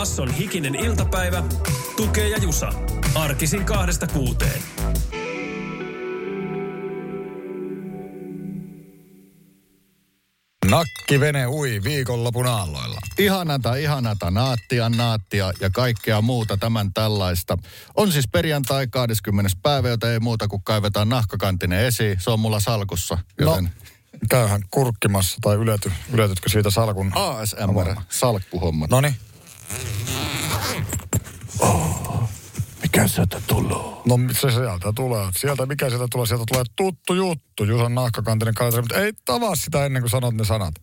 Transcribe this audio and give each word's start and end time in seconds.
Basson 0.00 0.30
hikinen 0.30 0.74
iltapäivä. 0.74 1.42
Tukee 1.96 2.28
ja 2.28 2.38
Jusa. 2.38 2.72
Arkisin 3.14 3.64
kahdesta 3.64 4.06
kuuteen. 4.06 4.62
Nakkivene 10.70 11.46
ui 11.46 11.80
viikonlopun 11.84 12.46
aalloilla. 12.46 13.00
Ihanata, 13.18 13.74
ihanata, 13.74 14.30
naattia, 14.30 14.88
naattia 14.88 15.52
ja 15.60 15.70
kaikkea 15.70 16.20
muuta 16.22 16.56
tämän 16.56 16.92
tällaista. 16.92 17.58
On 17.96 18.12
siis 18.12 18.28
perjantai 18.32 18.86
20. 18.86 19.50
päivä, 19.62 19.88
joten 19.88 20.10
ei 20.10 20.20
muuta 20.20 20.48
kuin 20.48 20.62
kaivetaan 20.64 21.08
nahkakantinen 21.08 21.84
esiin. 21.84 22.20
Se 22.20 22.30
on 22.30 22.40
mulla 22.40 22.60
salkussa, 22.60 23.18
joten... 23.40 23.64
No. 23.64 23.70
Käyhän 24.30 24.62
kurkkimassa 24.70 25.38
tai 25.40 25.56
ylety, 25.56 25.92
yletytkö 26.12 26.48
siitä 26.48 26.70
salkun? 26.70 27.12
ASMR, 27.14 27.96
salkkuhommat. 28.08 28.90
Noni. 28.90 29.14
Oh, 31.58 32.28
mikä 32.82 33.08
sieltä 33.08 33.42
tulee? 33.46 33.76
No 34.04 34.18
se 34.32 34.50
sieltä 34.50 34.92
tulee. 34.96 35.28
Sieltä, 35.36 35.66
mikä 35.66 35.88
sieltä 35.88 36.06
tulee? 36.10 36.26
Sieltä 36.26 36.44
tulee 36.48 36.64
tuttu 36.76 37.14
juttu. 37.14 37.64
Jusan 37.64 37.94
nahkakantinen 37.94 38.54
kalenteri, 38.54 38.82
mutta 38.82 39.00
ei 39.00 39.12
tavaa 39.24 39.54
sitä 39.54 39.84
ennen 39.86 40.02
kuin 40.02 40.10
sanot 40.10 40.34
ne 40.34 40.44
sanat. 40.44 40.74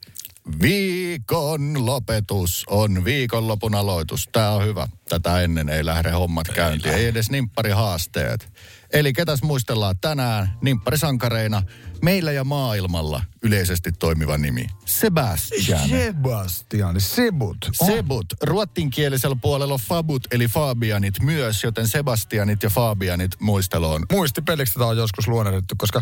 Viikon 0.61 1.85
lopetus 1.85 2.63
on 2.69 3.05
viikonlopun 3.05 3.75
aloitus. 3.75 4.29
Tämä 4.31 4.51
on 4.51 4.65
hyvä. 4.65 4.87
Tätä 5.09 5.41
ennen 5.41 5.69
ei 5.69 5.85
lähde 5.85 6.11
hommat 6.11 6.47
käyntiin. 6.47 6.95
Ei 6.95 7.05
edes 7.05 7.29
nimpparihaasteet. 7.29 8.53
Eli 8.93 9.13
ketäs 9.13 9.43
muistellaan 9.43 9.95
tänään 10.01 10.57
nimpparisankareina 10.61 11.63
meillä 12.01 12.31
ja 12.31 12.43
maailmalla 12.43 13.23
yleisesti 13.43 13.91
toimiva 13.91 14.37
nimi? 14.37 14.67
Sebastian. 14.85 15.89
Sebastian, 15.89 17.01
Sebut. 17.01 17.57
Oh. 17.81 17.87
Sebut. 17.87 18.25
Ruottinkielisellä 18.41 19.37
puolella 19.41 19.73
on 19.73 19.79
Fabut 19.79 20.27
eli 20.31 20.47
Fabianit 20.47 21.19
myös, 21.21 21.63
joten 21.63 21.87
Sebastianit 21.87 22.63
ja 22.63 22.69
Fabianit 22.69 23.31
muisteloon. 23.39 24.05
Muistipeliksi 24.11 24.73
tätä 24.73 24.85
on 24.85 24.97
joskus 24.97 25.27
luonnehdittu, 25.27 25.75
koska 25.77 26.01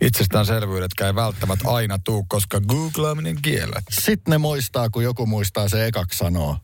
itsestäänselvyydetkään 0.00 1.08
ei 1.08 1.14
välttämättä 1.14 1.70
aina 1.70 1.98
tuu, 1.98 2.26
koska 2.28 2.60
googlaaminen 2.60 3.42
kiellä. 3.42 3.82
Sitten 3.90 4.32
ne 4.32 4.38
muistaa, 4.38 4.90
kun 4.90 5.04
joku 5.04 5.26
muistaa 5.26 5.68
se 5.68 5.86
ekaksi 5.86 6.18
sanoo. 6.18 6.56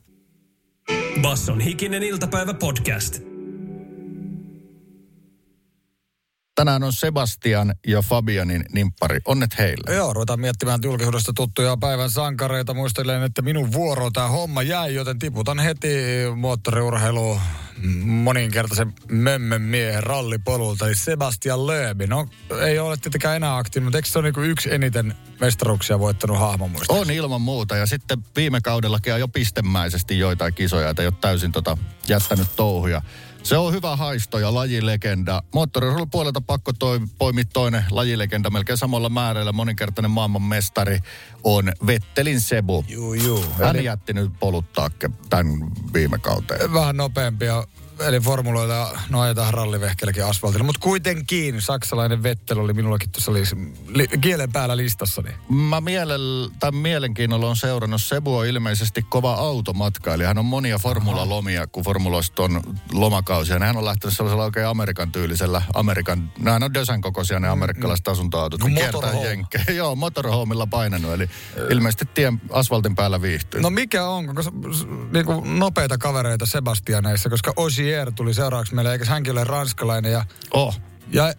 Basson 1.21 1.59
hikinen 1.59 2.03
iltapäivä 2.03 2.53
podcast. 2.53 3.34
Tänään 6.55 6.83
on 6.83 6.93
Sebastian 6.93 7.75
ja 7.87 8.01
Fabianin 8.01 8.65
nimppari. 8.73 9.19
Onnet 9.25 9.57
heille. 9.57 9.95
Joo, 9.95 10.13
ruvetaan 10.13 10.39
miettimään 10.39 10.79
julkisuudesta 10.83 11.33
tuttuja 11.35 11.77
päivän 11.77 12.11
sankareita. 12.11 12.73
Muistelen, 12.73 13.23
että 13.23 13.41
minun 13.41 13.71
vuoro 13.71 14.11
tämä 14.11 14.27
homma 14.27 14.63
jäi, 14.63 14.95
joten 14.95 15.19
tiputan 15.19 15.59
heti 15.59 15.87
moottoriurheilu 16.35 17.39
moninkertaisen 18.03 18.93
mömmön 19.11 19.61
miehen 19.61 20.03
rallipolulta, 20.03 20.87
eli 20.87 20.95
Sebastian 20.95 21.67
Lööbi. 21.67 22.07
No, 22.07 22.27
ei 22.61 22.79
ole 22.79 22.97
tietenkään 22.97 23.35
enää 23.35 23.57
aktiivinen, 23.57 23.85
mutta 23.85 23.97
eikö 23.97 24.09
se 24.09 24.19
ole 24.19 24.31
niin 24.31 24.51
yksi 24.51 24.73
eniten 24.73 25.15
mestaruksia 25.39 25.99
voittanut 25.99 26.39
hahmo 26.39 26.67
muista? 26.67 26.93
On 26.93 27.11
ilman 27.11 27.41
muuta, 27.41 27.77
ja 27.77 27.85
sitten 27.85 28.19
viime 28.35 28.61
kaudellakin 28.61 29.19
jo 29.19 29.27
pistemäisesti 29.27 30.19
joitain 30.19 30.53
kisoja, 30.53 30.89
että 30.89 31.01
ei 31.01 31.07
ole 31.07 31.15
täysin 31.21 31.51
tota 31.51 31.77
jättänyt 32.07 32.47
touhuja. 32.55 33.01
Se 33.45 33.57
on 33.57 33.73
hyvä 33.73 33.95
haisto 33.95 34.39
ja 34.39 34.53
lajilegenda. 34.53 35.43
Moottoriurheilun 35.53 36.09
puolelta 36.09 36.41
pakko 36.41 36.73
toi, 36.73 36.99
poimia 37.17 37.43
toinen 37.53 37.85
lajilegenda 37.91 38.49
melkein 38.49 38.77
samalla 38.77 39.09
määrällä. 39.09 39.51
Moninkertainen 39.51 40.11
maailmanmestari 40.11 40.99
on 41.43 41.73
Vettelin 41.87 42.41
Sebu. 42.41 42.85
Juu, 42.87 43.13
juu. 43.13 43.45
Hän 43.59 43.75
Eli... 43.75 43.85
jätti 43.85 44.13
nyt 44.13 44.31
poluttaa 44.39 44.89
tämän 45.29 45.47
viime 45.93 46.17
kauteen. 46.17 46.73
Vähän 46.73 46.97
nopeampia 46.97 47.63
eli 47.99 48.19
formuloilla 48.19 48.99
no 49.09 49.21
ajetaan 49.21 49.53
rallivehkelläkin 49.53 50.25
asfaltilla. 50.25 50.65
Mutta 50.65 50.81
kuitenkin 50.81 51.61
saksalainen 51.61 52.23
Vettel 52.23 52.59
oli 52.59 52.73
minullakin 52.73 53.11
tuossa 53.11 53.33
li, 53.33 53.43
li, 53.87 54.07
kielen 54.21 54.51
päällä 54.51 54.77
listassani. 54.77 55.29
Mä 55.49 55.81
mielellä, 55.81 56.49
tai 56.59 56.71
mielenkiinnolla 56.71 57.49
on 57.49 57.55
seurannut. 57.55 58.01
Sebu 58.01 58.37
on 58.37 58.45
ilmeisesti 58.45 59.05
kova 59.09 59.33
automatkailija. 59.33 60.27
Hän 60.27 60.37
on 60.37 60.45
monia 60.45 60.79
formulalomia, 60.79 61.67
kun 61.67 61.83
formuloista 61.83 62.43
on 62.43 62.61
lomakausia. 62.91 63.59
Hän 63.59 63.77
on 63.77 63.85
lähtenyt 63.85 64.17
sellaisella 64.17 64.43
oikein 64.43 64.67
Amerikan 64.67 65.11
tyylisellä, 65.11 65.61
Amerikan, 65.73 66.31
nämä 66.39 66.59
on 66.65 66.73
Dösan 66.73 67.01
kokoisia 67.01 67.39
ne 67.39 67.47
mm, 67.47 67.53
amerikkalaiset 67.53 68.07
asuntoautot. 68.07 68.59
No, 68.59 68.67
motorhome. 68.67 69.45
Joo, 69.75 69.95
motorhomella 69.95 70.67
painanut, 70.67 71.13
eli 71.13 71.29
ilmeisesti 71.69 72.05
tien 72.13 72.41
asfaltin 72.51 72.95
päällä 72.95 73.21
viihtyy. 73.21 73.61
No 73.61 73.69
mikä 73.69 74.07
on, 74.07 74.35
koska 74.35 74.51
niin 75.13 75.59
nopeita 75.59 75.97
kavereita 75.97 76.45
Sebastianeissa, 76.45 77.29
koska 77.29 77.53
Osi 77.55 77.84
Ogier 77.85 78.11
tuli 78.11 78.33
seuraavaksi 78.33 78.75
meille, 78.75 78.91
eikä 78.91 79.05
hänkin 79.05 79.31
ole 79.31 79.43
ranskalainen. 79.43 80.11
Ja, 80.11 80.25
oh. 80.51 80.81
Ja 81.11 81.33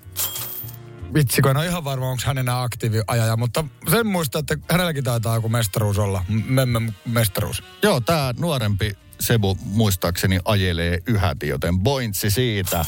vitsi, 1.14 1.42
kun 1.42 1.50
en 1.50 1.56
ole 1.56 1.66
ihan 1.66 1.84
varma, 1.84 2.10
onko 2.10 2.22
hän 2.26 2.38
enää 2.38 2.62
aktiiviajaja, 2.62 3.36
mutta 3.36 3.64
sen 3.90 4.06
muista, 4.06 4.38
että 4.38 4.58
hänelläkin 4.70 5.04
taitaa 5.04 5.34
joku 5.34 5.48
mestaruus 5.48 5.98
olla, 5.98 6.24
memme 6.28 6.92
mestaruus. 7.06 7.62
Joo, 7.82 8.00
tämä 8.00 8.34
nuorempi 8.38 8.92
Sebu 9.20 9.58
muistaakseni 9.64 10.40
ajelee 10.44 10.98
yhäti, 11.06 11.48
joten 11.48 11.80
pointsi 11.80 12.30
siitä. 12.30 12.84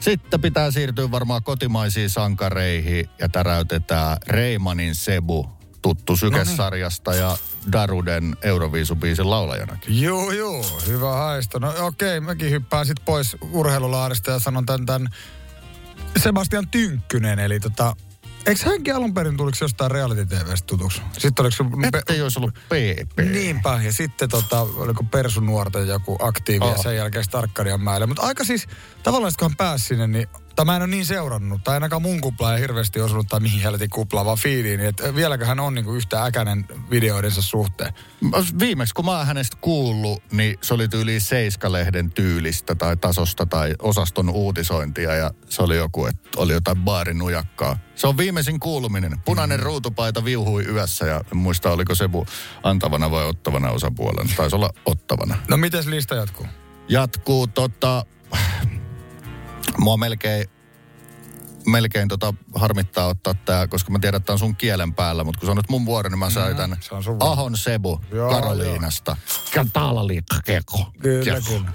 Sitten 0.00 0.40
pitää 0.40 0.70
siirtyä 0.70 1.10
varmaan 1.10 1.42
kotimaisiin 1.42 2.10
sankareihin 2.10 3.08
ja 3.18 3.28
täräytetään 3.28 4.16
Reimanin 4.26 4.94
Sebu 4.94 5.57
tuttu 5.82 6.16
Sykesarjasta 6.16 7.14
ja 7.14 7.36
Daruden 7.72 8.36
Euroviisubiisin 8.42 9.30
laulajanakin. 9.30 10.02
Joo, 10.02 10.32
joo, 10.32 10.80
hyvä 10.86 11.12
haisto. 11.12 11.58
No 11.58 11.68
okei, 11.68 12.18
okay, 12.18 12.20
mäkin 12.20 12.50
hyppään 12.50 12.86
sitten 12.86 13.04
pois 13.04 13.36
urheilulaarista 13.52 14.30
ja 14.30 14.38
sanon 14.38 14.66
tämän, 14.66 14.86
tämän 14.86 15.08
Sebastian 16.16 16.68
Tynkkynen, 16.68 17.38
eli 17.38 17.60
tota, 17.60 17.96
Eikö 18.46 18.70
hänkin 18.70 18.94
alun 18.94 19.14
perin 19.14 19.36
tuliko 19.36 19.56
jostain 19.60 19.90
reality 19.90 20.26
TVstä 20.26 20.66
tutuksi? 20.66 21.02
Sitten 21.18 21.42
oliko 21.42 21.56
se... 21.56 21.90
Pe- 21.92 22.14
ei 22.14 22.22
olisi 22.22 22.38
ollut 22.38 22.54
PP. 22.54 23.18
Niinpä, 23.32 23.80
ja 23.84 23.92
sitten 23.92 24.28
tota, 24.28 24.60
oliko 24.60 25.04
Persun 25.04 25.46
nuorten 25.46 25.88
joku 25.88 26.16
aktiivi 26.20 26.64
oh. 26.64 26.70
ja 26.70 26.82
sen 26.82 26.96
jälkeen 26.96 27.24
Starkkadian 27.24 27.80
mäelle. 27.80 28.06
Mutta 28.06 28.22
aika 28.22 28.44
siis, 28.44 28.66
tavallaan 29.02 29.32
kun 29.38 29.48
hän 29.50 29.56
pääsi 29.56 29.84
sinne, 29.84 30.06
niin 30.06 30.28
tai 30.58 30.64
mä 30.64 30.76
en 30.76 30.82
ole 30.82 30.90
niin 30.90 31.06
seurannut, 31.06 31.64
tai 31.64 31.74
ainakaan 31.74 32.02
mun 32.02 32.20
kupla 32.20 32.54
ei 32.54 32.60
hirveästi 32.60 33.00
osunut, 33.00 33.26
tai 33.28 33.40
mihin 33.40 33.62
helvetin 33.62 33.90
kupla, 33.90 34.24
vaan 34.24 34.38
fiiliin, 34.38 34.80
että 34.80 35.14
vieläkö 35.14 35.46
hän 35.46 35.60
on 35.60 35.74
niinku 35.74 35.94
yhtä 35.94 36.24
äkäinen 36.24 36.66
videoidensa 36.90 37.42
suhteen? 37.42 37.92
Viimeksi 38.58 38.94
kun 38.94 39.04
mä 39.04 39.16
oon 39.16 39.26
hänestä 39.26 39.56
kuullut, 39.60 40.22
niin 40.32 40.58
se 40.62 40.74
oli 40.74 40.88
tyyli 40.88 41.20
Seiska-lehden 41.20 42.12
tyylistä 42.12 42.74
tai 42.74 42.96
tasosta 42.96 43.46
tai 43.46 43.74
osaston 43.82 44.30
uutisointia, 44.30 45.14
ja 45.14 45.30
se 45.48 45.62
oli 45.62 45.76
joku, 45.76 46.06
että 46.06 46.28
oli 46.36 46.52
jotain 46.52 46.78
baarinujakkaa. 46.78 47.78
Se 47.94 48.06
on 48.06 48.16
viimeisin 48.16 48.60
kuuluminen. 48.60 49.20
Punainen 49.24 49.60
mm. 49.60 49.64
ruutupaita 49.64 50.24
viuhui 50.24 50.64
yössä, 50.64 51.06
ja 51.06 51.20
en 51.32 51.36
muista 51.36 51.70
oliko 51.70 51.94
se 51.94 52.08
antavana 52.62 53.10
vai 53.10 53.26
ottavana 53.26 53.70
osapuolena. 53.70 54.30
Taisi 54.36 54.56
olla 54.56 54.70
ottavana. 54.86 55.38
No 55.48 55.56
miten 55.56 55.90
lista 55.90 56.14
jatkuu? 56.14 56.46
Jatkuu 56.88 57.46
tota 57.46 58.06
Mua 59.80 59.96
melkein, 59.96 60.48
melkein 61.66 62.08
tota 62.08 62.34
harmittaa 62.54 63.06
ottaa 63.06 63.34
tää, 63.34 63.66
koska 63.66 63.90
mä 63.90 63.98
tiedän, 63.98 64.18
että 64.18 64.32
on 64.32 64.38
sun 64.38 64.56
kielen 64.56 64.94
päällä, 64.94 65.24
mutta 65.24 65.38
kun 65.38 65.46
se 65.46 65.50
on 65.50 65.56
nyt 65.56 65.70
mun 65.70 65.86
vuoro, 65.86 66.10
niin 66.10 66.18
mä 66.18 66.30
sain 66.30 66.56
mm, 66.56 67.16
Ahon 67.20 67.56
Sebu 67.56 68.00
joo, 68.12 68.30
Karoliinasta. 68.30 69.16
Keko. 70.44 70.92
Kyllä, 71.00 71.40
kyllä. 71.48 71.72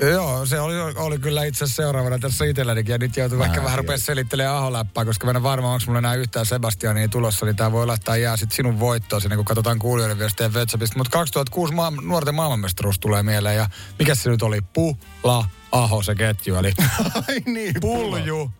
Joo, 0.00 0.46
se 0.46 0.60
oli, 0.60 0.74
oli 0.96 1.18
kyllä 1.18 1.44
itse 1.44 1.64
asiassa 1.64 1.82
seuraavana 1.82 2.18
tässä 2.18 2.44
itsellänikin. 2.44 2.92
Ja 2.92 2.98
nyt 2.98 3.16
joutuu 3.16 3.42
ehkä 3.42 3.64
vähän 3.64 3.78
rupea 3.78 3.98
selittelemään 3.98 4.56
aholäppää, 4.56 5.04
koska 5.04 5.26
mä 5.26 5.30
en 5.30 5.42
varma, 5.42 5.72
onko 5.72 5.84
mulla 5.86 5.98
enää 5.98 6.14
yhtään 6.14 6.46
Sebastiania 6.46 7.08
tulossa, 7.08 7.46
niin 7.46 7.56
tää 7.56 7.72
voi 7.72 7.82
olla, 7.82 7.94
että 7.94 8.16
jää 8.16 8.36
sitten 8.36 8.56
sinun 8.56 8.80
voittoon 8.80 9.22
sinne, 9.22 9.36
kun 9.36 9.44
katsotaan 9.44 9.78
kuulijoiden 9.78 10.18
viestejä 10.18 10.48
WhatsAppista. 10.48 10.98
Mutta 10.98 11.10
2006 11.10 11.74
maa, 11.74 11.90
nuorten 11.90 12.34
maailmanmestaruus 12.34 12.98
tulee 12.98 13.22
mieleen 13.22 13.56
ja 13.56 13.68
mikä 13.98 14.14
se 14.14 14.30
nyt 14.30 14.42
oli? 14.42 14.60
Pula 14.60 15.46
Aho 15.82 16.02
se 16.02 16.14
ketju, 16.14 16.54
eli 16.54 16.72
Ai 17.28 17.40
niin, 17.46 17.74
Pulju. 17.80 18.50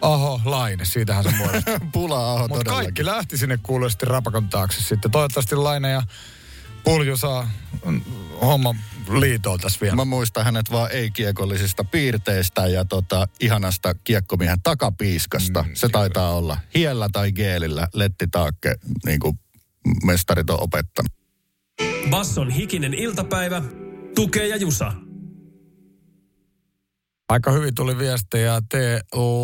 Aho, 0.00 0.40
Laine, 0.44 0.84
siitähän 0.84 1.24
se 1.24 1.30
muodostuu. 1.36 1.74
Pula 1.92 2.32
Aho 2.32 2.48
Mutta 2.48 2.70
kaikki 2.70 3.04
lähti 3.04 3.38
sinne 3.38 3.58
kuulosti 3.62 4.06
rapakon 4.06 4.48
taakse 4.48 4.82
sitten. 4.82 5.10
Toivottavasti 5.10 5.56
Laine 5.56 5.90
ja 5.90 6.02
Pulju 6.84 7.16
saa 7.16 7.50
homma 8.42 8.74
liitoon 9.08 9.60
tässä 9.60 9.78
vielä. 9.80 9.96
Mä 9.96 10.04
muistan 10.04 10.44
hänet 10.44 10.70
vaan 10.70 10.90
ei-kiekollisista 10.90 11.84
piirteistä 11.84 12.66
ja 12.66 12.84
tota, 12.84 13.28
ihanasta 13.40 13.94
kiekkomiehen 13.94 14.62
takapiiskasta. 14.62 15.62
Mm, 15.62 15.74
se 15.74 15.88
taitaa 15.88 16.34
olla 16.34 16.58
hiellä 16.74 17.08
tai 17.12 17.32
geelillä 17.32 17.88
letti 17.94 18.26
taakke, 18.26 18.74
niin 19.06 19.20
kuin 19.20 19.38
mestarit 20.04 20.50
on 20.50 20.62
opettanut. 20.62 21.12
Basson 22.10 22.50
hikinen 22.50 22.94
iltapäivä. 22.94 23.62
Tukee 24.14 24.46
ja 24.46 24.56
Jusa. 24.56 24.92
Aika 27.30 27.50
hyvin 27.50 27.74
tuli 27.74 27.98
viestejä. 27.98 28.60
T. 28.68 28.74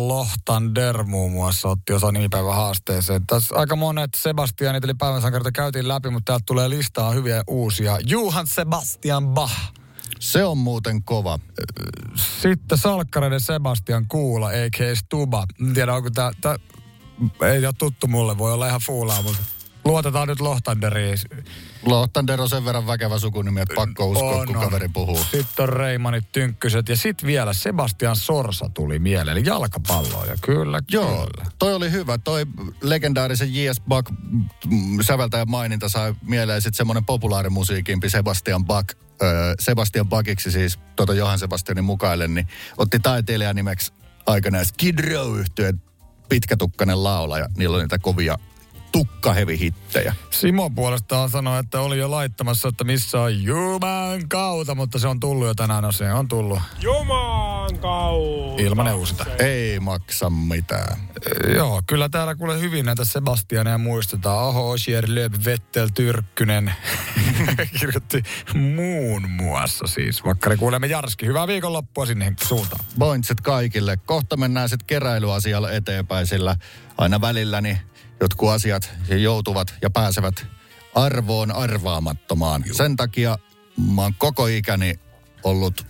Lohtander 0.07 1.03
muun 1.03 1.31
muassa 1.31 1.67
otti 1.67 1.93
osa 1.93 2.11
nimipäivän 2.11 2.55
haasteeseen. 2.55 3.27
Tässä 3.27 3.55
aika 3.55 3.75
monet 3.75 4.09
Sebastianit 4.15 4.83
eli 4.83 4.93
päivän 4.93 5.21
sankareita 5.21 5.51
käytiin 5.51 5.87
läpi, 5.87 6.09
mutta 6.09 6.31
täältä 6.31 6.43
tulee 6.45 6.69
listaa 6.69 7.11
hyviä 7.11 7.43
uusia. 7.47 7.97
Johan 8.05 8.47
Sebastian 8.47 9.27
Bach. 9.27 9.53
Se 10.19 10.45
on 10.45 10.57
muuten 10.57 11.03
kova. 11.03 11.39
Sitten 12.41 12.77
salkkareiden 12.77 13.41
Sebastian 13.41 14.05
Kuula, 14.07 14.47
a.k.a. 14.47 14.95
Stuba. 14.95 15.45
En 15.61 15.73
tiedä, 15.73 15.93
onko 15.93 16.09
tämä... 16.09 16.31
Ei 17.51 17.65
ole 17.65 17.73
tuttu 17.77 18.07
mulle, 18.07 18.37
voi 18.37 18.53
olla 18.53 18.67
ihan 18.67 18.81
fuulaa, 18.85 19.21
mutta 19.21 19.39
luotetaan 19.87 20.27
nyt 20.27 20.39
Lohtanderiin. 20.39 21.17
Lohtander 21.85 22.41
on 22.41 22.49
sen 22.49 22.65
verran 22.65 22.87
väkevä 22.87 23.19
sukunimi, 23.19 23.61
että 23.61 23.75
pakko 23.75 24.05
uskoa, 24.05 24.35
on, 24.35 24.47
kun 24.47 24.55
kaveri 24.55 24.89
puhuu. 24.89 25.23
Sitten 25.31 25.63
on 25.63 25.69
Reimanit 25.69 26.31
Tynkkyset 26.31 26.89
ja 26.89 26.97
sitten 26.97 27.27
vielä 27.27 27.53
Sebastian 27.53 28.15
Sorsa 28.15 28.69
tuli 28.73 28.99
mieleen, 28.99 29.37
eli 29.37 29.45
jalkapalloja. 29.45 30.35
Kyllä, 30.41 30.81
Joo, 30.91 31.27
kyllä. 31.27 31.51
toi 31.59 31.73
oli 31.73 31.91
hyvä. 31.91 32.17
Toi 32.17 32.45
legendaarisen 32.81 33.55
J.S. 33.55 33.81
Buck 33.81 34.11
säveltäjän 35.01 35.49
maininta 35.49 35.89
sai 35.89 36.15
mieleen 36.21 36.61
sitten 36.61 36.77
semmoinen 36.77 37.05
populaarimusiikimpi 37.05 38.09
Sebastian 38.09 38.65
Buck. 38.65 38.97
Öö, 39.21 39.53
Sebastian 39.59 40.09
Buckiksi 40.09 40.51
siis, 40.51 40.79
tuota 40.95 41.13
Johan 41.13 41.39
Sebastianin 41.39 41.83
mukaille, 41.83 42.27
niin 42.27 42.47
otti 42.77 42.99
taiteilijan 42.99 43.55
nimeksi 43.55 43.93
aikana 44.25 44.63
Skid 44.63 44.99
Row 44.99 45.39
yhtyeen 45.39 45.81
pitkätukkainen 46.29 47.03
laulaja. 47.03 47.49
Niillä 47.57 47.75
on 47.75 47.81
niitä 47.81 47.99
kovia 47.99 48.37
tukkahevihittejä. 48.97 50.15
Simo 50.29 50.69
puolestaan 50.69 51.29
sanoi, 51.29 51.59
että 51.59 51.81
oli 51.81 51.97
jo 51.97 52.11
laittamassa, 52.11 52.67
että 52.67 52.83
missä 52.83 53.21
on 53.21 53.43
Juman 53.43 54.29
kautta, 54.29 54.75
mutta 54.75 54.99
se 54.99 55.07
on 55.07 55.19
tullut 55.19 55.47
jo 55.47 55.53
tänään, 55.53 55.83
no 55.83 55.91
se 55.91 56.13
on 56.13 56.27
tullut. 56.27 56.59
Juman 56.81 57.77
kautta. 57.79 58.63
Ilman 58.63 58.93
uusinta. 58.95 59.25
Ei 59.39 59.79
maksa 59.79 60.29
mitään. 60.29 60.97
E, 61.25 61.53
joo, 61.53 61.81
kyllä 61.87 62.09
täällä 62.09 62.35
kuule 62.35 62.59
hyvin 62.59 62.85
näitä 62.85 63.05
Sebastiania 63.05 63.77
muistetaan. 63.77 64.47
Aho, 64.47 64.69
Osier, 64.69 65.05
Lööp, 65.07 65.33
Vettel, 65.45 65.89
Tyrkkynen. 65.93 66.73
Kirjoitti 67.79 68.23
muun 68.53 69.31
muassa 69.31 69.87
siis. 69.87 70.25
Vakkari 70.25 70.57
kuulemme 70.57 70.87
Jarski. 70.87 71.25
Hyvää 71.25 71.47
viikonloppua 71.47 72.05
sinne 72.05 72.33
suuntaan. 72.43 72.85
Pointset 72.99 73.41
kaikille. 73.41 73.97
Kohta 74.05 74.37
mennään 74.37 74.69
sitten 74.69 74.87
keräilyasialla 74.87 75.71
eteenpäin, 75.71 76.27
sillä 76.27 76.55
aina 76.97 77.21
välillä 77.21 77.61
niin 77.61 77.77
jotkut 78.19 78.49
asiat 78.49 78.93
joutuvat 79.09 79.73
ja 79.81 79.89
pääsevät 79.89 80.45
arvoon 80.95 81.51
arvaamattomaan. 81.51 82.63
Juh. 82.67 82.77
Sen 82.77 82.95
takia 82.95 83.37
mä 83.95 84.01
oon 84.01 84.13
koko 84.17 84.47
ikäni 84.47 84.99
ollut 85.43 85.85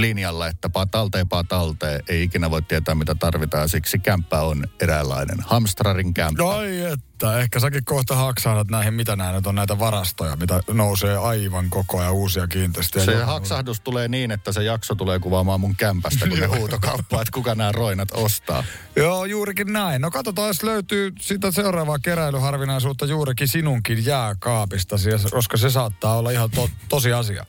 linjalla, 0.00 0.48
että 0.48 0.68
paa 0.68 0.86
talteen, 0.86 1.28
paa 1.28 1.44
talteen. 1.44 2.02
Ei 2.08 2.22
ikinä 2.22 2.50
voi 2.50 2.62
tietää, 2.62 2.94
mitä 2.94 3.14
tarvitaan. 3.14 3.68
Siksi 3.68 3.98
kämppä 3.98 4.40
on 4.40 4.64
eräänlainen 4.80 5.38
hamstrarin 5.40 6.14
kämppä. 6.14 6.50
Ai 6.50 6.80
että, 6.80 7.38
ehkä 7.38 7.60
säkin 7.60 7.84
kohta 7.84 8.16
haksahdat 8.16 8.68
näihin, 8.70 8.94
mitä 8.94 9.16
nämä 9.16 9.32
nyt 9.32 9.46
on 9.46 9.54
näitä 9.54 9.78
varastoja, 9.78 10.36
mitä 10.36 10.60
nousee 10.72 11.16
aivan 11.16 11.70
koko 11.70 12.00
ajan 12.00 12.12
uusia 12.12 12.46
kiinteistöjä. 12.46 13.04
Se 13.04 13.22
haksahdus 13.22 13.80
tulee 13.80 14.08
niin, 14.08 14.30
että 14.30 14.52
se 14.52 14.62
jakso 14.62 14.94
tulee 14.94 15.18
kuvaamaan 15.18 15.60
mun 15.60 15.76
kämpästä, 15.76 16.28
kun 16.28 16.38
ne 16.38 16.46
huutokauppaa, 16.58 17.22
että 17.22 17.32
kuka 17.32 17.54
nämä 17.54 17.72
roinat 17.72 18.08
ostaa. 18.14 18.64
Joo, 18.96 19.24
juurikin 19.24 19.72
näin. 19.72 20.02
No 20.02 20.10
katsotaan, 20.10 20.48
jos 20.48 20.62
löytyy 20.62 21.12
sitä 21.20 21.50
seuraavaa 21.50 21.98
keräilyharvinaisuutta 21.98 23.06
juurikin 23.06 23.48
sinunkin 23.48 24.04
jääkaapista, 24.06 24.96
koska 25.30 25.56
se 25.56 25.70
saattaa 25.70 26.16
olla 26.16 26.30
ihan 26.30 26.50
to- 26.50 26.70
tosi 26.88 27.12
asia. 27.12 27.46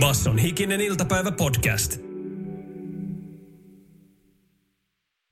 Basson 0.00 0.38
hikinen 0.38 0.80
iltapäivä 0.80 1.32
podcast. 1.32 1.96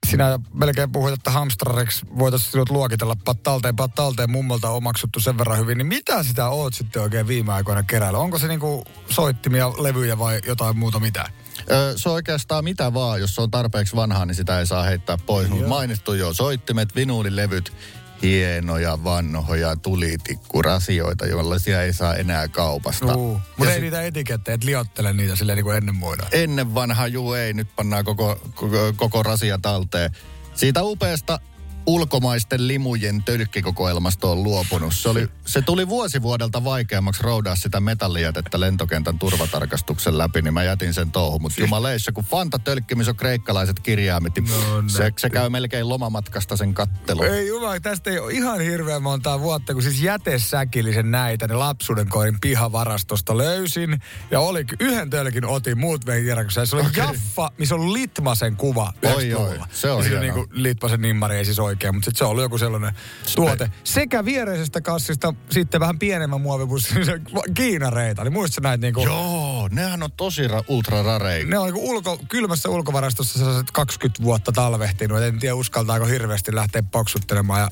Sinä 0.09 0.39
melkein 0.53 0.91
puhuit, 0.91 1.13
että 1.13 1.31
hamstrariksi 1.31 2.05
voitaisiin 2.17 2.51
sinut 2.51 2.69
luokitella 2.69 3.15
pat 3.25 3.43
talteen, 3.43 3.75
pat 3.75 3.95
talteen 3.95 4.31
mummolta 4.31 4.69
omaksuttu 4.69 5.19
sen 5.19 5.37
verran 5.37 5.57
hyvin. 5.57 5.77
Niin 5.77 5.87
mitä 5.87 6.23
sitä 6.23 6.49
oot 6.49 6.73
sitten 6.73 7.01
oikein 7.01 7.27
viime 7.27 7.53
aikoina 7.53 7.83
keräillä? 7.83 8.19
Onko 8.19 8.39
se 8.39 8.47
niinku 8.47 8.83
soittimia, 9.09 9.69
levyjä 9.69 10.19
vai 10.19 10.39
jotain 10.47 10.77
muuta 10.77 10.99
mitään? 10.99 11.33
Öö, 11.71 11.93
se 11.97 12.09
on 12.09 12.15
oikeastaan 12.15 12.63
mitä 12.63 12.93
vaan. 12.93 13.19
Jos 13.19 13.35
se 13.35 13.41
on 13.41 13.51
tarpeeksi 13.51 13.95
vanhaa, 13.95 14.25
niin 14.25 14.35
sitä 14.35 14.59
ei 14.59 14.67
saa 14.67 14.83
heittää 14.83 15.17
pois. 15.25 15.49
Mutta 15.49 15.67
mainittu 15.67 16.13
jo 16.13 16.33
soittimet, 16.33 16.95
vinuulilevyt 16.95 17.73
hienoja 18.21 19.03
vanhoja 19.03 19.75
tulitikkurasioita, 19.75 21.25
jollaisia 21.25 21.81
ei 21.81 21.93
saa 21.93 22.15
enää 22.15 22.47
kaupasta. 22.47 23.15
Uh, 23.15 23.39
mutta 23.57 23.71
ei 23.71 23.75
sit... 23.75 23.81
niitä 23.81 24.01
etikettejä, 24.01 24.55
et 24.55 24.63
liottele 24.63 25.13
niitä 25.13 25.35
silleen 25.35 25.55
niin 25.55 25.63
kuin 25.63 25.77
ennen 25.77 25.95
muina. 25.95 26.23
Ennen 26.31 26.73
vanha, 26.73 27.07
juu 27.07 27.33
ei, 27.33 27.53
nyt 27.53 27.67
pannaan 27.75 28.05
koko, 28.05 28.39
koko, 28.55 28.93
koko 28.95 29.23
rasia 29.23 29.59
talteen. 29.61 30.11
Siitä 30.55 30.83
upeasta 30.83 31.39
ulkomaisten 31.87 32.67
limujen 32.67 33.23
tölkkikokoelmasta 33.23 34.27
on 34.27 34.43
luopunut. 34.43 34.93
Se, 34.93 35.09
oli, 35.09 35.27
se 35.45 35.61
tuli 35.61 35.89
vuosivuodelta 35.89 36.63
vaikeammaksi 36.63 37.23
roudaa 37.23 37.55
sitä 37.55 37.79
metallijätettä 37.79 38.59
lentokentän 38.59 39.19
turvatarkastuksen 39.19 40.17
läpi, 40.17 40.41
niin 40.41 40.53
mä 40.53 40.63
jätin 40.63 40.93
sen 40.93 41.11
touhu. 41.11 41.39
Mutta 41.39 41.61
jumaleissa, 41.61 42.11
kun 42.11 42.23
Fanta 42.23 42.59
tölkkimis 42.59 43.07
on 43.07 43.15
kreikkalaiset 43.15 43.79
kirjaimit, 43.79 44.35
niin 44.35 44.49
no, 44.49 44.89
se, 44.89 45.13
se, 45.17 45.29
käy 45.29 45.49
melkein 45.49 45.89
lomamatkasta 45.89 46.57
sen 46.57 46.73
kattelu. 46.73 47.23
Ei 47.23 47.47
jumala, 47.47 47.79
tästä 47.79 48.09
ei 48.09 48.19
ole 48.19 48.33
ihan 48.33 48.61
hirveän 48.61 49.03
montaa 49.03 49.39
vuotta, 49.39 49.73
kun 49.73 49.83
siis 49.83 50.01
jätesäkillisen 50.01 51.11
näitä, 51.11 51.47
ne 51.47 51.53
lapsuuden 51.53 52.09
koirin 52.09 52.39
pihavarastosta 52.41 53.37
löysin. 53.37 53.99
Ja 54.31 54.39
oli 54.39 54.65
yhden 54.79 55.09
tölkin 55.09 55.45
otin, 55.45 55.79
muut 55.79 56.05
kierrokseen. 56.05 56.67
Se 56.67 56.75
oli 56.75 56.85
okay. 56.85 57.03
Jaffa, 57.03 57.51
missä 57.57 57.75
on 57.75 57.93
Litmasen 57.93 58.55
kuva. 58.55 58.93
Oi, 59.15 59.33
oi, 59.33 59.59
se 59.71 59.91
on. 59.91 60.03
Niin 60.19 60.33
kuin 60.33 60.47
Litmasen 60.51 61.01
nimmari 61.01 61.35
ei 61.35 61.45
siis 61.45 61.59
oikein 61.59 61.74
oikein, 61.75 61.95
mutta 61.95 62.05
sitten 62.05 62.17
se 62.17 62.23
on 62.23 62.29
ollut 62.29 62.43
joku 62.43 62.57
sellainen 62.57 62.93
tuote. 63.35 63.71
Sekä 63.83 64.25
viereisestä 64.25 64.81
kassista 64.81 65.33
sitten 65.49 65.79
vähän 65.79 65.99
pienemmän 65.99 66.41
muovipussin 66.41 67.05
kiinareita. 67.53 68.23
Niin 68.23 68.33
muistatko 68.33 68.67
näitä 68.69 68.81
niinku... 68.81 69.03
Joo, 69.03 69.69
nehän 69.71 70.03
on 70.03 70.09
tosi 70.17 70.47
ra- 70.47 70.65
ultra 70.67 71.03
rareja. 71.03 71.45
Ne 71.45 71.57
on 71.57 71.65
niinku 71.65 71.89
ulko, 71.89 72.19
kylmässä 72.29 72.69
ulkovarastossa 72.69 73.39
sellaiset 73.39 73.71
20 73.71 74.23
vuotta 74.23 74.51
talvehtinut. 74.51 75.21
En 75.21 75.39
tiedä 75.39 75.55
uskaltaako 75.55 76.05
hirveästi 76.05 76.55
lähteä 76.55 76.83
paksuttelemaan 76.91 77.61
ja 77.61 77.69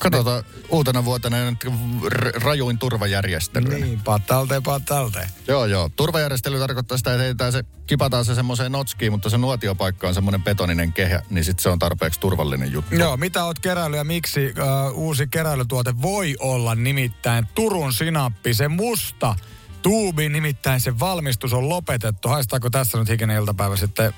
Katsotaan 0.00 0.44
uutena 0.68 1.04
vuotena 1.04 1.36
rajuin 2.34 2.78
turvajärjestely. 2.78 3.68
Niin, 3.68 4.00
paat 4.00 4.26
talteen, 4.26 4.62
paat 4.62 4.84
talteen. 4.84 5.28
Joo, 5.48 5.66
joo. 5.66 5.90
Turvajärjestely 5.96 6.58
tarkoittaa 6.58 6.98
sitä, 6.98 7.28
että 7.28 7.50
se, 7.50 7.64
kipataan 7.86 8.24
se 8.24 8.34
semmoiseen 8.34 8.72
notskiin, 8.72 9.12
mutta 9.12 9.30
se 9.30 9.38
nuotiopaikka 9.38 10.08
on 10.08 10.14
semmoinen 10.14 10.42
betoninen 10.42 10.92
kehä, 10.92 11.22
niin 11.30 11.44
sitten 11.44 11.62
se 11.62 11.68
on 11.68 11.78
tarpeeksi 11.78 12.20
turvallinen 12.20 12.72
juttu. 12.72 12.94
Joo, 12.94 13.16
mitä 13.16 13.44
oot 13.44 13.58
keräily 13.58 13.96
ja 13.96 14.04
miksi 14.04 14.46
uh, 14.46 14.98
uusi 14.98 15.26
keräilytuote 15.26 16.02
voi 16.02 16.36
olla 16.38 16.74
nimittäin 16.74 17.48
Turun 17.54 17.92
sinappi, 17.92 18.54
se 18.54 18.68
musta 18.68 19.36
tuubi, 19.82 20.28
nimittäin 20.28 20.80
se 20.80 20.98
valmistus 20.98 21.52
on 21.52 21.68
lopetettu. 21.68 22.28
Haistaako 22.28 22.70
tässä 22.70 22.98
nyt 22.98 23.08
hikinen 23.08 23.36
iltapäivä 23.36 23.76
sitten 23.76 24.14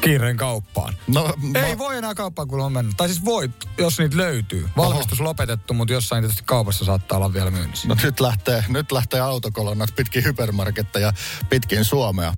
kiireen 0.00 0.36
kauppaan. 0.36 0.94
No, 1.06 1.34
ma... 1.36 1.58
Ei 1.58 1.78
voi 1.78 1.96
enää 1.96 2.14
kauppaan, 2.14 2.48
kun 2.48 2.60
on 2.60 2.72
mennyt. 2.72 2.96
Tai 2.96 3.08
siis 3.08 3.24
voi, 3.24 3.50
jos 3.78 3.98
niitä 3.98 4.16
löytyy. 4.16 4.68
Valmistus 4.76 5.20
Oho. 5.20 5.28
lopetettu, 5.28 5.74
mutta 5.74 5.92
jossain 5.92 6.22
tietysti 6.22 6.42
kaupassa 6.46 6.84
saattaa 6.84 7.18
olla 7.18 7.32
vielä 7.32 7.50
myynnissä. 7.50 7.88
No 7.88 7.96
nyt 8.02 8.20
lähtee, 8.20 8.64
nyt 8.68 8.92
lähtee 8.92 9.20
autokolonnat 9.20 9.90
pitkin 9.96 10.24
hypermarketteja 10.24 11.12
pitkin 11.50 11.84
Suomea. 11.84 12.34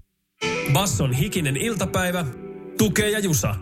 Basson 0.73 1.13
hikinen 1.13 1.57
iltapäivä. 1.57 2.27
Tukee 2.79 3.11
ja 3.11 3.19
Jusa. 3.19 3.55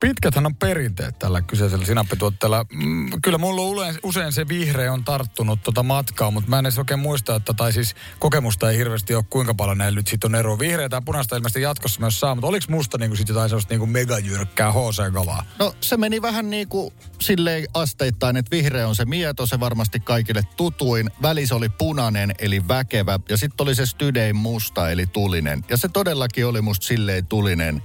Pitkäthän 0.00 0.46
on 0.46 0.56
perinteet 0.56 1.18
tällä 1.18 1.42
kyseisellä 1.42 1.84
sinappituotteella. 1.84 2.66
Mm, 2.72 3.10
kyllä 3.22 3.38
mulla 3.38 3.62
usein, 3.62 3.98
usein 4.02 4.32
se 4.32 4.48
vihreä 4.48 4.92
on 4.92 5.04
tarttunut 5.04 5.62
tota 5.62 5.82
matkaa, 5.82 6.30
mutta 6.30 6.50
mä 6.50 6.58
en 6.58 6.66
edes 6.66 6.78
oikein 6.78 7.00
muista, 7.00 7.34
että 7.34 7.52
tai 7.52 7.72
siis 7.72 7.94
kokemusta 8.18 8.70
ei 8.70 8.78
hirveästi 8.78 9.14
ole 9.14 9.24
kuinka 9.30 9.54
paljon 9.54 9.78
näillä 9.78 9.96
nyt 9.96 10.06
sit 10.06 10.24
on 10.24 10.34
eroa. 10.34 10.58
Vihreä 10.58 10.88
tai 10.88 11.00
punaista 11.04 11.36
ilmeisesti 11.36 11.62
jatkossa 11.62 12.00
myös 12.00 12.20
saa, 12.20 12.34
mutta 12.34 12.46
oliko 12.46 12.66
musta 12.68 12.98
niinku 12.98 13.16
sit 13.16 13.28
jotain 13.28 13.48
sellaista 13.48 13.72
niinku 13.72 13.86
megajyrkkää 13.86 14.72
HC-kavaa? 14.72 15.44
No 15.58 15.74
se 15.80 15.96
meni 15.96 16.22
vähän 16.22 16.50
niin 16.50 16.68
kuin 16.68 16.94
silleen 17.20 17.64
asteittain, 17.74 18.36
että 18.36 18.56
vihreä 18.56 18.88
on 18.88 18.96
se 18.96 19.04
mieto, 19.04 19.46
se 19.46 19.60
varmasti 19.60 20.00
kaikille 20.00 20.42
tutuin. 20.56 21.10
Välis 21.22 21.52
oli 21.52 21.68
punainen 21.68 22.34
eli 22.38 22.68
väkevä 22.68 23.18
ja 23.28 23.36
sitten 23.36 23.64
oli 23.64 23.74
se 23.74 23.86
stydein 23.86 24.36
musta 24.36 24.90
eli 24.90 25.06
tulinen. 25.06 25.64
Ja 25.68 25.76
se 25.76 25.88
todellakin 25.88 26.46
oli 26.46 26.60
musta 26.60 26.86
silleen 26.86 27.26
tulinen 27.26 27.82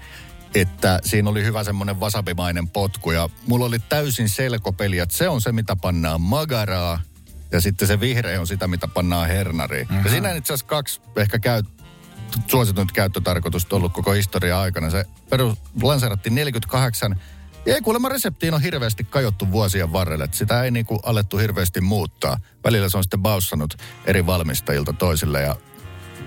että 0.55 0.99
siinä 1.03 1.29
oli 1.29 1.43
hyvä 1.43 1.63
semmoinen 1.63 1.99
vasabimainen 1.99 2.69
potku 2.69 3.11
ja 3.11 3.29
mulla 3.47 3.65
oli 3.65 3.79
täysin 3.79 4.29
selkopeli, 4.29 4.99
että 4.99 5.15
se 5.15 5.29
on 5.29 5.41
se, 5.41 5.51
mitä 5.51 5.75
pannaan 5.75 6.21
magaraa 6.21 6.99
Ja 7.51 7.61
sitten 7.61 7.87
se 7.87 7.99
vihreä 7.99 8.39
on 8.39 8.47
sitä, 8.47 8.67
mitä 8.67 8.87
pannaan 8.87 9.27
hernariin. 9.27 9.87
Ja 10.03 10.09
siinä 10.09 10.29
on 10.29 10.37
itse 10.37 10.53
asiassa 10.53 10.67
kaksi 10.67 11.01
ehkä 11.15 11.39
käy, 11.39 11.63
suosituinta 12.47 12.93
käyttötarkoitusta 12.93 13.75
ollut 13.75 13.93
koko 13.93 14.11
historia 14.11 14.61
aikana. 14.61 14.89
Se 14.89 15.05
perus 15.29 15.57
lanseerattiin 15.83 16.35
48 16.35 17.21
ja 17.65 17.75
ei 17.75 17.81
kuulemma 17.81 18.09
reseptiin 18.09 18.53
on 18.53 18.61
hirveästi 18.61 19.03
kajottu 19.03 19.51
vuosien 19.51 19.93
varrelle. 19.93 20.23
Että 20.23 20.37
sitä 20.37 20.63
ei 20.63 20.71
niinku 20.71 20.99
alettu 21.03 21.37
hirveästi 21.37 21.81
muuttaa. 21.81 22.37
Välillä 22.63 22.89
se 22.89 22.97
on 22.97 23.03
sitten 23.03 23.21
baussannut 23.21 23.77
eri 24.05 24.25
valmistajilta 24.25 24.93
toisille 24.93 25.41
ja 25.41 25.55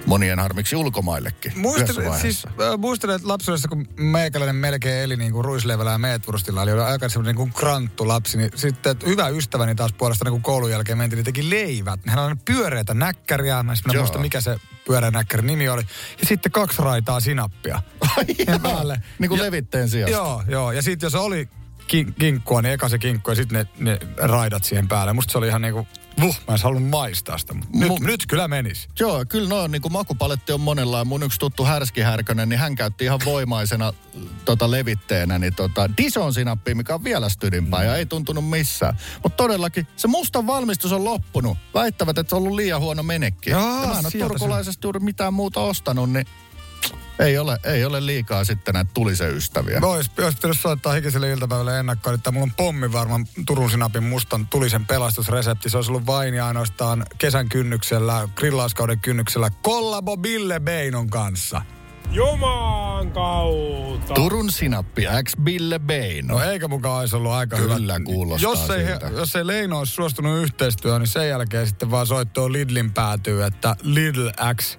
monien 0.09 0.38
harmiksi 0.38 0.77
ulkomaillekin. 0.77 1.53
Muistelen, 1.59 1.97
vaiheessa. 1.97 2.23
siis, 2.23 2.47
äh, 2.47 2.79
muistelen, 2.79 3.17
että 3.17 3.29
lapsuudessa, 3.29 3.69
kun 3.69 3.87
meikäläinen 3.97 4.57
melkein 4.57 5.03
eli 5.03 5.17
niin 5.17 5.33
kuin 5.33 5.45
ruisleivällä 5.45 5.91
ja 5.91 5.99
meetwurstilla, 5.99 6.62
oli 6.62 6.73
aika 6.73 7.09
semmoinen 7.09 7.37
niin 7.37 7.37
kuin 7.37 7.53
kranttu 7.53 8.09
lapsi, 8.09 8.38
niin 8.38 8.50
sitten 8.55 8.93
että 8.93 9.07
hyvä 9.07 9.29
ystäväni 9.29 9.75
taas 9.75 9.93
puolestaan, 9.93 10.33
kun 10.33 10.43
koulun 10.43 10.71
jälkeen 10.71 10.99
mentiin, 10.99 11.17
niin 11.17 11.25
teki 11.25 11.50
leivät. 11.50 12.00
Hän 12.07 12.25
oli 12.25 12.35
pyöreitä 12.45 12.95
näkkäriä, 12.95 13.62
mä 13.62 13.73
en 13.73 13.79
Joo. 13.93 14.03
muista 14.03 14.19
mikä 14.19 14.41
se 14.41 14.57
pyöreä 14.87 15.11
näkkärin 15.11 15.47
nimi 15.47 15.69
oli, 15.69 15.83
ja 16.21 16.27
sitten 16.27 16.53
kaksi 16.53 16.83
raitaa 16.83 17.21
sinappia. 17.21 17.83
Ja 18.47 18.59
päälle. 18.59 19.03
Niin 19.19 19.29
kuin 19.29 19.38
Ja- 19.38 19.45
levitteen 19.45 19.88
sijasta. 19.88 20.17
Joo, 20.17 20.43
joo. 20.49 20.73
Ja 20.73 20.83
sitten 20.83 21.07
jos 21.07 21.15
oli 21.15 21.49
kin- 21.81 22.12
kinkkua, 22.19 22.62
niin 22.62 22.73
eka 22.73 22.88
se 22.88 22.99
kinkku 22.99 23.31
ja 23.31 23.35
sitten 23.35 23.67
ne, 23.79 23.93
ne 23.93 23.99
raidat 24.17 24.65
siihen 24.65 24.88
päälle. 24.88 25.12
Musta 25.12 25.33
se 25.33 25.38
oli 25.38 25.49
ihan 25.49 25.62
niinku, 25.62 25.87
vuh, 26.21 26.41
mä 26.49 26.55
en 26.55 26.61
halunnut 26.63 26.91
maistaa 26.91 27.39
sitä. 27.39 27.55
Mutta 27.55 27.79
nyt, 27.79 27.91
Mu- 27.91 28.07
nyt 28.07 28.27
kyllä 28.29 28.49
menis. 28.49 28.89
Joo, 29.01 29.25
kyllä 29.29 29.49
noin 29.49 29.71
niin 29.71 29.83
kuin 29.83 29.93
makupaletti 29.93 30.53
on 30.53 30.61
monella. 30.61 31.05
Mun 31.05 31.23
yksi 31.23 31.39
tuttu 31.39 31.65
Härski 31.65 32.01
Härkönen, 32.01 32.49
niin 32.49 32.59
hän 32.59 32.75
käytti 32.75 33.05
ihan 33.05 33.21
voimaisena 33.25 33.93
tota, 34.45 34.71
levitteenä 34.71 35.39
niin 35.39 35.55
tota, 35.55 35.91
Dison 35.97 36.35
sinappia, 36.35 36.75
mikä 36.75 36.95
on 36.95 37.05
vielä 37.05 37.29
stydimpää 37.29 37.85
ja 37.85 37.97
ei 37.97 38.07
tuntunut 38.07 38.49
missään. 38.49 38.97
Mutta 39.23 39.37
todellakin 39.37 39.87
se 39.97 40.09
mustan 40.09 40.47
valmistus 40.47 40.93
on 40.93 41.05
loppunut. 41.05 41.59
Väittävät, 41.75 42.19
että 42.19 42.31
se 42.31 42.37
on 42.37 42.43
ollut 42.43 42.57
liian 42.57 42.81
huono 42.81 43.03
menekki. 43.03 43.51
Jaa, 43.51 43.83
ja 43.83 43.89
mä 43.89 43.99
en 43.99 44.07
ole 44.07 44.29
turkulaisesta 44.29 44.87
juuri 44.87 45.01
mitään 45.01 45.35
muuta 45.35 45.61
ostanut, 45.61 46.11
niin 46.11 46.27
ei 47.19 47.39
ole, 47.39 47.59
ei 47.65 47.85
ole 47.85 48.07
liikaa 48.07 48.45
sitten 48.45 48.75
näitä 48.75 48.91
tulisen 48.95 49.37
ystäviä. 49.37 49.81
Ois, 49.83 50.11
ois 50.25 50.35
pitänyt 50.35 50.61
soittaa 50.61 50.93
hikiselle 50.93 51.31
iltapäivälle 51.31 51.79
ennakkoon, 51.79 52.15
että 52.15 52.31
mulla 52.31 52.45
on 52.45 52.53
pommi 52.57 52.93
varmaan 52.93 53.27
Turun 53.47 53.71
sinapin 53.71 54.05
mustan 54.05 54.47
tulisen 54.47 54.87
pelastusresepti. 54.87 55.71
Se 55.71 55.77
olisi 55.77 55.91
ollut 55.91 56.07
vain 56.07 56.35
ja 56.35 56.47
ainoastaan 56.47 57.07
kesän 57.19 57.49
kynnyksellä, 57.49 58.29
grillauskauden 58.35 59.01
kynnyksellä, 59.01 59.51
kollabo 59.63 60.17
Bille 60.17 60.61
Beinon 60.61 61.11
kanssa. 61.11 61.63
Juman 62.11 63.13
kautta. 63.13 64.15
Turun 64.15 64.53
sinappi 64.53 65.07
X 65.25 65.33
Bille 65.43 65.79
Beino. 65.79 66.35
No 66.35 66.43
eikä 66.45 66.69
mukaan 66.69 67.01
olisi 67.01 67.17
ollut 67.17 67.33
aika 67.33 67.57
hyvä. 67.57 67.75
Kyllä 67.75 68.01
kuulostaa 68.05 68.51
jos 68.51 68.71
ei, 68.71 68.87
siltä. 68.87 69.07
jos 69.07 69.37
ei 69.37 69.47
Leino 69.47 69.79
olisi 69.79 69.93
suostunut 69.93 70.43
yhteistyöhön, 70.43 71.01
niin 71.01 71.09
sen 71.09 71.29
jälkeen 71.29 71.67
sitten 71.67 71.91
vaan 71.91 72.07
soittoon 72.07 72.53
Lidlin 72.53 72.93
päätyy, 72.93 73.45
että 73.45 73.77
Lidl 73.83 74.29
X 74.57 74.79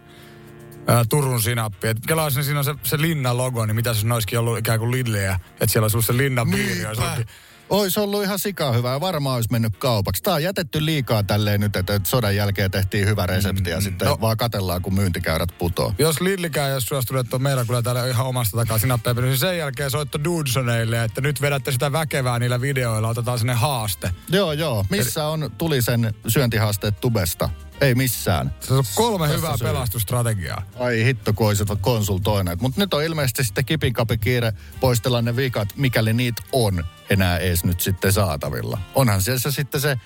ää, 0.90 1.06
Turun 1.10 1.42
sinappi. 1.42 1.88
Et 1.88 1.98
kelaisin 2.08 2.44
siinä 2.44 2.60
on 2.60 2.66
se, 2.66 2.76
se 2.84 3.02
Linnan 3.02 3.38
logo, 3.38 3.66
niin 3.66 3.76
mitä 3.76 3.94
se 3.94 4.14
olisikin 4.14 4.40
ollut 4.40 4.58
ikään 4.58 4.80
kuin 4.80 4.92
Lidliä, 4.92 5.40
että 5.52 5.66
siellä 5.68 5.84
olisi 5.86 5.98
ollut 5.98 6.06
se 6.06 6.18
Linnan 6.18 6.52
piiri. 6.52 6.86
Olisi 6.86 7.02
ollut, 7.02 7.28
Ois 7.70 7.98
ollut 7.98 8.24
ihan 8.24 8.40
sika 8.40 8.72
hyvä 8.72 8.92
ja 8.92 9.02
varmaan 9.02 9.36
olisi 9.36 9.52
mennyt 9.52 9.78
kaupaksi. 9.78 10.24
Tää 10.24 10.34
on 10.34 10.44
jätetty 10.44 10.86
liikaa 10.86 11.24
tälleen 11.24 11.60
nyt, 11.60 11.76
että 11.76 12.00
sodan 12.04 12.36
jälkeen 12.36 12.72
tehtiin 12.72 13.08
hyvä 13.08 13.26
resepti 13.26 13.70
ja 13.70 13.82
sitten 13.82 14.08
No. 14.08 14.18
vaan 14.22 14.38
katellaan, 14.38 14.82
kun 14.82 14.94
myyntikäyrät 14.94 15.50
putoo. 15.58 15.94
jos 15.98 16.22
Lidlikään 16.22 16.74
ole 16.74 16.82
suostunut, 16.82 17.26
että 17.26 17.36
on 17.36 17.42
meillä 17.42 17.66
kyllä 17.66 17.82
täällä 17.82 18.08
ihan 18.08 18.26
omasta 18.26 18.58
takaa 18.58 18.78
sinappeja, 18.78 19.14
niin 19.14 19.38
sen 19.38 19.58
jälkeen 19.58 19.92
soitto 19.92 20.24
Dudesoneille, 20.24 21.04
että 21.04 21.22
nyt 21.22 21.42
vedätte 21.42 21.72
sitä 21.72 21.92
väkevää 21.92 22.40
niillä 22.40 22.62
videoilla, 22.62 23.08
otetaan 23.10 23.40
sinne 23.40 23.54
haaste. 23.54 24.12
Joo, 24.30 24.54
joo. 24.54 24.86
Missä 24.90 25.28
on 25.28 25.52
tulisen 25.58 26.14
syöntihaasteet 26.28 27.02
tubesta? 27.02 27.50
Ei 27.82 27.96
missään. 27.96 28.56
Se 28.60 28.74
on 28.74 28.84
kolme 28.96 29.26
Tässä 29.28 29.38
hyvää 29.38 29.58
syy. 29.58 29.68
pelastusstrategiaa. 29.68 30.64
Ai 30.80 31.04
hitto, 31.06 31.34
kun 31.34 31.48
olisivat 31.48 31.80
konsultoineet. 31.82 32.62
Mutta 32.62 32.82
nyt 32.82 32.94
on 32.94 33.04
ilmeisesti 33.04 33.44
sitten 33.44 33.66
kipinkapi 33.66 34.18
kiire 34.18 34.54
poistella 34.80 35.22
ne 35.22 35.36
vikat, 35.36 35.70
mikäli 35.76 36.14
niitä 36.14 36.42
on 36.52 36.84
enää 37.10 37.38
ees 37.38 37.64
nyt 37.64 37.82
sitten 37.82 38.14
saatavilla. 38.14 38.78
Onhan 38.96 39.22
siellä 39.22 39.40
se 39.40 39.52
sitten 39.52 39.82
se, 39.82 39.98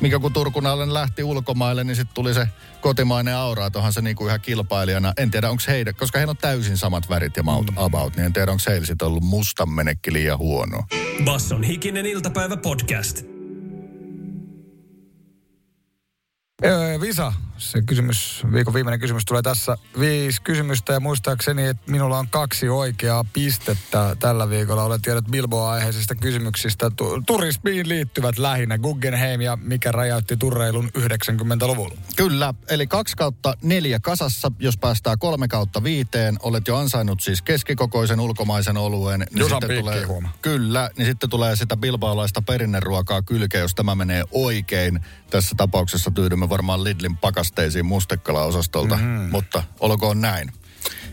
mikä 0.00 0.18
kun 0.18 0.32
Turkunalle 0.32 0.94
lähti 0.94 1.24
ulkomaille, 1.24 1.84
niin 1.84 1.96
sitten 1.96 2.14
tuli 2.14 2.34
se 2.34 2.46
kotimainen 2.80 3.36
aura, 3.36 3.66
että 3.66 3.78
onhan 3.78 3.92
se 3.92 4.02
niinku 4.02 4.26
ihan 4.26 4.40
kilpailijana. 4.40 5.12
En 5.16 5.30
tiedä, 5.30 5.50
onko 5.50 5.62
heidän, 5.68 5.94
koska 5.94 6.18
heillä 6.18 6.30
on 6.30 6.36
täysin 6.36 6.78
samat 6.78 7.08
värit 7.08 7.36
ja 7.36 7.42
maut 7.42 7.66
about, 7.76 8.16
niin 8.16 8.26
en 8.26 8.32
tiedä, 8.32 8.50
onko 8.50 8.62
heillä 8.66 8.86
sitten 8.86 9.08
ollut 9.08 9.22
mustan 9.22 9.70
menekki 9.70 10.12
liian 10.12 10.38
huono. 10.38 10.84
Basson 11.24 11.62
hikinen 11.62 12.06
iltapäivä 12.06 12.56
podcast. 12.56 13.22
Öö, 16.62 17.00
Visa, 17.00 17.32
se 17.60 17.82
kysymys, 17.82 18.42
viikon 18.52 18.74
viimeinen 18.74 19.00
kysymys 19.00 19.24
tulee 19.24 19.42
tässä. 19.42 19.76
Viisi 20.00 20.42
kysymystä 20.42 20.92
ja 20.92 21.00
muistaakseni, 21.00 21.66
että 21.66 21.90
minulla 21.90 22.18
on 22.18 22.28
kaksi 22.28 22.68
oikeaa 22.68 23.24
pistettä 23.32 24.16
tällä 24.18 24.50
viikolla. 24.50 24.84
Olen 24.84 25.02
tiedot 25.02 25.24
Bilbo-aiheisista 25.30 26.14
kysymyksistä. 26.14 26.90
Tu- 26.90 27.22
turismiin 27.26 27.88
liittyvät 27.88 28.38
lähinnä 28.38 28.78
Guggenheim 28.78 29.40
ja 29.40 29.56
mikä 29.56 29.92
räjäytti 29.92 30.36
turreilun 30.36 30.90
90-luvulla. 30.98 31.94
Kyllä, 32.16 32.54
eli 32.68 32.86
kaksi 32.86 33.16
kautta 33.16 33.54
neljä 33.62 34.00
kasassa, 34.00 34.52
jos 34.58 34.76
päästään 34.78 35.18
kolme 35.18 35.48
kautta 35.48 35.84
viiteen, 35.84 36.36
olet 36.42 36.68
jo 36.68 36.76
ansainnut 36.76 37.20
siis 37.20 37.42
keskikokoisen 37.42 38.20
ulkomaisen 38.20 38.76
oluen. 38.76 39.20
Niin 39.20 39.28
Jusan 39.38 39.58
sitten 39.62 39.78
tulee, 39.78 40.04
huoma. 40.04 40.28
Kyllä, 40.42 40.90
niin 40.96 41.06
sitten 41.06 41.30
tulee 41.30 41.56
sitä 41.56 41.76
bilbaolaista 41.76 42.42
perinneruokaa 42.42 43.22
kylkeä, 43.22 43.60
jos 43.60 43.74
tämä 43.74 43.94
menee 43.94 44.24
oikein. 44.30 45.00
Tässä 45.30 45.54
tapauksessa 45.56 46.10
tyydymme 46.10 46.48
varmaan 46.48 46.84
Lidlin 46.84 47.16
pakasteisiin 47.50 47.86
mustekala-osastolta, 47.86 48.96
mm. 48.96 49.30
mutta 49.30 49.62
olkoon 49.80 50.20
näin. 50.20 50.52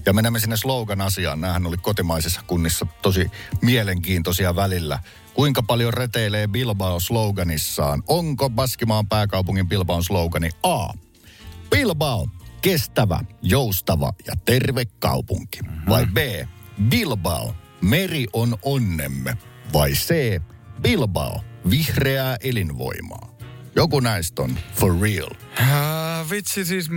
Ja 0.05 0.13
menemme 0.13 0.39
sinne 0.39 0.57
slogan-asiaan. 0.57 1.41
Nämähän 1.41 1.65
oli 1.65 1.77
kotimaisissa 1.77 2.41
kunnissa 2.47 2.85
tosi 3.01 3.31
mielenkiintoisia 3.61 4.55
välillä. 4.55 4.99
Kuinka 5.33 5.63
paljon 5.63 5.93
reteilee 5.93 6.47
Bilbao 6.47 6.99
sloganissaan? 6.99 8.03
Onko 8.07 8.49
Baskimaan 8.49 9.07
pääkaupungin 9.07 9.67
Bilbaon 9.67 10.03
slogani 10.03 10.49
A? 10.63 10.93
Bilbao, 11.69 12.27
kestävä, 12.61 13.19
joustava 13.41 14.13
ja 14.27 14.33
terve 14.45 14.85
kaupunki. 14.99 15.59
Vai 15.89 16.05
B? 16.05 16.17
Bilbao, 16.89 17.55
meri 17.81 18.25
on 18.33 18.57
onnemme. 18.61 19.37
Vai 19.73 19.91
C? 19.91 20.41
Bilbao, 20.81 21.41
vihreää 21.69 22.37
elinvoimaa. 22.43 23.29
Joku 23.75 23.99
näistä 23.99 24.41
on 24.41 24.57
for 24.75 24.95
real. 25.01 25.29
Vitsi 26.29 26.65
siis, 26.65 26.89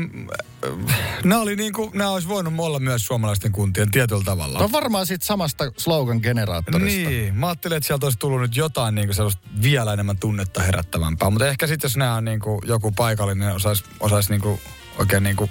äh, 0.64 0.96
nämä 1.24 1.40
oli 1.40 1.56
niinku, 1.56 1.90
nämä 1.94 2.10
olisi 2.10 2.28
voinut 2.28 2.54
olla 2.58 2.78
myös 2.78 3.06
suomalaisten 3.06 3.52
kuntien 3.52 3.90
tietyllä 3.90 4.24
tavalla. 4.24 4.58
No 4.58 4.72
varmaan 4.72 5.06
siitä 5.06 5.26
samasta 5.26 5.64
slogan-generaattorista. 5.76 7.08
Niin, 7.08 7.34
mä 7.34 7.46
ajattelin, 7.46 7.76
että 7.76 7.86
sieltä 7.86 8.06
olisi 8.06 8.18
tullut 8.18 8.40
nyt 8.40 8.56
jotain 8.56 8.94
niin 8.94 9.14
sellaista 9.14 9.42
vielä 9.62 9.92
enemmän 9.92 10.18
tunnetta 10.18 10.62
herättävämpää. 10.62 11.30
Mutta 11.30 11.48
ehkä 11.48 11.66
sitten, 11.66 11.88
jos 11.88 11.96
nämä 11.96 12.14
on 12.14 12.24
niin 12.24 12.40
kuin 12.40 12.60
joku 12.64 12.92
paikallinen, 12.92 13.54
osaisi 13.54 13.84
osais 14.00 14.30
niin 14.30 14.40
kuin 14.40 14.60
oikein 14.98 15.22
niin 15.22 15.36
kuin 15.36 15.50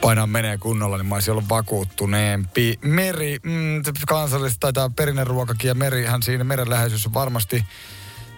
painaa 0.00 0.26
menee 0.26 0.58
kunnolla, 0.58 0.96
niin 0.96 1.06
mä 1.06 1.14
olisin 1.14 1.32
ollut 1.32 1.48
vakuuttuneempi. 1.48 2.78
Meri, 2.84 3.38
mm, 3.42 3.82
kansallista 4.08 4.60
taitaa 4.60 4.90
perinneruokakin 4.90 5.68
ja 5.68 5.74
merihän 5.74 6.22
siinä 6.22 6.44
meren 6.44 6.70
läheisyys 6.70 7.06
on 7.06 7.14
varmasti 7.14 7.64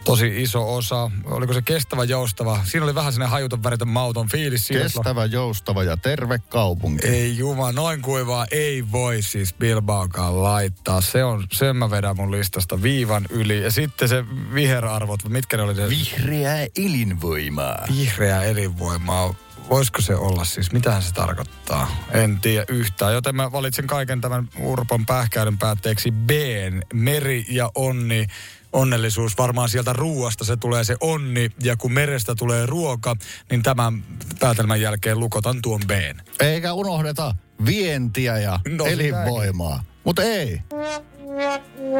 tosi 0.04 0.42
iso 0.42 0.75
osa. 0.75 1.11
Oliko 1.25 1.52
se 1.52 1.62
kestävä, 1.62 2.04
joustava? 2.04 2.61
Siinä 2.64 2.84
oli 2.84 2.94
vähän 2.94 3.12
sinne 3.12 3.26
hajuton 3.26 3.62
väritön 3.62 3.88
mauton 3.88 4.28
fiilis. 4.28 4.66
Siinä 4.66 4.82
Kestävä, 4.82 5.25
joustava 5.25 5.84
ja 5.84 5.96
terve 5.96 6.38
kaupunki. 6.38 7.06
ei 7.06 7.37
juma, 7.38 7.73
noin 7.73 8.02
kuivaa 8.02 8.46
ei 8.50 8.92
voi 8.92 9.23
siis 9.23 9.54
Bilbaokaan 9.54 10.42
laittaa. 10.42 11.00
Se 11.00 11.25
on, 11.25 11.46
sen 11.52 11.76
mä 11.76 11.90
vedän 11.90 12.16
mun 12.16 12.30
listasta 12.30 12.82
viivan 12.82 13.26
yli. 13.30 13.62
Ja 13.62 13.70
sitten 13.70 14.08
se 14.08 14.25
viherarvot, 14.54 15.28
mitkä 15.28 15.56
ne 15.56 15.62
oli 15.62 15.75
se 15.75 15.88
Vihreää 15.88 16.66
elinvoimaa. 16.76 17.87
vihreä 17.96 18.42
elinvoimaa. 18.42 19.34
Voisiko 19.70 20.00
se 20.02 20.14
olla 20.14 20.44
siis, 20.44 20.73
mitähän 20.73 21.02
se 21.02 21.12
tarkoittaa? 21.12 21.96
En 22.12 22.40
tiedä 22.40 22.64
yhtään, 22.68 23.14
joten 23.14 23.37
mä 23.37 23.52
valitsen 23.52 23.87
kaiken 23.87 24.20
tämän 24.20 24.49
Urpon 24.58 25.06
pähkäilyn 25.06 25.58
päätteeksi 25.58 26.11
B. 26.11 26.30
Meri 26.92 27.46
ja 27.49 27.70
onni. 27.75 28.26
Onnellisuus, 28.74 29.38
varmaan 29.38 29.68
sieltä 29.68 29.92
ruuasta 29.92 30.44
se 30.44 30.56
tulee 30.56 30.84
se 30.84 30.96
onni, 31.00 31.50
ja 31.62 31.76
kun 31.76 31.92
merestä 31.92 32.34
tulee 32.34 32.66
ruoka, 32.66 33.16
niin 33.50 33.62
tämän 33.62 34.04
päätelmän 34.40 34.80
jälkeen 34.80 35.20
lukotan 35.20 35.62
tuon 35.62 35.80
B. 35.86 35.90
Eikä 36.40 36.72
unohdeta 36.72 37.34
vientiä 37.66 38.38
ja 38.38 38.60
No, 38.68 38.86
elinvoimaa. 38.86 39.84
Mutta 40.04 40.22
ei. 40.22 40.60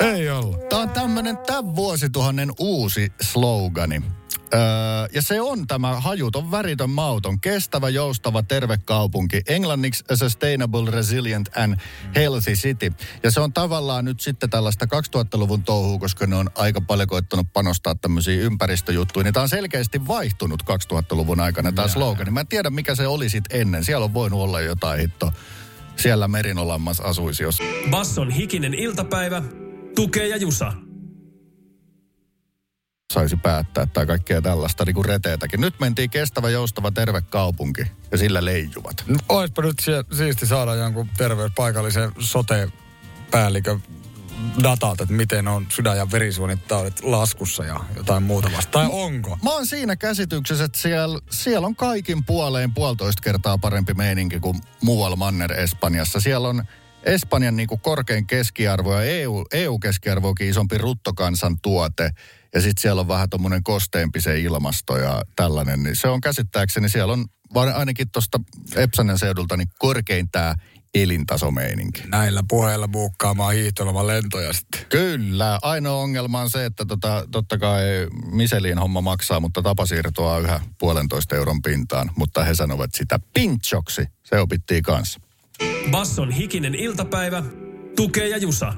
Ei 0.01 0.31
ollut. 0.31 0.69
Tämä 0.69 0.83
on 0.83 0.89
tämmöinen 0.91 1.37
tämän 1.37 1.77
vuosituhannen 1.77 2.51
uusi 2.59 3.13
slogani. 3.23 4.03
Öö, 4.55 4.61
ja 5.13 5.23
se 5.23 5.41
on 5.41 5.67
tämä 5.67 6.01
hajuton, 6.01 6.51
väritön, 6.51 6.91
mauton, 6.91 7.41
kestävä, 7.41 7.89
joustava, 7.89 8.43
terve 8.43 8.79
kaupunki. 8.85 9.41
Englanniksi 9.49 10.05
a 10.11 10.17
sustainable, 10.17 10.91
resilient 10.91 11.57
and 11.57 11.79
healthy 12.15 12.53
city. 12.53 12.93
Ja 13.23 13.31
se 13.31 13.41
on 13.41 13.53
tavallaan 13.53 14.05
nyt 14.05 14.21
sitten 14.21 14.51
tällaista 14.51 14.87
2000-luvun 14.87 15.63
touhua, 15.63 15.99
koska 15.99 16.27
ne 16.27 16.37
on 16.37 16.51
aika 16.55 16.81
paljon 16.81 17.09
koittanut 17.09 17.47
panostaa 17.53 17.95
tämmöisiin 17.95 18.41
ympäristöjuttuihin. 18.41 19.25
Niin 19.25 19.35
tämä 19.35 19.43
on 19.43 19.49
selkeästi 19.49 20.07
vaihtunut 20.07 20.63
2000-luvun 20.63 21.41
aikana 21.41 21.73
tämä 21.73 21.89
slogani. 21.89 22.31
Mä 22.31 22.41
en 22.41 22.47
tiedä, 22.47 22.71
mikä 22.71 22.95
se 22.95 23.07
oli 23.07 23.29
sitten 23.29 23.61
ennen. 23.61 23.85
Siellä 23.85 24.05
on 24.05 24.15
voinut 24.15 24.41
olla 24.41 24.61
jotain 24.61 25.01
hitto. 25.01 25.33
Siellä 25.97 26.29
merinolammas 26.29 27.01
asuisi 27.01 27.43
jos. 27.43 27.59
Basson 27.91 28.31
hikinen 28.31 28.75
iltapäivä, 28.75 29.43
tukee 29.95 30.29
ja 30.29 30.37
jusa. 30.37 30.73
Saisi 33.13 33.37
päättää 33.37 33.87
tai 33.87 34.07
kaikkea 34.07 34.43
tällaista 34.43 34.85
niin 34.85 34.95
kuin 34.95 35.05
reteetäkin. 35.05 35.61
Nyt 35.61 35.81
mentiin 35.81 36.11
kestävä, 36.11 36.51
joustava, 36.51 36.91
terve 36.91 37.21
kaupunki 37.21 37.87
ja 38.13 38.19
sillä 38.19 38.45
leijuvat. 38.45 39.05
No, 39.07 39.19
Oispa 39.29 39.63
nyt 39.63 39.77
sie- 39.83 40.17
siisti 40.17 40.47
saada 40.47 40.75
jonkun 40.75 41.09
terveys 41.17 41.53
paikallisen 41.57 42.13
sote-päällikön 42.19 43.83
datat, 44.63 45.01
että 45.01 45.15
miten 45.15 45.49
on 45.49 45.67
sydän- 45.69 45.97
ja 45.97 46.11
verisuonitaudit 46.11 47.03
laskussa 47.03 47.65
ja 47.65 47.81
jotain 47.97 48.23
muuta 48.23 48.51
vasta. 48.57 48.71
Tai 48.73 48.89
onko? 48.93 49.39
Mä 49.43 49.51
oon 49.51 49.67
siinä 49.67 49.97
käsityksessä, 49.97 50.65
että 50.65 50.79
siellä, 50.79 51.19
siellä 51.31 51.67
on 51.67 51.77
kaikin 51.77 52.25
puoleen 52.25 52.75
puolitoista 52.75 53.23
kertaa 53.23 53.59
parempi 53.59 53.95
meininki 53.95 54.41
kuin 54.41 54.61
muualla 54.83 55.17
Manner-Espanjassa. 55.17 56.21
Siellä 56.21 56.49
on 56.49 56.65
Espanjan 57.03 57.57
niin 57.57 57.69
kuin 57.69 57.81
korkein 57.81 58.27
keskiarvo 58.27 58.95
ja 58.95 59.03
EU, 59.03 59.45
EU-keskiarvoakin 59.53 60.49
isompi 60.49 60.79
ruttokansan 60.79 61.61
tuote. 61.61 62.11
Ja 62.55 62.61
sitten 62.61 62.83
siellä 62.83 63.01
on 63.01 63.09
vähän 63.09 63.31
tuommoinen 63.31 63.65
kosteempi 63.65 64.21
se 64.21 64.41
ilmasto 64.41 64.99
ja 64.99 65.23
tällainen. 65.37 65.83
Niin 65.83 65.97
se 65.97 66.09
on 66.09 66.21
käsittääkseni, 66.21 66.89
siellä 66.89 67.13
on 67.13 67.25
vaan 67.55 67.75
ainakin 67.75 68.11
tuosta 68.11 68.41
Epsanen 68.77 69.19
seudulta 69.19 69.57
niin 69.57 69.69
korkein 69.79 70.29
tämä 70.33 70.55
elintasomeininki. 70.95 72.03
Näillä 72.07 72.43
puheilla 72.49 72.89
buukkaamaan 72.89 73.55
hiihtoloman 73.55 74.07
lentoja 74.07 74.53
sitten. 74.53 74.81
Kyllä. 74.89 75.59
Ainoa 75.63 76.03
ongelma 76.03 76.41
on 76.41 76.51
se, 76.51 76.65
että 76.65 76.85
tota, 76.85 77.27
totta 77.31 77.59
kai 77.59 77.83
Miselin 78.33 78.79
homma 78.79 79.01
maksaa, 79.01 79.41
mutta 79.41 79.63
tapasiirtoa 79.63 80.39
yhä 80.39 80.61
puolentoista 80.79 81.37
euron 81.37 81.63
pintaan. 81.63 82.11
Mutta 82.17 82.45
he 82.45 82.55
sanovat 82.55 82.91
sitä 82.95 83.21
pinchoksi. 83.35 84.07
Se 84.25 84.41
opittiin 84.41 84.83
kanssa. 84.83 85.21
Basson 85.91 86.31
hikinen 86.31 86.75
iltapäivä, 86.75 87.43
tukee 87.97 88.29
ja 88.29 88.37
jusa. 88.37 88.73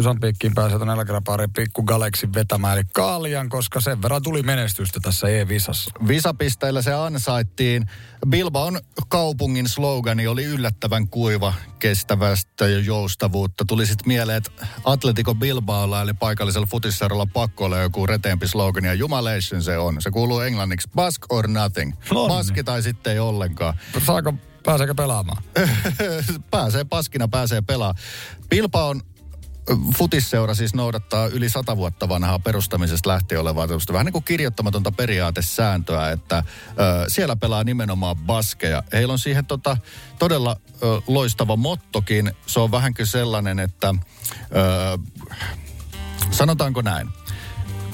Jusan 0.00 0.20
piikkiin 0.20 0.54
pääsee 0.54 0.78
tuonne 0.78 0.94
Eläkeräpaariin 0.94 1.52
pikku 1.52 1.82
Galaxin 1.82 2.34
vetämään, 2.34 2.78
eli 2.78 2.82
Kaalian, 2.94 3.48
koska 3.48 3.80
sen 3.80 4.02
verran 4.02 4.22
tuli 4.22 4.42
menestystä 4.42 5.00
tässä 5.02 5.28
E-visassa. 5.28 5.90
Visapisteillä 6.08 6.82
se 6.82 6.94
ansaittiin. 6.94 7.86
Bilbaon 8.28 8.80
kaupungin 9.08 9.68
slogani 9.68 10.26
oli 10.26 10.44
yllättävän 10.44 11.08
kuiva, 11.08 11.54
kestävästä 11.78 12.68
ja 12.68 12.78
joustavuutta. 12.78 13.64
Tuli 13.64 13.86
sitten 13.86 14.08
mieleen, 14.08 14.38
että 14.38 14.66
Atletico 14.84 15.34
Bilbaolla 15.34 16.02
eli 16.02 16.14
paikallisella 16.14 16.66
futissaralla 16.66 17.26
pakko 17.26 17.64
olla 17.64 17.78
joku 17.78 18.06
reteempi 18.06 18.48
slogani 18.48 18.88
ja 18.88 18.94
jumalation 18.94 19.62
se 19.62 19.78
on. 19.78 20.02
Se 20.02 20.10
kuuluu 20.10 20.40
englanniksi 20.40 20.90
bask 20.94 21.32
or 21.32 21.48
nothing. 21.48 21.92
Nonni. 22.10 22.34
Baski 22.34 22.64
tai 22.64 22.82
sitten 22.82 23.12
ei 23.12 23.18
ollenkaan. 23.18 23.74
Saako, 24.06 24.34
pääseekö 24.64 24.94
pelaamaan? 24.94 25.42
pääsee 26.50 26.84
paskina, 26.84 27.28
pääsee 27.28 27.62
pelaa. 27.62 27.94
Bilbaon 28.50 29.02
futisseura 29.98 30.54
siis 30.54 30.74
noudattaa 30.74 31.26
yli 31.26 31.48
sata 31.48 31.76
vuotta 31.76 32.08
vanhaa 32.08 32.38
perustamisesta 32.38 33.08
lähtien 33.08 33.40
olevaa 33.40 33.66
tämmöistä 33.66 33.92
vähän 33.92 34.04
niin 34.04 34.12
kuin 34.12 34.24
kirjoittamatonta 34.24 34.92
periaatesääntöä, 34.92 36.10
että 36.10 36.38
ö, 36.38 36.42
siellä 37.08 37.36
pelaa 37.36 37.64
nimenomaan 37.64 38.16
baskeja. 38.16 38.82
Heillä 38.92 39.12
on 39.12 39.18
siihen 39.18 39.46
tota, 39.46 39.76
todella 40.18 40.56
ö, 40.82 41.00
loistava 41.06 41.56
mottokin. 41.56 42.32
Se 42.46 42.60
on 42.60 42.70
vähän 42.70 42.92
sellainen, 43.04 43.58
että 43.58 43.94
ö, 44.34 44.98
sanotaanko 46.30 46.82
näin. 46.82 47.08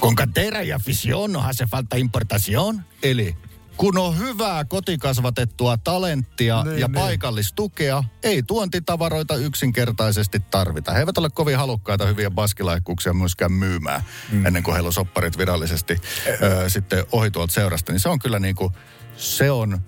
Con 0.01 0.15
cantera 0.15 0.63
y 0.63 0.73
afición 0.73 1.33
no 1.33 1.41
hace 1.41 1.67
falta 1.67 1.97
importación. 1.97 2.85
Eli 3.03 3.37
kun 3.77 3.99
on 3.99 4.19
hyvää 4.19 4.65
kotikasvatettua 4.65 5.77
talenttia 5.77 6.65
Niin, 6.65 6.79
ja 6.79 6.87
niin. 6.87 6.95
paikallistukea, 6.95 8.05
ei 8.23 8.43
tuontitavaroita 8.43 9.37
yksinkertaisesti 9.37 10.41
tarvita. 10.41 10.93
He 10.93 10.99
eivät 10.99 11.19
ole 11.19 11.31
kovin 11.31 11.59
halukkaita 11.59 12.07
hyviä 12.07 12.31
baskilaikkuuksia 12.31 13.13
myöskään 13.13 13.53
myymään, 13.53 14.03
mm. 14.33 14.47
ennen 14.47 14.63
kuin 14.63 14.75
heillä 14.75 14.87
on 14.87 14.93
sopparit 14.93 15.39
virallisesti 15.39 16.01
ö, 16.43 16.71
sitten 16.71 17.05
ohi 17.13 17.31
tuolta 17.31 17.53
seurasta. 17.53 17.93
Niin 17.93 18.01
se 18.01 18.09
on 18.09 18.19
kyllä 18.19 18.39
niin 18.39 18.57
kuin, 18.57 18.73
se 19.17 19.51
on 19.51 19.81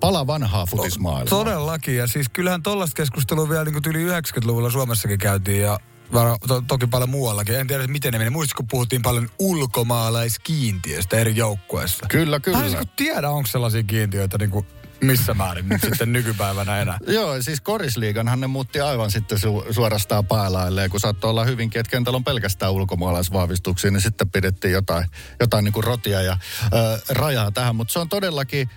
pala 0.00 0.26
vanhaa 0.26 0.66
futismaailmaa. 0.66 1.44
Todellakin, 1.44 1.96
ja 1.96 2.06
siis 2.06 2.28
kyllähän 2.28 2.62
tollaista 2.62 2.96
keskustelua 2.96 3.48
vielä 3.48 3.64
niin 3.64 3.80
yli 3.86 4.06
90-luvulla 4.06 4.70
Suomessakin 4.70 5.18
käytiin, 5.18 5.62
ja 5.62 5.80
varo, 6.12 6.36
to, 6.48 6.62
toki 6.68 6.86
paljon 6.86 7.10
muuallakin. 7.10 7.54
En 7.54 7.66
tiedä, 7.66 7.86
miten 7.86 8.12
ne 8.12 8.18
meni. 8.18 8.30
Muistatko, 8.30 8.62
kun 8.62 8.68
puhuttiin 8.68 9.02
paljon 9.02 9.28
ulkomaalaiskiintiöistä 9.38 11.16
eri 11.16 11.36
joukkueissa? 11.36 12.06
Kyllä, 12.08 12.40
kyllä. 12.40 12.58
Mä 12.58 12.64
en 12.64 12.70
siis 12.70 12.88
tiedä, 12.96 13.30
onko 13.30 13.46
sellaisia 13.46 13.82
kiintiöitä 13.82 14.38
niin 14.38 14.50
kuin 14.50 14.66
missä 15.00 15.34
määrin 15.34 15.68
nyt 15.68 15.80
sitten 15.80 16.12
nykypäivänä 16.12 16.80
enää. 16.80 16.98
Joo, 17.16 17.42
siis 17.42 17.60
korisliiganhan 17.60 18.40
ne 18.40 18.46
muutti 18.46 18.80
aivan 18.80 19.10
sitten 19.10 19.38
su- 19.38 19.72
suorastaan 19.72 20.26
päälailleen, 20.26 20.90
kun 20.90 21.00
saattoi 21.00 21.30
olla 21.30 21.44
hyvinkin, 21.44 21.80
että 21.80 21.90
kentällä 21.90 22.16
on 22.16 22.24
pelkästään 22.24 22.72
ulkomaalaisvahvistuksia, 22.72 23.90
niin 23.90 24.00
sitten 24.00 24.30
pidettiin 24.30 24.72
jotain, 24.72 25.06
jotain 25.40 25.64
niin 25.64 25.72
kuin 25.72 25.84
rotia 25.84 26.22
ja 26.22 26.38
ö, 26.72 26.98
rajaa 27.08 27.50
tähän. 27.50 27.76
Mutta 27.76 27.92
se 27.92 27.98
on 27.98 28.08
todellakin 28.08 28.70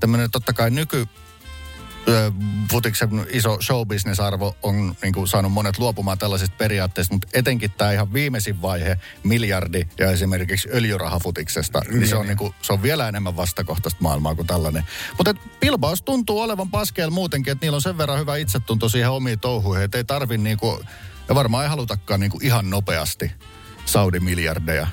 tämmöinen 0.00 0.30
totta 0.30 0.52
kai 0.52 0.70
nyky, 0.70 1.06
futiksen 2.70 3.26
iso 3.30 3.58
showbusiness-arvo 3.60 4.56
on 4.62 4.96
niin 5.02 5.14
kuin 5.14 5.28
saanut 5.28 5.52
monet 5.52 5.78
luopumaan 5.78 6.18
tällaisista 6.18 6.56
periaatteista, 6.58 7.14
mutta 7.14 7.28
etenkin 7.34 7.70
tämä 7.70 7.92
ihan 7.92 8.12
viimeisin 8.12 8.62
vaihe, 8.62 8.98
miljardi 9.22 9.86
ja 9.98 10.10
esimerkiksi 10.10 10.68
öljyrahafutiksesta, 10.72 11.82
niin 11.90 12.08
se 12.08 12.16
on, 12.16 12.26
niin 12.26 12.36
kuin, 12.36 12.54
se 12.62 12.72
on 12.72 12.82
vielä 12.82 13.08
enemmän 13.08 13.36
vastakohtaista 13.36 14.02
maailmaa 14.02 14.34
kuin 14.34 14.46
tällainen. 14.46 14.84
Mutta 15.16 15.34
Bilbaos 15.60 16.02
tuntuu 16.02 16.40
olevan 16.40 16.70
paskeella 16.70 17.14
muutenkin, 17.14 17.52
että 17.52 17.64
niillä 17.66 17.76
on 17.76 17.82
sen 17.82 17.98
verran 17.98 18.20
hyvä 18.20 18.36
itsetunto 18.36 18.88
siihen 18.88 19.10
omiin 19.10 19.40
touhuihin, 19.40 19.84
että 19.84 19.98
ei 19.98 20.04
tarvi 20.04 20.38
niin 20.38 20.58
kuin, 20.58 20.80
ja 21.28 21.34
varmaan 21.34 21.64
ei 21.64 21.70
halutakaan 21.70 22.20
niin 22.20 22.30
kuin 22.30 22.44
ihan 22.44 22.70
nopeasti 22.70 23.32
Saudi-miljardeja 23.84 24.86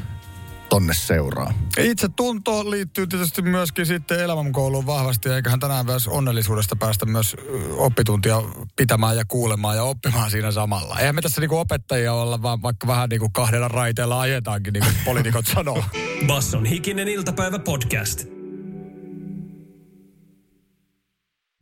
tonne 0.70 0.94
seuraa. 0.94 1.54
Itse 1.78 2.10
tunto 2.10 2.72
liittyy 2.72 3.08
tietysti 3.08 3.42
myöskin 3.42 3.86
sitten 3.86 4.20
elämänkouluun 4.20 4.86
vahvasti, 4.86 5.30
eiköhän 5.30 5.60
tänään 5.60 5.86
myös 5.86 6.08
onnellisuudesta 6.08 6.76
päästä 6.76 7.06
myös 7.06 7.36
oppituntia 7.78 8.42
pitämään 8.76 9.18
ja 9.18 9.26
kuulemaan 9.26 9.76
ja 9.76 9.84
oppimaan 9.84 10.32
siinä 10.32 10.52
samalla. 10.52 11.00
Eihän 11.00 11.16
me 11.16 11.22
tässä 11.22 11.42
niinku 11.42 11.58
opettajia 11.58 12.14
olla, 12.14 12.42
vaan 12.42 12.62
vaikka 12.62 12.88
vähän 12.88 13.10
niinku 13.10 13.30
kahdella 13.30 13.68
raiteella 13.68 14.22
ajetaankin, 14.22 14.74
niin 14.74 14.84
kuin 14.84 14.96
poliitikot 15.06 15.48
sanoo. 15.48 15.84
Basson 16.28 16.66
hikinen 16.66 17.08
iltapäivä 17.08 17.60
podcast. 17.60 18.35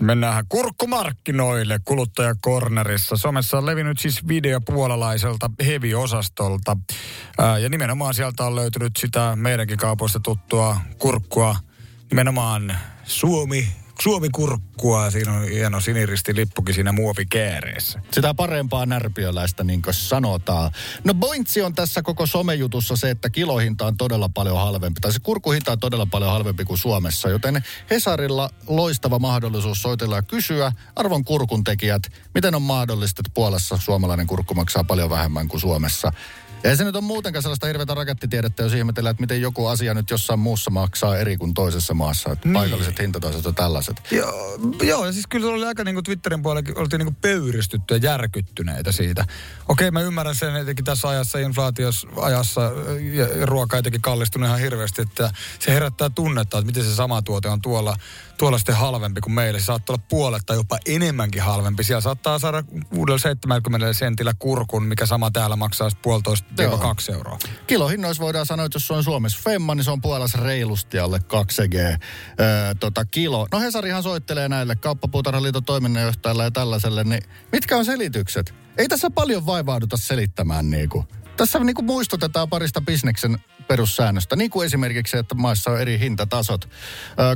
Mennään 0.03 0.45
kurkkumarkkinoille 0.49 1.79
kuluttajakornerissa. 1.85 3.17
Somessa 3.17 3.57
on 3.57 3.65
levinnyt 3.65 3.99
siis 3.99 4.27
video 4.27 4.61
puolalaiselta 4.61 5.49
heavy-osastolta. 5.65 6.77
Ää, 7.37 7.57
ja 7.57 7.69
nimenomaan 7.69 8.13
sieltä 8.13 8.43
on 8.43 8.55
löytynyt 8.55 8.91
sitä 8.97 9.35
meidänkin 9.35 9.77
kaupoista 9.77 10.19
tuttua 10.19 10.77
kurkkua. 10.97 11.55
Nimenomaan 12.09 12.77
Suomi, 13.03 13.67
Suomi-kurkkua. 14.01 15.11
Siinä 15.11 15.33
on 15.33 15.43
hieno 15.43 15.79
siniristi 15.79 16.35
lippukin 16.35 16.75
siinä 16.75 16.91
muovikääreessä. 16.91 18.01
Sitä 18.11 18.33
parempaa 18.33 18.85
närpiöläistä, 18.85 19.63
niin 19.63 19.81
kuin 19.81 19.93
sanotaan. 19.93 20.71
No 21.03 21.13
pointsi 21.13 21.61
on 21.61 21.75
tässä 21.75 22.01
koko 22.01 22.25
somejutussa 22.25 22.95
se, 22.95 23.09
että 23.09 23.29
kilohinta 23.29 23.85
on 23.85 23.97
todella 23.97 24.29
paljon 24.29 24.57
halvempi. 24.57 25.01
Tai 25.01 25.13
se 25.13 25.19
kurkuhinta 25.19 25.71
on 25.71 25.79
todella 25.79 26.05
paljon 26.05 26.31
halvempi 26.31 26.65
kuin 26.65 26.77
Suomessa. 26.77 27.29
Joten 27.29 27.63
Hesarilla 27.91 28.49
loistava 28.67 29.19
mahdollisuus 29.19 29.81
soitella 29.81 30.15
ja 30.15 30.21
kysyä 30.21 30.71
arvon 30.95 31.25
kurkun 31.25 31.63
tekijät, 31.63 32.03
miten 32.33 32.55
on 32.55 32.61
mahdollista, 32.61 33.21
että 33.21 33.31
Puolassa 33.33 33.77
suomalainen 33.77 34.27
kurkku 34.27 34.53
maksaa 34.53 34.83
paljon 34.83 35.09
vähemmän 35.09 35.47
kuin 35.47 35.61
Suomessa. 35.61 36.11
Ei 36.63 36.77
se 36.77 36.83
nyt 36.83 36.95
on 36.95 37.03
muutenkaan 37.03 37.43
sellaista 37.43 37.67
hirveätä 37.67 37.93
rakettitiedettä, 37.93 38.63
jos 38.63 38.73
ihmetellään, 38.73 39.11
että 39.11 39.21
miten 39.21 39.41
joku 39.41 39.67
asia 39.67 39.93
nyt 39.93 40.09
jossain 40.09 40.39
muussa 40.39 40.71
maksaa 40.71 41.17
eri 41.17 41.37
kuin 41.37 41.53
toisessa 41.53 41.93
maassa. 41.93 42.31
Että 42.31 42.47
Niin. 42.47 42.53
Paikalliset 42.53 42.99
hintatasot 42.99 43.45
on 43.45 43.55
tällaiset. 43.55 44.01
Joo, 44.11 44.59
joo, 44.81 45.05
ja 45.05 45.11
siis 45.11 45.27
kyllä 45.27 45.47
oli 45.47 45.65
aika 45.65 45.83
niin 45.83 45.95
kuin 45.95 46.03
Twitterin 46.03 46.41
puolella 46.41 46.69
oltiin 46.75 46.99
niin 46.99 47.05
kuin 47.05 47.17
pöyristytty 47.21 47.93
ja 47.93 47.97
järkyttyneitä 47.97 48.91
siitä. 48.91 49.25
Okei, 49.69 49.91
mä 49.91 50.01
ymmärrän 50.01 50.35
sen 50.35 50.55
etenkin 50.55 50.85
tässä 50.85 51.09
ajassa, 51.09 51.39
inflaatios 51.39 52.07
ajassa 52.15 52.61
ja 53.13 53.23
ja 53.39 53.45
ruoka 53.45 53.77
etenkin 53.77 54.01
kallistunut 54.01 54.47
ihan 54.47 54.59
hirveästi, 54.59 55.01
että 55.01 55.31
se 55.59 55.73
herättää 55.73 56.09
tunnetta, 56.09 56.57
että 56.57 56.65
miten 56.65 56.83
se 56.83 56.95
sama 56.95 57.21
tuote 57.21 57.49
on 57.49 57.61
tuolla, 57.61 57.95
tuolla 58.37 58.57
sitten 58.57 58.75
halvempi 58.75 59.21
kuin 59.21 59.33
meillä. 59.33 59.59
Se 59.59 59.65
saattaa 59.65 59.93
olla 59.93 60.03
puolet 60.09 60.43
tai 60.45 60.57
jopa 60.57 60.77
enemmänkin 60.85 61.41
halvempi. 61.41 61.83
Siellä 61.83 62.01
saattaa 62.01 62.39
saada 62.39 62.63
uudella 62.91 63.17
70 63.17 63.93
sentillä 63.93 64.33
kurkun, 64.39 64.83
mikä 64.83 65.05
sama 65.05 65.31
täällä 65.31 65.55
maksaa 65.55 65.89
puolitoista 66.01 66.52
Joo. 66.57 66.77
kaksi 66.77 67.11
euroa. 67.11 67.37
Kilohinnoissa 67.67 68.23
voidaan 68.23 68.45
sanoa, 68.45 68.65
että 68.65 68.75
jos 68.75 68.87
se 68.87 68.93
on 68.93 69.03
Suomessa 69.03 69.39
femma, 69.43 69.75
niin 69.75 69.83
se 69.83 69.91
on 69.91 70.01
puolessa 70.01 70.37
reilusti 70.41 70.99
alle 70.99 71.19
2 71.19 71.67
G 71.67 71.75
öö, 71.75 71.97
tota, 72.79 73.05
kilo. 73.05 73.47
No 73.51 73.59
Hesarihan 73.59 74.03
soittelee 74.03 74.49
näille 74.49 74.75
kauppapuutarhaliiton 74.75 75.63
toiminnanjohtajalle 75.63 76.43
ja 76.43 76.51
tällaiselle, 76.51 77.03
niin 77.03 77.23
mitkä 77.51 77.77
on 77.77 77.85
selitykset? 77.85 78.53
Ei 78.77 78.87
tässä 78.87 79.09
paljon 79.09 79.45
vaivauduta 79.45 79.97
selittämään 79.97 80.69
niinku. 80.69 81.05
Tässä 81.37 81.59
niinku 81.59 81.81
muistutetaan 81.81 82.49
parista 82.49 82.81
bisneksen 82.81 83.37
perussäännöstä, 83.67 84.35
niin 84.35 84.49
kuin 84.49 84.65
esimerkiksi 84.65 85.17
että 85.17 85.35
maissa 85.35 85.71
on 85.71 85.81
eri 85.81 85.99
hintatasot. 85.99 86.69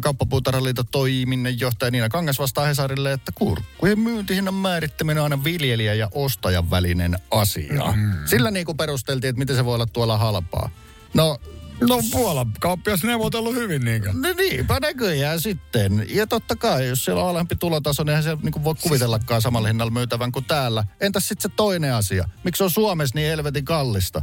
Kauppapuutarhaliiton 0.01 0.85
toiminnanjohtaja 0.91 1.91
Niina 1.91 2.09
Kangas 2.09 2.39
vastaa 2.39 2.65
Hesarille, 2.65 3.13
että 3.13 3.31
kurkkujen 3.35 3.99
myyntihinnan 3.99 4.53
määrittäminen 4.53 5.23
on 5.23 5.31
aina 5.31 5.43
viljelijä 5.43 5.93
ja 5.93 6.09
ostajan 6.11 6.71
välinen 6.71 7.17
asia. 7.31 7.93
Mm. 7.95 8.13
Sillä 8.25 8.51
niin 8.51 8.65
kuin 8.65 8.77
perusteltiin, 8.77 9.29
että 9.29 9.39
miten 9.39 9.55
se 9.55 9.65
voi 9.65 9.75
olla 9.75 9.85
tuolla 9.85 10.17
halpaa. 10.17 10.69
No, 11.13 11.37
No 11.81 11.99
Puolan 12.11 12.51
kauppias 12.59 13.03
neuvotellut 13.03 13.55
hyvin 13.55 13.85
niinkö? 13.85 14.13
no 14.13 14.33
niinpä 14.37 14.79
näköjään 14.79 15.41
sitten. 15.41 16.05
Ja 16.09 16.27
totta 16.27 16.55
kai, 16.55 16.87
jos 16.87 17.05
siellä 17.05 17.23
on 17.23 17.29
alempi 17.29 17.55
tulotaso, 17.55 18.03
niin 18.03 18.09
eihän 18.09 18.23
se 18.23 18.37
niin 18.43 18.63
voi 18.63 18.75
kuvitellakaan 18.81 19.41
samalla 19.41 19.67
hinnalla 19.67 19.91
myytävän 19.91 20.31
kuin 20.31 20.45
täällä. 20.45 20.83
Entäs 21.01 21.27
sitten 21.27 21.51
se 21.51 21.55
toinen 21.55 21.93
asia? 21.93 22.29
Miksi 22.43 22.63
on 22.63 22.71
Suomessa 22.71 23.15
niin 23.15 23.29
helvetin 23.29 23.65
kallista? 23.65 24.21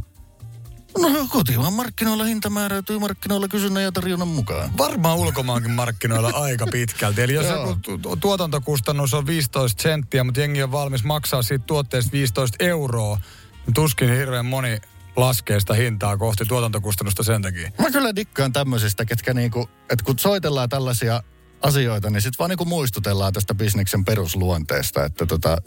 No 0.99 1.27
kotimaan 1.29 1.73
markkinoilla 1.73 2.23
hinta 2.23 2.49
määräytyy 2.49 2.99
markkinoilla 2.99 3.47
kysynnän 3.47 3.83
ja 3.83 3.91
tarjonnan 3.91 4.27
mukaan. 4.27 4.77
Varmaan 4.77 5.17
ulkomaankin 5.17 5.71
markkinoilla 5.71 6.29
aika 6.45 6.67
pitkälti. 6.71 7.21
Eli 7.21 7.33
jos 7.33 7.45
joku 7.45 7.77
tu- 7.81 7.97
tu- 7.97 8.15
tuotantokustannus 8.15 9.13
on 9.13 9.25
15 9.25 9.81
senttiä, 9.81 10.23
mutta 10.23 10.39
jengi 10.39 10.63
on 10.63 10.71
valmis 10.71 11.03
maksaa 11.03 11.41
siitä 11.41 11.65
tuotteesta 11.67 12.11
15 12.11 12.57
euroa, 12.59 13.19
niin 13.65 13.73
tuskin 13.73 14.09
hirveän 14.09 14.45
moni 14.45 14.77
laskee 15.15 15.59
sitä 15.59 15.73
hintaa 15.73 16.17
kohti 16.17 16.45
tuotantokustannusta 16.45 17.23
sen 17.23 17.41
takia. 17.41 17.71
Mä 17.79 17.91
kyllä 17.91 18.15
dikkaan 18.15 18.53
tämmöisistä, 18.53 19.05
ketkä 19.05 19.33
niinku, 19.33 19.69
että 19.89 20.05
kun 20.05 20.19
soitellaan 20.19 20.69
tällaisia 20.69 21.23
asioita, 21.61 22.09
niin 22.09 22.21
sitten 22.21 22.39
vaan 22.39 22.49
niinku 22.49 22.65
muistutellaan 22.65 23.33
tästä 23.33 23.55
bisneksen 23.55 24.05
perusluonteesta, 24.05 25.05
että 25.05 25.25
tota, 25.25 25.57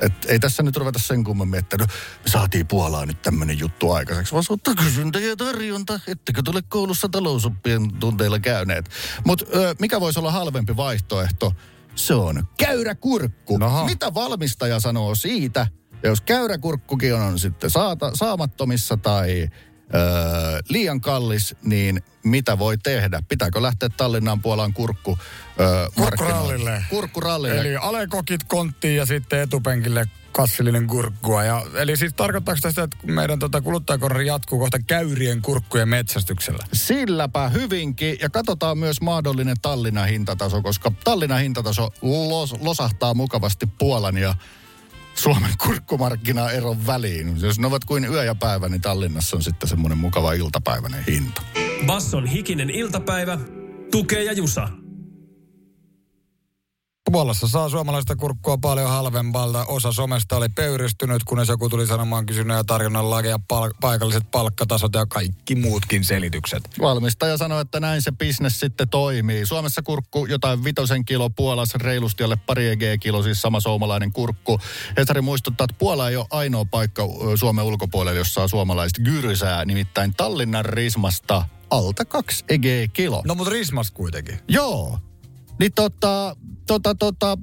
et 0.00 0.12
ei 0.28 0.38
tässä 0.38 0.62
nyt 0.62 0.76
ruveta 0.76 0.98
sen 0.98 1.24
kummemmin, 1.24 1.58
että 1.58 1.76
no, 1.76 1.86
me 2.24 2.30
saatiin 2.30 2.66
Puolaan 2.66 3.08
nyt 3.08 3.22
tämmöinen 3.22 3.58
juttu 3.58 3.90
aikaiseksi, 3.90 4.32
vaan 4.32 4.44
suutta 4.44 4.74
kysyntä 4.74 5.20
ja 5.20 5.36
tarjonta, 5.36 6.00
ettekö 6.06 6.42
tule 6.42 6.62
koulussa 6.68 7.08
talousoppien 7.08 7.92
tunteilla 8.00 8.38
käyneet. 8.38 8.90
Mutta 9.26 9.44
mikä 9.80 10.00
voisi 10.00 10.18
olla 10.18 10.32
halvempi 10.32 10.76
vaihtoehto? 10.76 11.54
Se 11.94 12.14
on 12.14 12.48
käyräkurkku. 12.58 13.58
Noha. 13.58 13.84
Mitä 13.84 14.14
valmistaja 14.14 14.80
sanoo 14.80 15.14
siitä, 15.14 15.66
ja 16.02 16.08
jos 16.08 16.20
käyräkurkkukin 16.20 17.14
on, 17.14 17.20
on 17.20 17.38
sitten 17.38 17.70
saata, 17.70 18.10
saamattomissa 18.14 18.96
tai 18.96 19.48
öö, 19.94 20.60
liian 20.68 21.00
kallis, 21.00 21.56
niin 21.62 22.02
mitä 22.22 22.58
voi 22.58 22.78
tehdä? 22.78 23.22
Pitääkö 23.28 23.62
lähteä 23.62 23.88
Tallinnaan 23.96 24.42
Puolaan 24.42 24.72
kurkku 24.72 25.18
öö, 25.60 25.86
Kurkkurallille. 25.94 26.84
Kurkkurallille. 26.90 27.60
Eli 27.60 27.76
alekokit 27.76 28.44
konttiin 28.44 28.96
ja 28.96 29.06
sitten 29.06 29.40
etupenkille 29.40 30.06
kassillinen 30.32 30.86
kurkkua. 30.86 31.44
Ja, 31.44 31.62
eli 31.74 31.96
siis 31.96 32.14
tarkoittaako 32.14 32.60
tästä, 32.62 32.82
että 32.82 32.96
meidän 33.06 33.38
tota, 33.38 33.60
kuluttajakorri 33.60 34.26
jatkuu 34.26 34.58
kohta 34.58 34.78
käyrien 34.86 35.42
kurkkujen 35.42 35.88
metsästyksellä? 35.88 36.64
Silläpä 36.72 37.48
hyvinkin. 37.48 38.16
Ja 38.20 38.30
katsotaan 38.30 38.78
myös 38.78 39.00
mahdollinen 39.00 39.56
Tallinnan 39.62 40.08
hintataso, 40.08 40.62
koska 40.62 40.92
Tallinnan 41.04 41.40
hintataso 41.40 41.90
los, 42.02 42.54
losahtaa 42.60 43.14
mukavasti 43.14 43.66
Puolan 43.78 44.18
ja 44.18 44.34
Suomen 45.22 45.50
kurkkumarkkinaeron 45.64 46.86
väliin. 46.86 47.40
Jos 47.40 47.58
ne 47.58 47.66
ovat 47.66 47.84
kuin 47.84 48.04
yö 48.04 48.24
ja 48.24 48.34
päivä, 48.34 48.68
niin 48.68 48.80
Tallinnassa 48.80 49.36
on 49.36 49.42
sitten 49.42 49.68
semmoinen 49.68 49.98
mukava 49.98 50.32
iltapäiväinen 50.32 51.04
hinta. 51.08 51.42
Basson 51.86 52.26
hikinen 52.26 52.70
iltapäivä, 52.70 53.38
tukee 53.90 54.24
ja 54.24 54.32
jusa. 54.32 54.68
Puolassa 57.12 57.48
saa 57.48 57.68
suomalaista 57.68 58.16
kurkkua 58.16 58.58
paljon 58.58 58.88
halvempalta. 58.88 59.64
Osa 59.64 59.92
somesta 59.92 60.36
oli 60.36 60.48
pöyristynyt, 60.48 61.24
kunnes 61.24 61.48
joku 61.48 61.68
tuli 61.68 61.86
sanomaan 61.86 62.26
kysynnän 62.26 62.56
ja 62.56 62.64
tarjonnan 62.64 63.10
laki 63.10 63.28
ja 63.28 63.38
pal- 63.48 63.74
paikalliset 63.80 64.30
palkkatasot 64.30 64.94
ja 64.94 65.06
kaikki 65.06 65.54
muutkin 65.54 66.04
selitykset. 66.04 66.70
Valmistaja 66.80 67.36
sanoi, 67.36 67.60
että 67.60 67.80
näin 67.80 68.02
se 68.02 68.12
bisnes 68.12 68.60
sitten 68.60 68.88
toimii. 68.88 69.46
Suomessa 69.46 69.82
kurkku 69.82 70.26
jotain 70.26 70.64
vitosen 70.64 71.04
kilo, 71.04 71.30
Puolassa 71.30 71.78
reilusti 71.78 72.24
alle 72.24 72.36
pari 72.36 72.68
EG-kilo, 72.68 73.22
siis 73.22 73.42
sama 73.42 73.60
suomalainen 73.60 74.12
kurkku. 74.12 74.60
Hesari 74.96 75.20
muistuttaa, 75.20 75.64
että 75.64 75.76
Puola 75.78 76.08
ei 76.08 76.16
ole 76.16 76.26
ainoa 76.30 76.64
paikka 76.64 77.02
Suomen 77.34 77.64
ulkopuolella, 77.64 78.18
jossa 78.18 78.34
saa 78.34 78.48
suomalaiset 78.48 78.98
gyrsää, 79.04 79.64
nimittäin 79.64 80.14
Tallinnan 80.14 80.64
Rismasta 80.64 81.44
alta 81.70 82.04
kaksi 82.04 82.44
EG-kilo. 82.48 83.22
No 83.26 83.34
mutta 83.34 83.52
Rismas 83.52 83.90
kuitenkin. 83.90 84.38
Joo. 84.48 84.98
Niin 85.60 85.72
tota, 85.72 86.36
tota, 86.66 86.94
tota, 86.94 87.38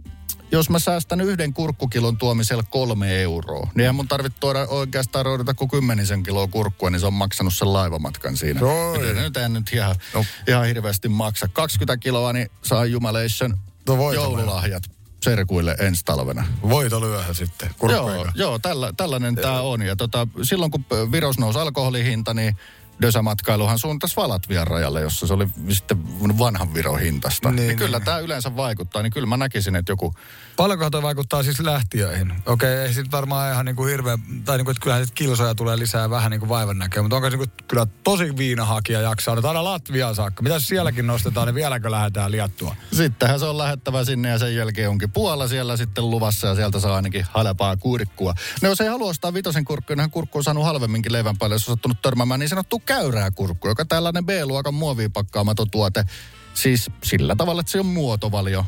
jos 0.51 0.69
mä 0.69 0.80
säästän 0.80 1.21
yhden 1.21 1.53
kurkkukilon 1.53 2.17
tuomisella 2.17 2.63
kolme 2.63 3.21
euroa, 3.21 3.63
niin 3.75 3.80
eihän 3.82 3.95
mun 3.95 4.08
tarvitse 4.08 4.39
tuoda 4.39 4.67
oikeastaan 4.67 5.25
roidata 5.25 5.53
kuin 5.53 5.69
kymmenisen 5.69 6.23
kiloa 6.23 6.47
kurkkua, 6.47 6.89
niin 6.89 6.99
se 6.99 7.06
on 7.06 7.13
maksanut 7.13 7.53
sen 7.53 7.73
laivamatkan 7.73 8.38
siinä. 8.38 8.60
Joten 8.60 9.15
Nyt 9.15 9.38
ei 9.38 9.49
nyt 9.49 9.73
ihan, 9.73 9.95
No. 10.13 10.25
ihan 10.47 10.65
hirveästi 10.65 11.10
maksa. 11.10 11.47
20 11.53 11.97
kiloa, 11.97 12.34
niin 12.34 12.51
saa 12.63 12.86
Jumalation 12.86 13.58
No 13.88 13.97
voita 13.97 14.21
joululahjat 14.21 14.84
serkuille 15.23 15.75
ensi 15.80 16.06
talvena. 16.06 16.47
Voito 16.69 17.01
lyöhä 17.01 17.34
sitten. 17.34 17.69
Joo, 17.89 18.27
joo 18.36 18.60
tällä, 18.60 18.93
tällainen 18.97 19.36
tämä 19.36 19.62
on. 19.62 19.82
Ja 19.82 19.95
tota, 19.95 20.27
silloin 20.41 20.71
kun 20.71 20.86
ö, 20.91 21.12
Viros 21.12 21.38
nousi 21.39 21.60
alkoholihinta, 21.60 22.34
niin 22.34 22.58
Dösa-matkailuhan 23.01 23.79
suuntasi 23.79 24.15
Valatvian 24.15 24.67
rajalle, 24.67 25.01
jossa 25.01 25.27
se 25.27 25.33
oli 25.33 25.47
sitten 25.69 25.97
vanhan 26.39 26.73
Viron 26.73 26.99
hintasta. 26.99 27.49
Niin, 27.49 27.55
Niin, 27.55 27.67
niin. 27.67 27.67
niin 27.67 27.77
kyllä 27.77 27.99
tämä 27.99 28.19
yleensä 28.19 28.55
vaikuttaa, 28.55 29.03
niin 29.03 29.13
kyllä 29.13 29.27
mä 29.27 29.38
näkisin, 29.38 29.75
että 29.75 29.91
joku... 29.91 30.13
Paljonkohan 30.57 30.91
toi 30.91 31.01
vaikuttaa 31.01 31.43
siis 31.43 31.60
lähtiöihin? 31.60 32.33
Okei, 32.45 32.77
ei 32.77 32.93
sit 32.93 33.12
varmaan 33.12 33.51
ihan 33.53 33.65
niinku 33.65 33.86
hirveä, 33.86 34.17
tai 34.45 34.57
niinku, 34.57 34.71
että 34.71 34.81
kyllähän 34.81 35.05
sit 35.05 35.15
kilsoja 35.15 35.55
tulee 35.55 35.79
lisää 35.79 36.10
vähän 36.10 36.31
niinku 36.31 36.49
vaivan 36.49 36.77
näköä, 36.77 37.01
mutta 37.03 37.15
onko 37.15 37.29
se 37.29 37.38
niinku, 37.38 37.53
kyllä 37.67 37.88
tosi 38.03 38.38
viinahakija 38.38 39.01
jaksaa, 39.01 39.36
nyt 39.36 39.45
aina 39.45 39.63
Latviaan 39.63 40.15
saakka. 40.15 40.43
Mitä 40.43 40.60
sielläkin 40.60 41.07
nostetaan, 41.07 41.47
niin 41.47 41.55
vieläkö 41.55 41.91
lähdetään 41.91 42.31
liattua? 42.31 42.75
Sittenhän 42.93 43.39
se 43.39 43.45
on 43.45 43.57
lähettävä 43.57 44.03
sinne 44.03 44.29
ja 44.29 44.39
sen 44.39 44.55
jälkeen 44.55 44.89
onkin 44.89 45.12
Puola 45.12 45.47
siellä 45.47 45.77
sitten 45.77 46.10
luvassa 46.10 46.47
ja 46.47 46.55
sieltä 46.55 46.79
saa 46.79 46.95
ainakin 46.95 47.25
halepaa 47.33 47.77
kurkkua. 47.77 48.33
No 48.62 48.69
jos 48.69 48.81
ei 48.81 48.88
halua 48.88 49.10
ostaa 49.10 49.33
vitosen 49.33 49.65
kurkkuja, 49.65 49.95
niin 49.95 50.12
kurkku 50.12 50.38
on 50.38 50.43
saanut 50.43 50.63
halvemminkin 50.63 51.13
leivän 51.13 51.38
päälle, 51.38 51.55
jos 51.55 51.69
on 51.69 51.75
sattunut 51.75 52.01
törmäämään 52.01 52.39
niin 52.39 52.49
sanottu 52.49 52.81
käyrää 52.88 53.32
kurkku, 53.32 53.67
joka 53.67 53.86
tällainen 53.86 54.26
B-luokan 54.26 54.73
muoviin 54.73 55.12
pakkaamaton 55.12 55.71
tuote. 55.71 56.06
Siis 56.54 56.89
sillä 57.04 57.36
tavalla, 57.36 57.60
että 57.60 57.71
se 57.71 57.80
on 57.80 57.86
muotovalio. 57.86 58.65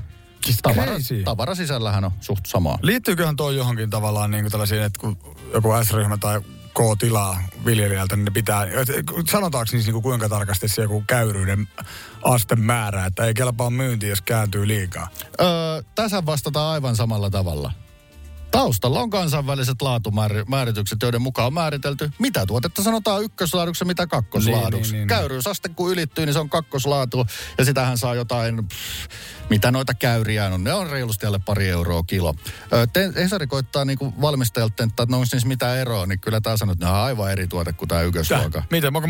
Tavara, 0.62 0.92
crazy. 0.92 1.24
tavara 1.24 1.56
sisällähän 1.56 2.06
on 2.06 2.12
suht 2.22 2.46
samaa. 2.46 2.80
Liittyyköhän 2.82 3.36
toi 3.36 3.56
johonkin 3.58 3.90
tavallaan 3.90 4.32
niin 4.32 4.44
kuin 4.44 4.52
tällaisiin, 4.52 4.82
että 4.82 5.00
kun 5.00 5.18
joku 5.54 5.70
S-ryhmä 5.84 6.18
tai 6.18 6.42
K 6.74 7.00
tilaa 7.00 7.44
viljelijältä, 7.66 8.16
niin 8.16 8.26
ne 8.26 8.32
pitää, 8.32 8.68
sanotaanko 9.32 9.66
siis 9.66 9.86
niin 9.86 9.94
kuin 9.94 10.04
kuinka 10.04 10.30
tarkasti 10.30 10.68
se 10.68 10.82
joku 10.82 11.04
käyryyden 11.08 11.68
aste 12.24 12.56
määrää, 12.56 13.06
että 13.06 13.26
ei 13.26 13.34
kelpaa 13.34 13.70
myynti, 13.70 14.08
jos 14.08 14.22
kääntyy 14.22 14.68
liikaa. 14.68 15.08
Öö, 15.42 15.48
tässä 15.96 16.26
vastataan 16.26 16.74
aivan 16.74 16.96
samalla 16.96 17.30
tavalla. 17.30 17.72
Taustalla 18.52 19.00
on 19.00 19.10
kansainväliset 19.10 19.82
laatumääritykset, 19.82 21.02
joiden 21.02 21.22
mukaan 21.22 21.48
on 21.48 21.54
määritelty, 21.54 22.12
mitä 22.20 22.46
tuotetta 22.46 22.84
sanotaan 22.84 23.24
ykköslaaduksi 23.24 23.82
ja 23.84 23.86
mitä 23.86 24.08
kakkoslaaduksi. 24.08 24.72
Niin, 24.72 24.82
niin, 24.82 24.92
niin, 24.92 25.00
niin. 25.00 25.08
Käyryysaste 25.08 25.70
kun 25.70 25.92
ylittyy, 25.92 26.26
niin 26.26 26.34
se 26.34 26.40
on 26.40 26.50
kakkoslaatu 26.50 27.26
ja 27.58 27.66
sitähän 27.66 27.98
saa 27.98 28.16
jotain, 28.16 28.68
pff, 28.68 29.08
mitä 29.50 29.72
noita 29.72 29.94
käyriä 29.94 30.46
on. 30.46 30.64
Ne 30.64 30.74
on 30.74 30.90
reilusti 30.90 31.26
alle 31.26 31.40
pari 31.46 31.70
euroa 31.70 32.04
kilo. 32.04 32.36
Hesari 33.16 33.48
koittaa 33.48 33.86
niinku 33.86 34.14
valmistajalta 34.22 34.84
että 34.84 35.06
no 35.10 35.18
onko 35.18 35.28
niissä 35.32 35.48
mitään 35.48 35.78
eroa, 35.78 36.06
niin 36.06 36.20
kyllä 36.20 36.42
tämä 36.42 36.58
sanoo, 36.58 36.74
että 36.74 36.86
ne 36.86 36.92
on 36.92 36.98
aivan 36.98 37.32
eri 37.32 37.48
tuote 37.48 37.74
kuin 37.74 37.90
tämä 37.90 38.02
ykkösluokka. 38.02 38.64
Miten? 38.70 38.94
Ma- 38.94 39.02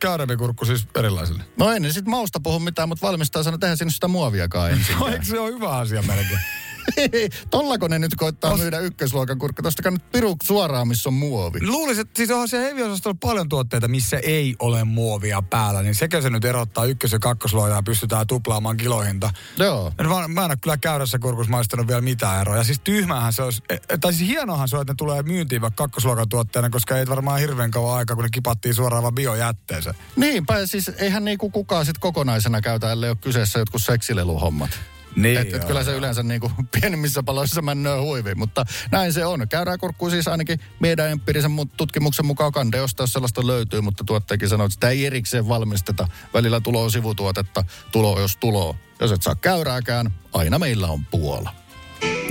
käärempi 0.00 0.36
kurkku 0.36 0.64
siis 0.64 0.86
erilaisille? 0.94 1.44
No 1.56 1.70
en 1.70 1.92
sitten 1.92 2.10
mausta 2.10 2.40
puhu 2.40 2.60
mitään, 2.60 2.88
mutta 2.88 3.06
valmistaja 3.06 3.42
sanoo, 3.42 3.54
että 3.54 3.66
eihän 3.66 3.78
siinä 3.78 3.90
sitä 3.90 4.08
muoviakaan 4.08 4.70
ensin. 4.70 4.96
No 5.00 5.06
eikö 5.08 5.24
se 5.24 5.40
ole 5.40 5.52
hyvä 5.52 5.76
asia 5.76 6.02
melkein? 6.02 6.40
Tollako 7.50 7.88
ne 7.88 7.98
nyt 7.98 8.14
koittaa 8.16 8.56
myydä 8.56 8.78
ykkösluokan 8.78 9.38
kurkka? 9.38 9.62
Tosta 9.62 9.82
kannat 9.82 10.12
piru 10.12 10.36
suoraan, 10.42 10.88
missä 10.88 11.08
on 11.08 11.14
muovi. 11.14 11.66
Luulisin, 11.66 12.00
että 12.00 12.16
siis 12.16 12.30
onhan 12.30 12.48
se 12.48 12.62
heviosastolla 12.62 13.16
paljon 13.20 13.48
tuotteita, 13.48 13.88
missä 13.88 14.18
ei 14.18 14.56
ole 14.58 14.84
muovia 14.84 15.42
päällä, 15.42 15.82
niin 15.82 15.94
sekä 15.94 16.20
se 16.20 16.30
nyt 16.30 16.44
erottaa 16.44 16.84
ykkös- 16.84 17.12
ja 17.12 17.18
kakkosluokaa 17.18 17.76
ja 17.76 17.82
pystytään 17.82 18.26
tuplaamaan 18.26 18.76
kilohinta. 18.76 19.30
Joo. 19.58 19.92
Mä, 20.02 20.28
mä 20.28 20.44
en 20.44 20.50
ole 20.50 20.56
kyllä 20.56 20.76
käyrässä 20.76 21.18
kurkussa 21.18 21.50
maistanut 21.50 21.88
vielä 21.88 22.00
mitään 22.00 22.40
eroa. 22.40 22.56
Ja 22.56 22.64
siis 22.64 22.80
tyhmähän 22.84 23.32
se 23.32 23.42
olisi, 23.42 23.62
e- 23.68 23.98
tai 24.00 24.12
siis 24.12 24.30
hienohan 24.30 24.68
se 24.68 24.76
on, 24.76 24.82
että 24.82 24.92
ne 24.92 24.96
tulee 24.96 25.22
myyntiin 25.22 25.60
vaikka 25.60 25.84
kakkosluokan 25.84 26.28
tuotteena, 26.28 26.70
koska 26.70 26.98
ei 26.98 27.06
varmaan 27.06 27.40
hirveän 27.40 27.70
kauan 27.70 27.96
aikaa, 27.96 28.16
kun 28.16 28.24
ne 28.24 28.30
kipattiin 28.32 28.74
suoraan 28.74 29.02
vaan 29.02 29.14
biojätteeseen. 29.14 29.94
Niinpä, 30.16 30.66
siis 30.66 30.88
eihän 30.88 31.24
niinku 31.24 31.50
kukaan 31.50 31.86
sit 31.86 31.98
kokonaisena 31.98 32.60
käytä, 32.60 32.92
ellei 32.92 33.10
ole 33.10 33.18
kyseessä 33.20 33.58
jotkut 33.58 33.82
seksileluhommat. 33.82 34.70
Niin, 35.16 35.38
Et, 35.38 35.54
et 35.54 35.64
kyllä 35.64 35.84
se 35.84 35.96
yleensä 35.96 36.22
niinku 36.22 36.50
pienimmissä 36.80 37.22
paloissa 37.22 37.62
männöö 37.62 38.00
huiviin, 38.00 38.38
mutta 38.38 38.64
näin 38.90 39.12
se 39.12 39.26
on. 39.26 39.48
Käydään 39.48 39.78
kurkkuun 39.78 40.10
siis 40.10 40.28
ainakin 40.28 40.60
meidän 40.80 41.10
empiirisen 41.10 41.50
mu- 41.50 41.74
tutkimuksen 41.76 42.26
mukaan 42.26 42.52
kandeosta, 42.52 43.02
jos 43.02 43.12
sellaista 43.12 43.46
löytyy, 43.46 43.80
mutta 43.80 44.04
tuottajakin 44.04 44.48
sanoo, 44.48 44.66
että 44.66 44.74
sitä 44.74 44.88
ei 44.88 45.06
erikseen 45.06 45.48
valmisteta. 45.48 46.08
Välillä 46.34 46.60
tulo 46.60 46.90
sivutuotetta, 46.90 47.64
tulo 47.92 48.20
jos 48.20 48.36
tulo. 48.36 48.76
Jos 49.00 49.12
et 49.12 49.22
saa 49.22 49.34
käyrääkään, 49.34 50.14
aina 50.32 50.58
meillä 50.58 50.86
on 50.86 51.04
Puola. 51.04 51.54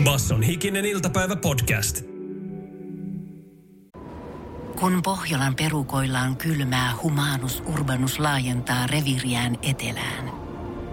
Basson 0.04 0.44
hikinen 0.44 0.86
iltapäivä 0.86 1.36
podcast. 1.36 2.02
Kun 4.80 5.02
Pohjolan 5.04 5.56
perukoillaan 5.56 6.38
kylmää, 6.38 6.94
humanus 7.04 7.64
urbanus 7.66 8.20
laajentaa 8.20 8.88
reviriään 8.88 9.58
etelään. 9.62 10.41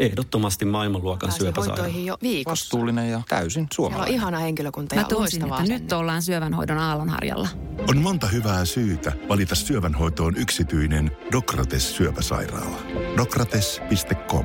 Ehdottomasti 0.00 0.64
maailmanluokan 0.64 1.28
Pääsin 1.28 1.40
syöpäsairaala. 1.40 1.82
hoitoihin 1.82 2.06
jo 2.06 2.16
viikossa. 2.22 2.64
Vastuullinen 2.64 3.10
ja 3.10 3.22
täysin 3.28 3.50
Siellä 3.52 3.64
on 3.64 3.68
suomalainen. 3.74 4.14
ihana 4.14 4.38
henkilökunta 4.38 4.94
Mä 4.94 5.00
ja 5.00 5.06
loistava 5.18 5.44
että 5.46 5.54
asenne. 5.62 5.78
nyt 5.78 5.92
ollaan 5.92 6.22
syövänhoidon 6.22 6.78
aallonharjalla. 6.78 7.48
On 7.88 7.98
monta 7.98 8.26
hyvää 8.26 8.64
syytä 8.64 9.12
valita 9.28 9.54
syövänhoitoon 9.54 10.36
yksityinen 10.36 11.10
Dokrates 11.32 11.96
syöpäsairaala. 11.96 12.76
Dokrates.com 13.16 14.44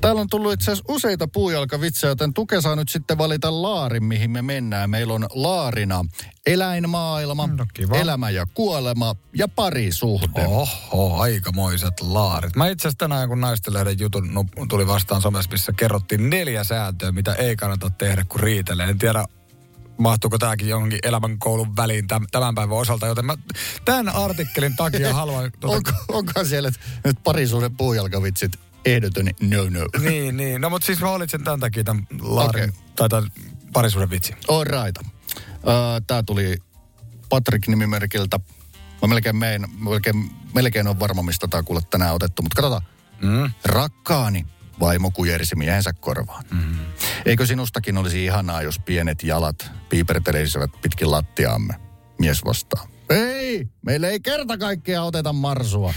Täällä 0.00 0.20
on 0.20 0.28
tullut 0.28 0.52
itse 0.52 0.70
asiassa 0.72 0.92
useita 0.92 1.28
puujalkavitsejä, 1.28 2.10
joten 2.10 2.34
Tuke 2.34 2.60
saa 2.60 2.76
nyt 2.76 2.88
sitten 2.88 3.18
valita 3.18 3.62
laarin, 3.62 4.04
mihin 4.04 4.30
me 4.30 4.42
mennään. 4.42 4.90
Meillä 4.90 5.14
on 5.14 5.26
laarina 5.34 6.04
eläinmaailma, 6.46 7.46
No 7.46 7.66
kiva. 7.74 7.96
elämä 7.96 8.30
ja 8.30 8.46
kuolema 8.54 9.14
ja 9.34 9.48
parisuhde. 9.48 10.46
Oho, 10.46 11.20
aikamoiset 11.20 12.00
laarit. 12.00 12.56
Mä 12.56 12.68
itse 12.68 12.88
asiassa 12.88 12.98
tänään, 12.98 13.28
kun 13.28 13.40
naistenlehden 13.40 13.98
jutun 14.00 14.34
nu- 14.34 14.66
tuli 14.68 14.86
vastaan 14.86 15.22
somessa, 15.22 15.50
missä 15.50 15.72
kerrottiin 15.72 16.30
neljä 16.30 16.64
sääntöä, 16.64 17.12
mitä 17.12 17.34
ei 17.34 17.56
kannata 17.56 17.90
tehdä, 17.90 18.24
kun 18.28 18.40
riitelee. 18.40 18.86
En 18.90 18.98
tiedä, 18.98 19.24
mahtuuko 19.98 20.38
tämäkin 20.38 20.68
johonkin 20.68 20.98
elämänkoulun 21.02 21.76
väliin 21.76 22.04
täm- 22.04 22.26
tämän 22.30 22.54
päivän 22.54 22.76
osalta, 22.78 23.06
joten 23.06 23.26
mä 23.26 23.34
tämän 23.84 24.08
artikkelin 24.08 24.76
takia 24.76 25.14
haluan... 25.20 25.50
Tuota, 25.60 25.76
Onko, 25.76 25.90
onko 26.08 26.44
siellä 26.44 26.70
nyt 27.04 27.16
parisuhde 27.24 27.70
puujalkavitsit 27.76 28.52
ehdoton 28.84 29.24
no 29.40 29.64
no? 29.70 29.86
Niin, 30.00 30.36
niin. 30.36 30.60
No 30.60 30.70
mutta 30.70 30.86
siis 30.86 31.00
mä 31.00 31.10
valitsen 31.10 31.44
tämän 31.44 31.60
takia 31.60 31.84
tämän 31.84 32.06
laarin, 32.20 32.68
Okei. 32.68 32.82
tai 32.96 33.08
tämän 33.08 33.30
parisuuden 33.72 34.10
vitsi. 34.10 34.34
All 34.48 34.64
right. 34.64 34.98
Uh, 34.98 36.06
Tää 36.06 36.22
tuli 36.22 36.58
Patrick-nimimerkiltä. 37.28 38.40
Mä 39.02 39.08
melkein, 39.08 39.36
mein, 39.36 39.66
melkein, 39.78 40.30
melkein 40.54 40.86
on 40.86 41.00
varma, 41.00 41.22
mistä 41.22 41.48
tää 41.48 41.58
on 41.58 41.64
kuule 41.64 41.80
tänään 41.90 42.14
otettu, 42.14 42.42
mutta 42.42 42.62
katsotaan. 42.62 42.82
Mm. 43.22 43.50
Rakkaani 43.64 44.46
vaimo 44.80 45.10
kujersi 45.10 45.56
miehensä 45.56 45.92
korvaan. 45.92 46.44
Mm. 46.50 46.76
Eikö 47.26 47.46
sinustakin 47.46 47.96
olisi 47.98 48.24
ihanaa, 48.24 48.62
jos 48.62 48.78
pienet 48.78 49.22
jalat 49.22 49.70
piipertelisivät 49.88 50.70
pitkin 50.82 51.10
lattiaamme? 51.10 51.74
Mies 52.18 52.44
vastaa. 52.44 52.86
Ei, 53.10 53.68
meillä 53.82 54.08
ei 54.08 54.20
kerta 54.20 54.58
kaikkea 54.58 55.02
oteta 55.02 55.32
marsua. 55.32 55.94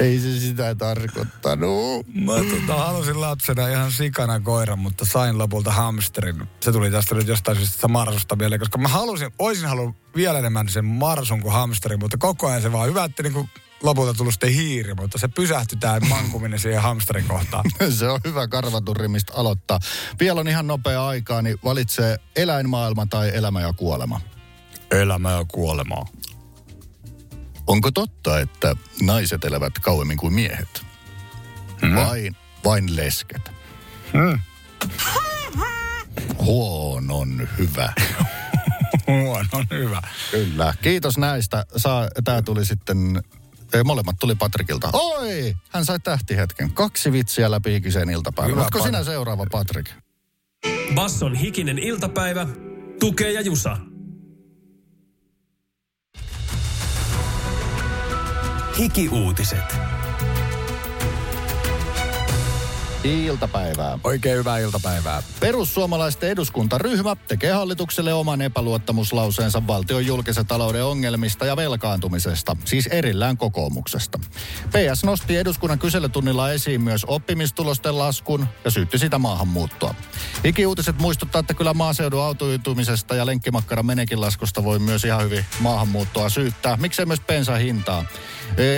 Ei 0.00 0.18
se 0.18 0.40
sitä 0.40 0.74
tarkoittanut. 0.74 2.06
Mä 2.14 2.32
tota, 2.32 2.74
halusin 2.74 3.20
lapsena 3.20 3.68
ihan 3.68 3.92
sikana 3.92 4.40
koiran, 4.40 4.78
mutta 4.78 5.04
sain 5.04 5.38
lopulta 5.38 5.72
hamsterin. 5.72 6.48
Se 6.60 6.72
tuli 6.72 6.90
tästä 6.90 7.14
nyt 7.14 7.28
jostain 7.28 7.56
syystä 7.56 7.88
marsusta 7.88 8.36
mieleen, 8.36 8.58
koska 8.58 8.78
mä 8.78 8.88
halusin, 8.88 9.30
olisin 9.38 9.68
halunnut 9.68 9.96
vielä 10.16 10.38
enemmän 10.38 10.68
sen 10.68 10.84
marsun 10.84 11.42
kuin 11.42 11.52
hamsterin, 11.52 11.98
mutta 11.98 12.16
koko 12.16 12.46
ajan 12.46 12.62
se 12.62 12.72
vaan 12.72 12.88
hyvätti 12.88 13.22
niin 13.22 13.32
kuin 13.32 13.50
lopulta 13.82 14.14
tullut 14.14 14.34
sitten 14.34 14.52
hiiri, 14.52 14.94
mutta 14.94 15.18
se 15.18 15.28
pysähtyi 15.28 15.78
tämä 15.78 16.00
mankuminen 16.00 16.58
siihen 16.58 16.82
hamsterin 16.82 17.28
kohtaan. 17.28 17.64
Se 17.98 18.08
on 18.08 18.20
hyvä 18.24 18.48
karvaturri, 18.48 19.08
mistä 19.08 19.32
aloittaa. 19.36 19.78
Vielä 20.20 20.40
on 20.40 20.48
ihan 20.48 20.66
nopea 20.66 21.06
aikaa, 21.06 21.42
niin 21.42 21.58
valitsee 21.64 22.16
eläinmaailma 22.36 23.06
tai 23.06 23.30
elämä 23.34 23.60
ja 23.60 23.72
kuolema. 23.72 24.20
Elämä 24.90 25.32
ja 25.32 25.44
kuolemaa. 25.48 26.06
Onko 27.68 27.90
totta, 27.90 28.40
että 28.40 28.76
naiset 29.02 29.44
elävät 29.44 29.78
kauemmin 29.78 30.16
kuin 30.16 30.32
miehet? 30.34 30.82
Mm-hmm. 31.82 31.96
Vain, 31.96 32.36
vain 32.64 32.96
lesket. 32.96 33.52
Mm. 34.12 34.38
Huonon 36.38 37.48
hyvä. 37.58 37.92
Huono, 39.06 39.64
hyvä. 39.70 40.02
Kyllä. 40.30 40.74
Kiitos 40.82 41.18
näistä. 41.18 41.66
Saa, 41.76 42.08
tää 42.24 42.42
tuli 42.42 42.66
sitten, 42.66 43.22
ei, 43.72 43.84
molemmat 43.84 44.16
tuli 44.20 44.34
Patrikilta. 44.34 44.90
Oi! 44.92 45.56
Hän 45.70 45.84
sai 45.84 45.98
tähtihetken. 46.00 46.72
Kaksi 46.72 47.12
vitsiä 47.12 47.50
läpi 47.50 47.72
hikiseen 47.72 48.10
iltapäivään. 48.10 48.58
Oletko 48.58 48.82
sinä 48.82 49.04
seuraava, 49.04 49.46
Patrik? 49.50 49.90
Basson 50.94 51.34
hikinen 51.34 51.78
iltapäivä. 51.78 52.46
Tukee 53.00 53.32
ja 53.32 53.40
Jusa. 53.40 53.76
Hiki-uutiset. 58.78 59.76
Iltapäivää. 63.04 63.98
Oikein 64.04 64.38
hyvää 64.38 64.58
iltapäivää. 64.58 65.22
Perussuomalaisten 65.40 66.30
eduskuntaryhmä 66.30 67.16
tekee 67.28 67.52
hallitukselle 67.52 68.14
oman 68.14 68.42
epäluottamuslauseensa 68.42 69.66
valtion 69.66 70.06
julkisen 70.06 70.46
talouden 70.46 70.84
ongelmista 70.84 71.46
ja 71.46 71.56
velkaantumisesta, 71.56 72.56
siis 72.64 72.86
erillään 72.86 73.36
kokoomuksesta. 73.36 74.18
PS 74.68 75.04
nosti 75.04 75.36
eduskunnan 75.36 75.78
kyselytunnilla 75.78 76.52
esiin 76.52 76.80
myös 76.80 77.04
oppimistulosten 77.04 77.98
laskun 77.98 78.46
ja 78.64 78.70
syytti 78.70 78.98
sitä 78.98 79.18
maahanmuuttoa. 79.18 79.94
Ikiuutiset 80.44 80.98
muistuttaa, 80.98 81.40
että 81.40 81.54
kyllä 81.54 81.74
maaseudun 81.74 82.22
autoitumisesta 82.22 83.14
ja 83.14 83.26
lenkkimakkaran 83.26 83.86
menekinlaskusta 83.86 84.64
voi 84.64 84.78
myös 84.78 85.04
ihan 85.04 85.24
hyvin 85.24 85.44
maahanmuuttoa 85.60 86.28
syyttää. 86.28 86.76
Miksei 86.76 87.06
myös 87.06 87.20
pensa 87.20 87.54
hintaa? 87.54 88.04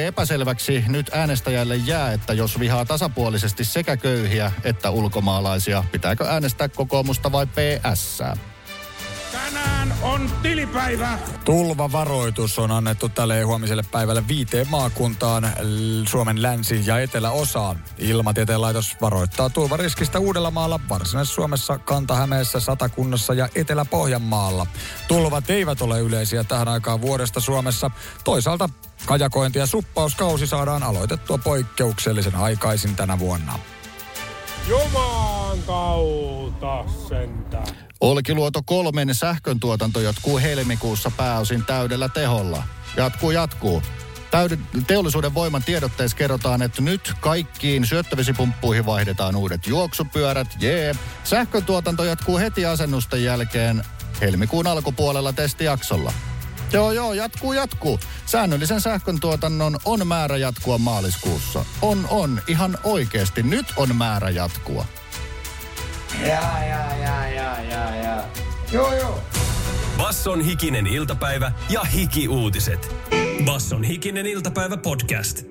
Epäselväksi 0.06 0.84
nyt 0.88 1.10
äänestäjälle 1.12 1.76
jää, 1.76 2.12
että 2.12 2.32
jos 2.32 2.60
vihaa 2.60 2.84
tasapuolisesti 2.84 3.64
sekä 3.64 3.96
köyhiä 3.96 4.52
että 4.64 4.90
ulkomaalaisia, 4.90 5.84
pitääkö 5.92 6.28
äänestää 6.28 6.68
kokoomusta 6.68 7.32
vai 7.32 7.46
PS? 7.46 8.22
Tänään 9.32 9.94
on 10.02 10.30
tilipäivä. 10.42 11.18
Tulvavaroitus 11.44 12.58
on 12.58 12.70
annettu 12.70 13.08
tälle 13.08 13.42
huomiselle 13.42 13.82
päivälle 13.90 14.28
viiteen 14.28 14.66
maakuntaan 14.70 15.52
Suomen 16.08 16.42
länsi- 16.42 16.86
ja 16.86 16.98
eteläosaan. 16.98 17.84
Ilmatieteen 17.98 18.60
laitos 18.60 18.96
varoittaa 19.00 19.50
tulvariskistä 19.50 20.18
Uudellamaalla, 20.18 20.80
Varsinais-Suomessa, 20.88 21.78
Kanta-Hämeessä, 21.78 22.60
Satakunnassa 22.60 23.34
ja 23.34 23.48
Etelä-Pohjanmaalla. 23.54 24.66
Tulvat 25.08 25.50
eivät 25.50 25.82
ole 25.82 26.00
yleisiä 26.00 26.44
tähän 26.44 26.68
aikaan 26.68 27.00
vuodesta 27.00 27.40
Suomessa. 27.40 27.90
Toisaalta 28.24 28.68
kajakointi 29.06 29.58
ja 29.58 29.66
suppauskausi 29.66 30.46
saadaan 30.46 30.82
aloitettua 30.82 31.38
poikkeuksellisen 31.38 32.36
aikaisin 32.36 32.96
tänä 32.96 33.18
vuonna. 33.18 33.58
Jumaan 34.68 35.58
kautta 35.66 36.84
sentään. 37.08 37.89
Olkiluoto 38.00 38.62
kolmen 38.62 39.14
sähkön 39.14 39.60
tuotanto 39.60 40.00
jatkuu 40.00 40.38
helmikuussa 40.38 41.10
pääosin 41.16 41.64
täydellä 41.64 42.08
teholla. 42.08 42.62
Jatkuu, 42.96 43.30
jatkuu. 43.30 43.82
Täyden, 44.30 44.66
teollisuuden 44.86 45.34
voiman 45.34 45.62
tiedotteessa 45.62 46.16
kerrotaan, 46.16 46.62
että 46.62 46.82
nyt 46.82 47.12
kaikkiin 47.20 47.86
syöttövesipumppuihin 47.86 48.86
vaihdetaan 48.86 49.36
uudet 49.36 49.66
juoksupyörät. 49.66 50.48
Jee. 50.60 50.94
Sähkön 51.24 51.64
tuotanto 51.64 52.04
jatkuu 52.04 52.38
heti 52.38 52.66
asennusten 52.66 53.24
jälkeen 53.24 53.84
helmikuun 54.20 54.66
alkupuolella 54.66 55.32
testijaksolla. 55.32 56.12
Joo, 56.72 56.92
joo, 56.92 57.12
jatkuu, 57.12 57.52
jatkuu. 57.52 58.00
Säännöllisen 58.26 58.80
sähkön 58.80 59.20
tuotannon 59.20 59.78
on 59.84 60.06
määrä 60.06 60.36
jatkua 60.36 60.78
maaliskuussa. 60.78 61.64
On, 61.82 62.06
on, 62.10 62.42
ihan 62.46 62.78
oikeasti. 62.84 63.42
Nyt 63.42 63.66
on 63.76 63.96
määrä 63.96 64.30
jatkua. 64.30 64.84
Ja, 66.20 66.26
ja, 66.26 66.36
ja, 66.66 66.66
ja, 66.66 66.96
ja, 66.96 66.96
ja. 66.96 66.99
Joo, 68.72 68.94
joo. 68.94 69.20
Basson 69.96 70.40
hikinen 70.40 70.86
iltapäivä 70.86 71.52
ja 71.70 71.80
hiki-uutiset. 71.80 72.96
Basson 73.44 73.84
hikinen 73.84 74.26
iltapäivä 74.26 74.76
podcast. 74.76 75.42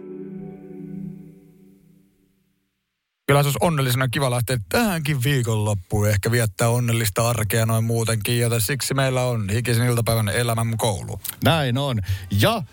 Kyllä 3.27 3.43
se 3.43 3.47
olisi 3.47 3.58
onnellisena 3.62 4.08
kiva 4.08 4.32
lähteä 4.32 4.58
tähänkin 4.69 5.23
viikonloppuun. 5.23 6.10
Ehkä 6.10 6.32
viettää 6.32 6.69
onnellista 6.69 7.29
arkea 7.29 7.65
noin 7.65 7.84
muutenkin, 7.84 8.39
joten 8.39 8.62
siksi 8.62 8.93
meillä 8.93 9.23
on 9.23 9.49
hikisen 9.49 9.88
iltapäivän 9.88 10.29
elämän 10.29 10.77
koulu. 10.77 11.19
Näin 11.43 11.77
on. 11.77 11.99
Ja 12.32 12.63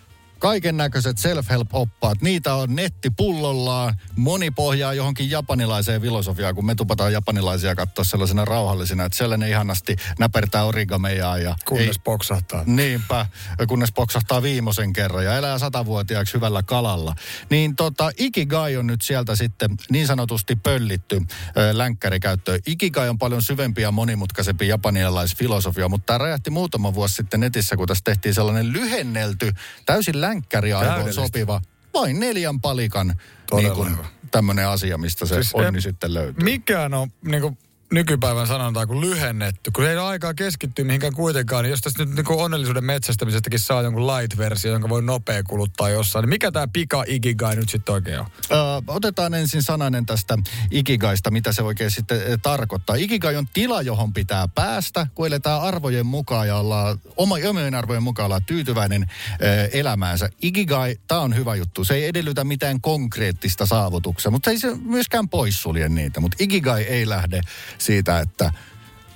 kaiken 0.47 0.77
näköiset 0.77 1.19
self-help-oppaat, 1.19 2.23
niitä 2.23 2.55
on 2.55 2.75
nettipullollaan. 2.75 3.95
Moni 4.17 4.51
pohjaa 4.51 4.95
johonkin 4.95 5.31
japanilaiseen 5.31 6.03
filosofiaan, 6.03 6.55
kun 6.55 6.67
me 6.67 6.75
tupataan 6.75 7.13
japanilaisia 7.13 7.75
katsoa 7.75 8.05
sellaisena 8.05 8.45
rauhallisena, 8.45 9.05
että 9.05 9.19
sellainen 9.19 9.49
ihanasti 9.49 9.97
näpertää 10.19 10.65
origameja. 10.65 11.39
Ja 11.39 11.57
kunnes 11.65 11.97
ei, 11.97 12.03
poksahtaa. 12.05 12.63
Niinpä, 12.67 13.27
kunnes 13.69 13.93
poksahtaa 13.93 14.43
viimeisen 14.43 14.93
kerran 14.93 15.25
ja 15.25 15.37
elää 15.37 15.59
satavuotiaaksi 15.59 16.35
hyvällä 16.35 16.63
kalalla. 16.63 17.15
Niin 17.51 17.77
tota, 17.77 18.11
Ikigai 18.17 18.77
on 18.77 18.87
nyt 18.87 19.03
sieltä 19.03 19.37
sitten 19.37 19.71
niin 19.91 20.07
sanotusti 20.07 20.57
pöllitty 20.57 21.23
länkkärikäyttöön. 21.73 22.61
Ikigai 22.67 23.09
on 23.09 23.19
paljon 23.19 23.43
syvempi 23.43 23.83
ja 23.83 23.93
monimutkaisempi 23.93 24.69
japanilaisfilosofia, 24.69 25.89
mutta 25.89 26.07
tämä 26.07 26.19
räjähti 26.19 26.51
muutama 26.51 26.95
vuosi 26.95 27.15
sitten 27.15 27.41
netissä, 27.41 27.77
kun 27.77 27.89
tässä 27.89 28.05
tehtiin 28.05 28.35
sellainen 28.35 28.73
lyhennelty, 28.73 29.53
täysin 29.87 30.21
länkkäriaivoon 30.37 31.13
sopiva, 31.13 31.61
vain 31.95 32.21
neljän 32.21 32.61
palikan 32.61 33.15
niin 33.57 33.73
kuin, 33.73 33.97
tämmöinen 34.31 34.69
asia, 34.69 34.99
mistä 34.99 35.27
se 35.27 35.35
siis 35.35 35.55
onni 35.55 35.81
sitten 35.81 36.15
löytyy. 36.15 36.45
Mikään 36.45 36.95
on 36.95 37.11
niin 37.25 37.43
kuin, 37.43 37.59
nykypäivän 37.93 38.47
sanontaa 38.47 38.87
kuin 38.87 39.01
lyhennetty, 39.01 39.71
kun 39.71 39.87
ei 39.87 39.97
ole 39.97 40.07
aikaa 40.07 40.35
keskittyä 40.35 40.85
mihinkään 40.85 41.15
kuitenkaan, 41.15 41.65
niin 41.65 41.71
jos 41.71 41.81
tästä 41.81 42.05
nyt 42.05 42.15
niin 42.15 42.27
onnellisuuden 42.29 42.85
metsästämisestäkin 42.85 43.59
saa 43.59 43.83
jonkun 43.83 44.07
light-versio, 44.07 44.73
jonka 44.73 44.89
voi 44.89 45.03
nopea 45.03 45.43
kuluttaa 45.43 45.89
jossain, 45.91 46.23
niin 46.23 46.29
mikä 46.29 46.53
tämä 46.53 46.69
pika 46.73 47.05
ikigai 47.07 47.57
nyt 47.57 47.69
sitten 47.69 47.93
oikein 47.93 48.21
on? 48.21 48.27
Ö, 48.51 48.57
otetaan 48.87 49.35
ensin 49.35 49.63
sananen 49.63 50.07
tästä 50.07 50.39
ikigaista, 50.71 51.31
mitä 51.31 51.53
se 51.53 51.63
oikein 51.63 51.91
sitten 51.91 52.21
tarkoittaa. 52.43 52.97
Ikigai 52.97 53.37
on 53.37 53.49
tila, 53.55 53.83
johon 53.83 54.13
pitää 54.13 54.49
päästä, 54.49 55.07
kun 55.15 55.27
eletään 55.27 55.63
arvojen 55.63 56.07
mukaan 56.07 56.49
ja 56.49 56.57
ollaan, 56.57 57.01
oma, 57.17 57.35
omien 57.49 57.75
arvojen 57.75 58.03
mukaan 58.03 58.25
ollaan 58.25 58.45
tyytyväinen 58.45 59.07
ö, 59.43 59.69
elämäänsä. 59.73 60.29
Ikigai, 60.43 60.97
tämä 61.09 61.21
on 61.21 61.37
hyvä 61.37 61.55
juttu. 61.55 61.85
Se 61.85 61.95
ei 61.95 62.05
edellytä 62.05 62.45
mitään 62.45 62.81
konkreettista 62.81 63.67
saavutuksia, 63.67 64.31
mutta 64.31 64.51
ei 64.51 64.59
se 64.59 64.75
myöskään 64.75 65.29
poissulje 65.29 65.89
niitä. 65.89 66.21
Mutta 66.21 66.37
ikigai 66.41 66.83
ei 66.83 67.09
lähde 67.09 67.41
siitä, 67.79 68.21
että 68.21 68.53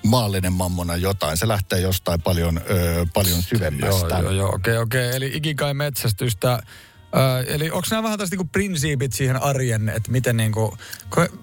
maallinen 0.07 0.53
mammona 0.53 0.97
jotain. 0.97 1.37
Se 1.37 1.49
lähtee 1.49 1.81
jostain 1.81 2.23
paljon, 2.23 2.61
öö, 2.71 3.05
paljon 3.15 3.43
syvemmästä. 3.43 4.15
Joo, 4.15 4.23
joo, 4.23 4.31
joo. 4.31 4.55
Okei, 4.55 4.77
okei. 4.79 5.17
Eli 5.17 5.31
ikikai 5.35 5.75
metsästystä 5.75 6.63
Öö, 7.17 7.55
eli 7.55 7.71
onko 7.71 7.87
nämä 7.91 8.03
vähän 8.03 8.19
tästä 8.19 8.37
niinku 8.37 8.51
prinsiipit 8.53 9.13
siihen 9.13 9.43
arjen, 9.43 9.89
että 9.89 10.11
miten 10.11 10.37
niinku, 10.37 10.79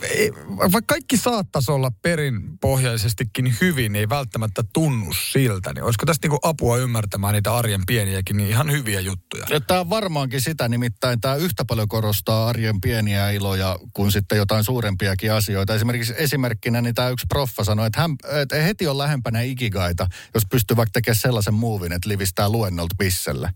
ei, 0.01 0.32
vaikka 0.58 0.82
kaikki 0.93 1.17
saattaisi 1.17 1.71
olla 1.71 1.91
perinpohjaisestikin 2.01 3.56
hyvin, 3.62 3.93
niin 3.93 3.99
ei 3.99 4.10
välttämättä 4.10 4.63
tunnu 4.73 5.13
siltä, 5.13 5.73
niin 5.73 5.84
olisiko 5.84 6.06
tästä 6.06 6.27
niinku 6.27 6.39
apua 6.41 6.77
ymmärtämään 6.77 7.34
niitä 7.34 7.56
arjen 7.56 7.82
pieniäkin, 7.88 8.38
niin 8.38 8.49
ihan 8.49 8.71
hyviä 8.71 8.99
juttuja? 8.99 9.45
Tämä 9.67 9.80
on 9.80 9.89
varmaankin 9.89 10.41
sitä, 10.41 10.67
nimittäin 10.69 11.21
tämä 11.21 11.36
yhtä 11.36 11.65
paljon 11.65 11.88
korostaa 11.88 12.47
arjen 12.47 12.82
pieniä 12.82 13.32
iloja 13.32 13.80
kuin 13.93 14.12
sitten 14.12 14.38
jotain 14.38 14.63
suurempiakin 14.63 15.34
asioita. 15.34 15.75
Esimerkiksi 15.75 16.13
esimerkkinä 16.17 16.82
niin 16.82 16.95
tämä 16.95 17.10
yksi 17.10 17.25
proffa 17.30 17.63
sanoi, 17.63 17.88
että, 17.88 18.01
hän, 18.01 18.12
että 18.41 18.56
heti 18.56 18.88
on 18.88 18.97
lähempänä 18.97 19.41
ikigaita, 19.41 20.08
jos 20.34 20.43
pystyy 20.51 20.77
vaikka 20.77 20.91
tekemään 20.93 21.19
sellaisen 21.19 21.53
muuvin, 21.53 21.91
että 21.91 22.10
livistää 22.10 22.49
luennolta 22.49 22.95
pisselle. 22.97 23.49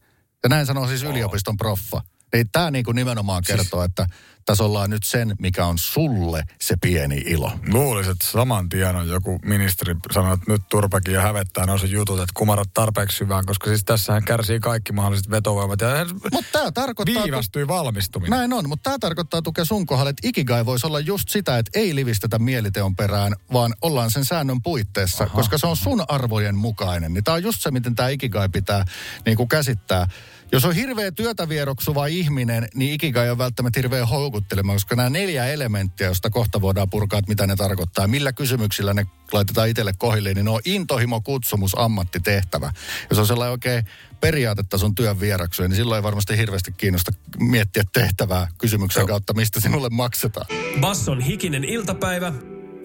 Ja 0.43 0.49
näin 0.49 0.65
sanoo 0.65 0.87
siis 0.87 1.03
yliopiston 1.03 1.57
proffa. 1.57 2.01
Niin 2.33 2.49
tämä 2.51 2.71
niin 2.71 2.85
kuin 2.85 2.95
nimenomaan 2.95 3.43
kertoo, 3.47 3.81
siis... 3.81 3.89
että 3.89 4.07
tässä 4.45 4.63
ollaan 4.63 4.89
nyt 4.89 5.03
sen, 5.03 5.35
mikä 5.39 5.65
on 5.65 5.77
sulle 5.77 6.43
se 6.61 6.75
pieni 6.81 7.23
ilo. 7.25 7.51
Luulisin, 7.67 8.11
että 8.11 8.27
saman 8.27 8.69
tien 8.69 8.95
on 8.95 9.07
joku 9.09 9.39
ministeri 9.45 9.95
sanonut, 10.11 10.39
että 10.39 10.51
nyt 10.51 10.61
turpakin 10.69 11.13
ja 11.13 11.21
hävettää 11.21 11.65
noissa 11.65 11.87
jutut, 11.87 12.19
että 12.19 12.33
kumarat 12.33 12.73
tarpeeksi 12.73 13.19
hyvään, 13.19 13.45
koska 13.45 13.67
siis 13.67 13.83
tässähän 13.85 14.23
kärsii 14.23 14.59
kaikki 14.59 14.93
mahdolliset 14.93 15.31
vetovoimat. 15.31 15.81
Ja 15.81 15.87
mutta 16.33 16.51
tämä 16.51 16.71
tarkoittaa... 16.71 17.23
Viivästyy 17.23 17.67
valmistuminen. 17.67 18.39
Näin 18.39 18.53
on, 18.53 18.69
mutta 18.69 18.83
tämä 18.83 18.97
tarkoittaa 18.99 19.41
tukea 19.41 19.65
sun 19.65 19.85
kohdalle, 19.85 20.09
että 20.09 20.27
ikigai 20.27 20.65
voisi 20.65 20.87
olla 20.87 20.99
just 20.99 21.29
sitä, 21.29 21.57
että 21.57 21.79
ei 21.79 21.95
livistetä 21.95 22.39
mieliteon 22.39 22.95
perään, 22.95 23.35
vaan 23.53 23.73
ollaan 23.81 24.11
sen 24.11 24.25
säännön 24.25 24.61
puitteessa, 24.61 25.23
Aha. 25.23 25.35
koska 25.35 25.57
se 25.57 25.67
on 25.67 25.77
sun 25.77 26.03
arvojen 26.07 26.55
mukainen. 26.55 27.13
Niin 27.13 27.23
tämä 27.23 27.35
on 27.35 27.43
just 27.43 27.61
se, 27.61 27.71
miten 27.71 27.95
tämä 27.95 28.09
ikigai 28.09 28.49
pitää 28.49 28.85
niin 29.25 29.37
kuin 29.37 29.49
käsittää. 29.49 30.07
Jos 30.53 30.65
on 30.65 30.75
hirveä 30.75 31.11
työtä 31.11 31.49
vieroksuva 31.49 32.07
ihminen, 32.07 32.67
niin 32.75 32.93
ikigai 32.93 33.29
on 33.29 33.37
välttämättä 33.37 33.79
hirveä 33.79 34.05
houkuttelema, 34.05 34.73
koska 34.73 34.95
nämä 34.95 35.09
neljä 35.09 35.45
elementtiä, 35.45 36.07
joista 36.07 36.29
kohta 36.29 36.61
voidaan 36.61 36.89
purkaa, 36.89 37.19
että 37.19 37.29
mitä 37.29 37.47
ne 37.47 37.55
tarkoittaa, 37.55 38.07
millä 38.07 38.33
kysymyksillä 38.33 38.93
ne 38.93 39.05
laitetaan 39.31 39.69
itselle 39.69 39.93
kohille, 39.97 40.33
niin 40.33 40.45
ne 40.45 40.51
on 40.51 40.61
intohimo, 40.65 41.21
kutsumus, 41.21 41.71
ammattitehtävä. 41.79 42.71
Jos 43.09 43.19
on 43.19 43.27
sellainen 43.27 43.51
oikein 43.51 43.85
periaatetta 44.21 44.77
sun 44.77 44.95
työn 44.95 45.19
vieraksuja, 45.19 45.67
niin 45.67 45.75
silloin 45.75 45.99
ei 45.99 46.03
varmasti 46.03 46.37
hirveästi 46.37 46.71
kiinnosta 46.71 47.11
miettiä 47.39 47.83
tehtävää 47.93 48.47
kysymyksen 48.57 49.07
kautta, 49.07 49.33
mistä 49.33 49.59
sinulle 49.59 49.89
maksetaan. 49.89 50.45
Basson 50.79 51.21
hikinen 51.21 51.63
iltapäivä, 51.63 52.33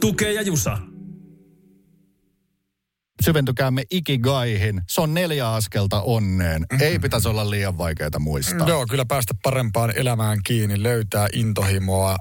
tukee 0.01 0.33
ja 0.33 0.43
jusa 0.43 0.79
syventykäämme 3.23 3.83
ikigaihin. 3.91 4.83
Se 4.89 5.01
on 5.01 5.15
neljä 5.15 5.53
askelta 5.53 6.03
onneen. 6.03 6.63
Mm-hmm. 6.63 6.87
Ei 6.87 6.99
pitäisi 6.99 7.29
olla 7.29 7.51
liian 7.51 7.79
vaikeaa 7.79 8.19
muistaa. 8.19 8.69
Joo, 8.69 8.87
kyllä 8.87 9.05
päästä 9.05 9.35
parempaan 9.43 9.93
elämään 9.97 10.39
kiinni, 10.45 10.83
löytää 10.83 11.29
intohimoa. 11.33 12.17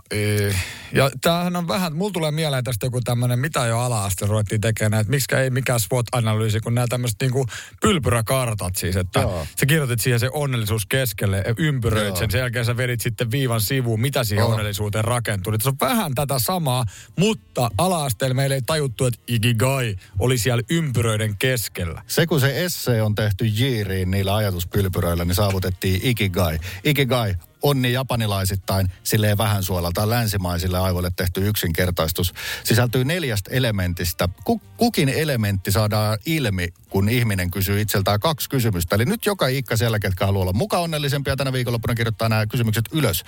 Ja 0.93 1.11
tämähän 1.21 1.55
on 1.55 1.67
vähän, 1.67 1.95
mulla 1.95 2.11
tulee 2.11 2.31
mieleen 2.31 2.63
tästä 2.63 2.85
joku 2.85 3.01
tämmöinen, 3.01 3.39
mitä 3.39 3.65
jo 3.65 3.79
ala-aste 3.79 4.25
ruvettiin 4.25 4.61
tekemään, 4.61 5.01
että 5.01 5.11
miksi 5.11 5.35
ei 5.35 5.49
mikään 5.49 5.79
SWOT-analyysi, 5.79 6.59
kun 6.59 6.75
nämä 6.75 6.87
tämmöiset 6.87 7.17
niinku 7.21 7.45
pylpyräkartat 7.81 8.75
siis, 8.75 8.95
että 8.95 9.19
Joo. 9.19 9.47
sä 9.59 9.65
kirjoitit 9.65 9.99
siihen 9.99 10.19
se 10.19 10.29
onnellisuus 10.33 10.85
keskelle, 10.85 11.43
ympyröit 11.57 12.07
Joo. 12.07 12.15
sen, 12.15 12.31
sen 12.31 12.39
jälkeen 12.39 12.65
sä 12.65 12.77
vedit 12.77 13.01
sitten 13.01 13.31
viivan 13.31 13.61
sivuun, 13.61 14.01
mitä 14.01 14.23
siihen 14.23 14.43
Joo. 14.43 14.51
onnellisuuteen 14.51 15.05
rakentuu. 15.05 15.53
Se 15.61 15.69
on 15.69 15.75
vähän 15.81 16.15
tätä 16.15 16.39
samaa, 16.39 16.85
mutta 17.19 17.69
ala-asteella 17.77 18.35
meillä 18.35 18.55
ei 18.55 18.61
tajuttu, 18.61 19.05
että 19.05 19.19
ikigai 19.27 19.95
oli 20.19 20.37
siellä 20.37 20.63
ympyröiden 20.85 21.37
keskellä. 21.37 22.01
Se 22.07 22.25
kun 22.25 22.39
se 22.39 22.65
esse 22.65 23.01
on 23.01 23.15
tehty 23.15 23.45
jiiriin 23.45 24.11
niillä 24.11 24.35
ajatuspylpyröillä, 24.35 25.25
niin 25.25 25.35
saavutettiin 25.35 25.99
ikigai. 26.03 26.59
Ikigai 26.83 27.35
onni 27.61 27.93
japanilaisittain 27.93 28.91
silleen 29.03 29.37
vähän 29.37 29.63
on 29.63 30.09
länsimaisille 30.09 30.79
aivoille 30.79 31.11
tehty 31.15 31.47
yksinkertaistus. 31.47 32.33
Sisältyy 32.63 33.05
neljästä 33.05 33.51
elementistä. 33.53 34.29
Kukin 34.77 35.09
elementti 35.09 35.71
saadaan 35.71 36.17
ilmi, 36.25 36.67
kun 36.89 37.09
ihminen 37.09 37.51
kysyy 37.51 37.81
itseltään 37.81 38.19
kaksi 38.19 38.49
kysymystä. 38.49 38.95
Eli 38.95 39.05
nyt 39.05 39.25
joka 39.25 39.47
ikka 39.47 39.77
siellä, 39.77 39.99
ketkä 39.99 40.25
haluaa 40.25 40.41
olla 40.41 40.53
mukaan 40.53 40.83
onnellisempia 40.83 41.35
tänä 41.35 41.53
viikonloppuna 41.53 41.95
kirjoittaa 41.95 42.29
nämä 42.29 42.47
kysymykset 42.47 42.85
ylös. 42.91 43.23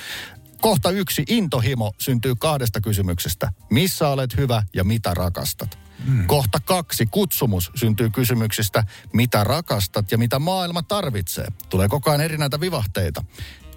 Kohta 0.62 0.92
yksi, 0.92 1.24
intohimo 1.28 1.94
syntyy 1.98 2.36
kahdesta 2.36 2.82
kysymyksestä. 2.82 3.52
Missä 3.70 4.10
olet 4.10 4.38
hyvä 4.38 4.64
ja 4.74 4.84
mitä 4.84 5.14
rakastat? 5.14 5.80
Mm. 6.06 6.28
Kohta 6.28 6.60
kaksi, 6.60 7.06
kutsumus 7.06 7.72
syntyy 7.76 8.10
kysymyksistä, 8.10 8.84
mitä 9.14 9.44
rakastat 9.44 10.12
ja 10.12 10.18
mitä 10.18 10.40
maailma 10.40 10.84
tarvitsee. 10.84 11.48
Tulee 11.70 11.88
koko 11.88 12.10
ajan 12.10 12.22
eri 12.22 12.38
näitä 12.38 12.60
vivahteita. 12.60 13.24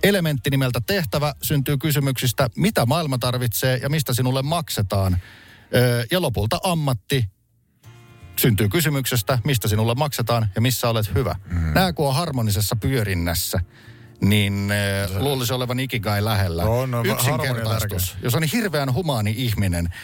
Elementti 0.03 0.51
nimeltä 0.51 0.81
tehtävä 0.81 1.35
syntyy 1.43 1.79
kysymyksistä, 1.79 2.51
mitä 2.57 2.87
maailma 2.87 3.19
tarvitsee 3.19 3.77
ja 3.83 3.89
mistä 3.89 4.15
sinulle 4.15 4.43
maksetaan. 4.43 5.19
Öö, 5.75 6.05
ja 6.11 6.23
lopulta 6.23 6.59
ammatti 6.63 7.31
syntyy 8.37 8.69
kysymyksestä, 8.69 9.39
mistä 9.45 9.69
sinulle 9.69 9.95
maksetaan 9.95 10.49
ja 10.55 10.61
missä 10.61 10.89
olet 10.89 11.15
hyvä. 11.15 11.37
Mm. 11.51 11.75
Nämä 11.75 11.93
kun 11.93 12.09
on 12.09 12.15
harmonisessa 12.15 12.77
pyörinnässä, 12.77 13.61
niin 14.21 14.71
äh, 14.71 15.23
luulisi 15.23 15.53
olevan 15.53 15.81
ikigai 15.81 16.25
lähellä. 16.25 16.65
On, 16.65 16.95
on 16.95 17.07
Yksinkertaistus. 17.07 18.17
Jos 18.23 18.35
on 18.35 18.43
hirveän 18.43 18.95
humaani 18.95 19.35
ihminen 19.37 19.87
äh, 19.87 20.03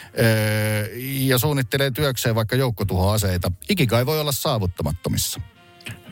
ja 1.01 1.37
suunnittelee 1.37 1.91
työkseen 1.91 2.35
vaikka 2.35 2.55
joukkotuhoaseita, 2.55 3.51
ikigai 3.69 4.05
voi 4.05 4.19
olla 4.19 4.31
saavuttamattomissa. 4.31 5.41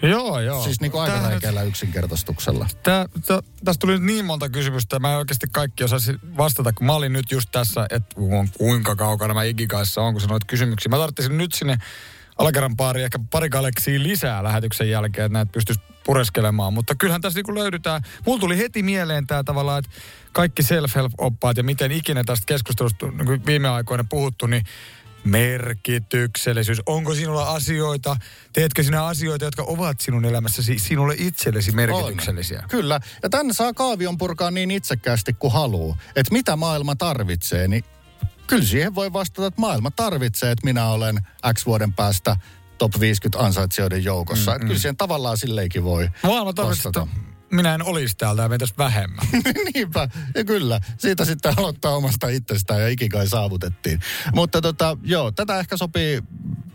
Joo, 0.02 0.40
joo. 0.40 0.64
Siis 0.64 0.82
niin 0.82 0.92
kuin 0.92 1.02
aika 1.02 1.30
räikeällä 1.30 1.64
yksinkertaistuksella. 1.64 2.68
Tää, 2.84 3.06
tää, 3.28 3.40
tästä 3.66 3.80
tuli 3.80 3.94
nyt 3.94 4.04
niin 4.04 4.26
monta 4.26 4.50
kysymystä, 4.50 5.00
mä 5.00 5.12
en 5.12 5.18
oikeasti 5.18 5.48
kaikki 5.52 5.84
osaisin 5.84 6.20
vastata, 6.38 6.74
kun 6.74 6.86
mä 6.86 6.94
olin 6.94 7.14
nyt 7.14 7.32
just 7.32 7.50
tässä, 7.52 7.88
että 7.90 8.16
kuinka 8.58 8.96
kaukana 8.96 9.34
mä 9.34 9.44
ikigaissa 9.44 10.02
on, 10.02 10.14
kun 10.14 10.22
sanoit 10.22 10.44
kysymyksiä. 10.44 10.90
Mä 10.90 10.98
tarvitsin 10.98 11.38
nyt 11.38 11.54
sinne 11.54 11.78
alakerran 12.38 12.76
pari, 12.76 13.04
ehkä 13.04 13.20
pari 13.32 13.50
galeksia 13.50 14.04
lisää 14.04 14.44
lähetyksen 14.44 14.90
jälkeen, 14.90 15.26
että 15.26 15.34
näitä 15.34 15.52
pystyisi 15.52 15.82
pureskelemaan. 16.06 16.74
Mutta 16.74 16.96
kyllähän 16.96 17.22
tässä 17.22 17.40
niin 17.40 17.56
löydetään, 17.56 18.02
mulla 18.26 18.40
tuli 18.40 18.58
heti 18.58 18.84
mieleen 18.84 19.28
tämä 19.28 19.44
tavallaan, 19.44 19.80
että 19.80 19.92
kaikki 20.32 20.64
self-help-oppaat 20.64 21.58
ja 21.58 21.64
miten 21.64 21.92
ikinä 21.92 22.24
tästä 22.24 22.46
keskustelusta 22.46 23.06
niin 23.06 23.46
viime 23.46 23.70
aikoina 23.70 24.04
puhuttu, 24.10 24.48
niin 24.48 24.64
merkityksellisyys. 25.24 26.82
Onko 26.86 27.16
sinulla 27.16 27.52
asioita, 27.52 28.18
teetkö 28.54 28.84
sinä 28.84 29.06
asioita, 29.06 29.46
jotka 29.46 29.64
ovat 29.64 30.02
sinun 30.02 30.26
elämässäsi 30.26 30.80
sinulle 30.80 31.16
itsellesi 31.18 31.72
merkityksellisiä? 31.72 32.60
On. 32.64 32.70
Kyllä. 32.70 33.00
Ja 33.24 33.30
tänne 33.30 33.54
saa 33.54 33.74
kaavion 33.74 34.18
purkaa 34.18 34.52
niin 34.52 34.72
itsekkäästi 34.72 35.34
kuin 35.34 35.54
haluaa. 35.54 35.98
Että 36.16 36.34
mitä 36.34 36.56
maailma 36.56 36.96
tarvitsee, 36.96 37.68
niin 37.68 37.84
kyllä 38.48 38.66
siihen 38.66 38.96
voi 38.96 39.14
vastata, 39.14 39.48
että 39.48 39.62
maailma 39.62 39.92
tarvitsee, 39.92 40.52
että 40.52 40.66
minä 40.66 40.90
olen 40.90 41.20
X 41.54 41.66
vuoden 41.66 41.94
päästä 41.94 42.38
top 42.78 43.00
50 43.00 43.46
ansaitsijoiden 43.46 44.04
joukossa. 44.04 44.52
Mm, 44.52 44.62
mm. 44.62 44.68
kyllä 44.68 44.80
siihen 44.80 44.98
tavallaan 44.98 45.38
silleenkin 45.38 45.84
voi 45.84 46.10
Maailma 46.24 46.54
tarvitsee, 46.54 46.92
minä 47.52 47.76
en 47.76 47.84
olisi 47.84 48.18
täältä 48.18 48.42
ja 48.42 48.50
mentäisi 48.50 48.74
vähemmän. 48.78 49.28
Niinpä, 49.74 50.10
ja 50.36 50.44
kyllä. 50.44 50.80
Siitä 50.98 51.26
sitten 51.26 51.54
aloittaa 51.58 51.96
omasta 51.96 52.28
itsestään 52.28 52.82
ja 52.82 52.88
ikikai 52.88 53.28
saavutettiin. 53.28 54.00
Mutta 54.34 54.62
tota, 54.62 54.98
joo, 55.04 55.32
tätä 55.32 55.60
ehkä 55.60 55.78
sopii 55.78 56.22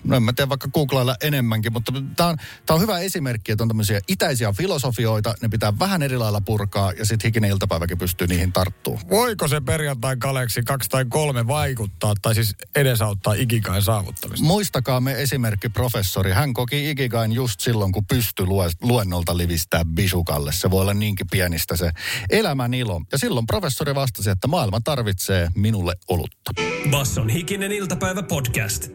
no 0.05 0.17
en 0.17 0.23
mä 0.23 0.33
tiedä 0.33 0.49
vaikka 0.49 0.69
googlailla 0.69 1.17
enemmänkin, 1.23 1.73
mutta 1.73 1.93
tämä 2.17 2.29
on, 2.29 2.37
tää 2.67 2.75
on 2.75 2.81
hyvä 2.81 2.99
esimerkki, 2.99 3.53
että 3.53 3.65
on 3.65 3.69
tämmöisiä 3.69 4.01
itäisiä 4.09 4.53
filosofioita, 4.53 5.35
ne 5.43 5.49
pitää 5.49 5.79
vähän 5.79 6.03
eri 6.03 6.19
lailla 6.19 6.41
purkaa 6.41 6.93
ja 6.93 7.07
sitten 7.07 7.29
hikinen 7.29 7.51
iltapäiväkin 7.51 7.99
pystyy 7.99 8.27
niihin 8.27 8.53
tarttumaan. 8.53 9.09
Voiko 9.11 9.49
se 9.49 9.61
perjantai 9.61 10.17
kaleksi 10.17 10.63
kaksi 10.63 10.91
tai 10.91 11.05
kolme 11.09 11.47
vaikuttaa 11.47 12.15
tai 12.23 12.35
siis 12.35 12.57
edesauttaa 12.75 13.35
ikikain 13.35 13.83
saavuttamista? 13.83 14.47
Muistakaa 14.47 15.01
me 15.01 15.23
esimerkki 15.23 15.69
professori. 15.69 16.33
Hän 16.33 16.55
koki 16.55 16.91
ikikain 16.91 17.33
just 17.33 17.61
silloin, 17.61 17.93
kun 17.93 18.07
pystyi 18.07 18.47
luennolta 18.81 19.37
livistää 19.37 19.85
bisukalle. 19.85 20.53
Se 20.61 20.71
voi 20.71 20.81
olla 20.81 20.95
niinkin 20.95 21.27
pienistä 21.31 21.77
se 21.77 21.91
elämän 22.31 22.75
ilo. 22.75 23.01
Ja 23.13 23.19
silloin 23.19 23.47
professori 23.47 23.95
vastasi, 23.95 24.31
että 24.31 24.49
maailma 24.49 24.81
tarvitsee 24.85 25.49
minulle 25.55 25.95
olutta. 26.09 26.51
Basson 26.91 27.29
hikinen 27.29 27.73
iltapäivä 27.73 28.23
podcast. 28.23 28.89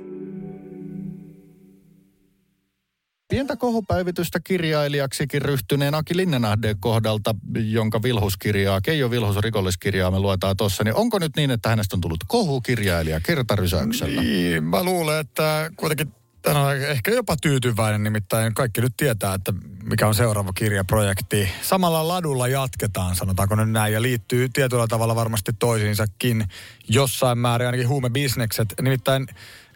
Pientä 3.30 3.56
kohupäivitystä 3.56 4.40
kirjailijaksikin 4.44 5.42
ryhtyneen 5.42 5.96
Aki 5.96 6.18
Linnenahden 6.18 6.80
kohdalta, 6.80 7.36
jonka 7.56 8.04
vilhuskirjaa, 8.04 8.82
Keijo 8.82 9.12
Vilhus 9.12 9.38
rikolliskirjaa 9.38 10.12
me 10.12 10.20
luetaan 10.20 10.58
tuossa, 10.58 10.84
niin 10.84 10.96
onko 10.96 11.20
nyt 11.20 11.36
niin, 11.36 11.52
että 11.52 11.70
hänestä 11.70 11.96
on 11.96 12.02
tullut 12.02 12.24
kohukirjailija 12.28 13.20
kertarysäyksellä? 13.20 14.22
Niin, 14.22 14.64
mä 14.64 14.84
luulen, 14.84 15.20
että 15.20 15.72
kuitenkin 15.76 16.14
tänään 16.46 16.66
on 16.66 16.76
ehkä 16.76 17.12
jopa 17.12 17.38
tyytyväinen, 17.42 18.04
nimittäin 18.04 18.54
kaikki 18.54 18.82
nyt 18.82 18.94
tietää, 18.98 19.34
että 19.34 19.54
mikä 19.84 20.08
on 20.08 20.16
seuraava 20.16 20.54
kirjaprojekti. 20.54 21.50
Samalla 21.62 22.08
ladulla 22.08 22.48
jatketaan, 22.48 23.16
sanotaanko 23.16 23.56
nyt 23.56 23.70
näin, 23.70 23.94
ja 23.94 24.02
liittyy 24.02 24.50
tietyllä 24.50 24.88
tavalla 24.88 25.16
varmasti 25.16 25.54
toisiinsakin 25.54 26.46
jossain 26.90 27.38
määrin, 27.38 27.68
ainakin 27.68 27.88
huumebisnekset. 27.88 28.74
Nimittäin 28.82 29.28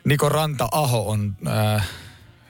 Niko 0.05 0.29
Ranta-Aho 0.29 1.09
on... 1.09 1.37
Äh, 1.47 1.87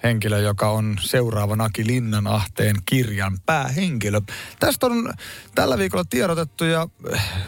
henkilö, 0.03 0.39
joka 0.39 0.69
on 0.69 0.97
seuraavan 1.01 1.61
Aki 1.61 1.87
Linnanahteen 1.87 2.75
kirjan 2.85 3.37
päähenkilö. 3.45 4.21
Tästä 4.59 4.85
on 4.85 5.13
tällä 5.55 5.77
viikolla 5.77 6.03
tiedotettu 6.09 6.63
ja 6.63 6.87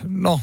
no, 0.03 0.41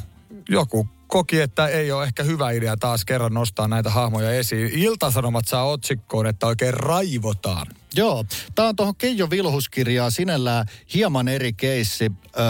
joku 0.48 0.88
koki, 1.08 1.40
että 1.40 1.66
ei 1.66 1.92
ole 1.92 2.04
ehkä 2.04 2.22
hyvä 2.22 2.50
idea 2.50 2.76
taas 2.76 3.04
kerran 3.04 3.34
nostaa 3.34 3.68
näitä 3.68 3.90
hahmoja 3.90 4.30
esiin. 4.30 4.70
Iltasanomat 4.72 5.48
saa 5.48 5.64
otsikkoon, 5.64 6.26
että 6.26 6.46
oikein 6.46 6.74
raivotaan. 6.74 7.66
Joo, 7.94 8.24
tämä 8.54 8.68
on 8.68 8.76
tuohon 8.76 8.96
Keijo 8.96 9.30
Vilhuskirjaa 9.30 10.10
sinällään 10.10 10.66
hieman 10.94 11.28
eri 11.28 11.52
keissi, 11.52 12.12
öö, 12.38 12.44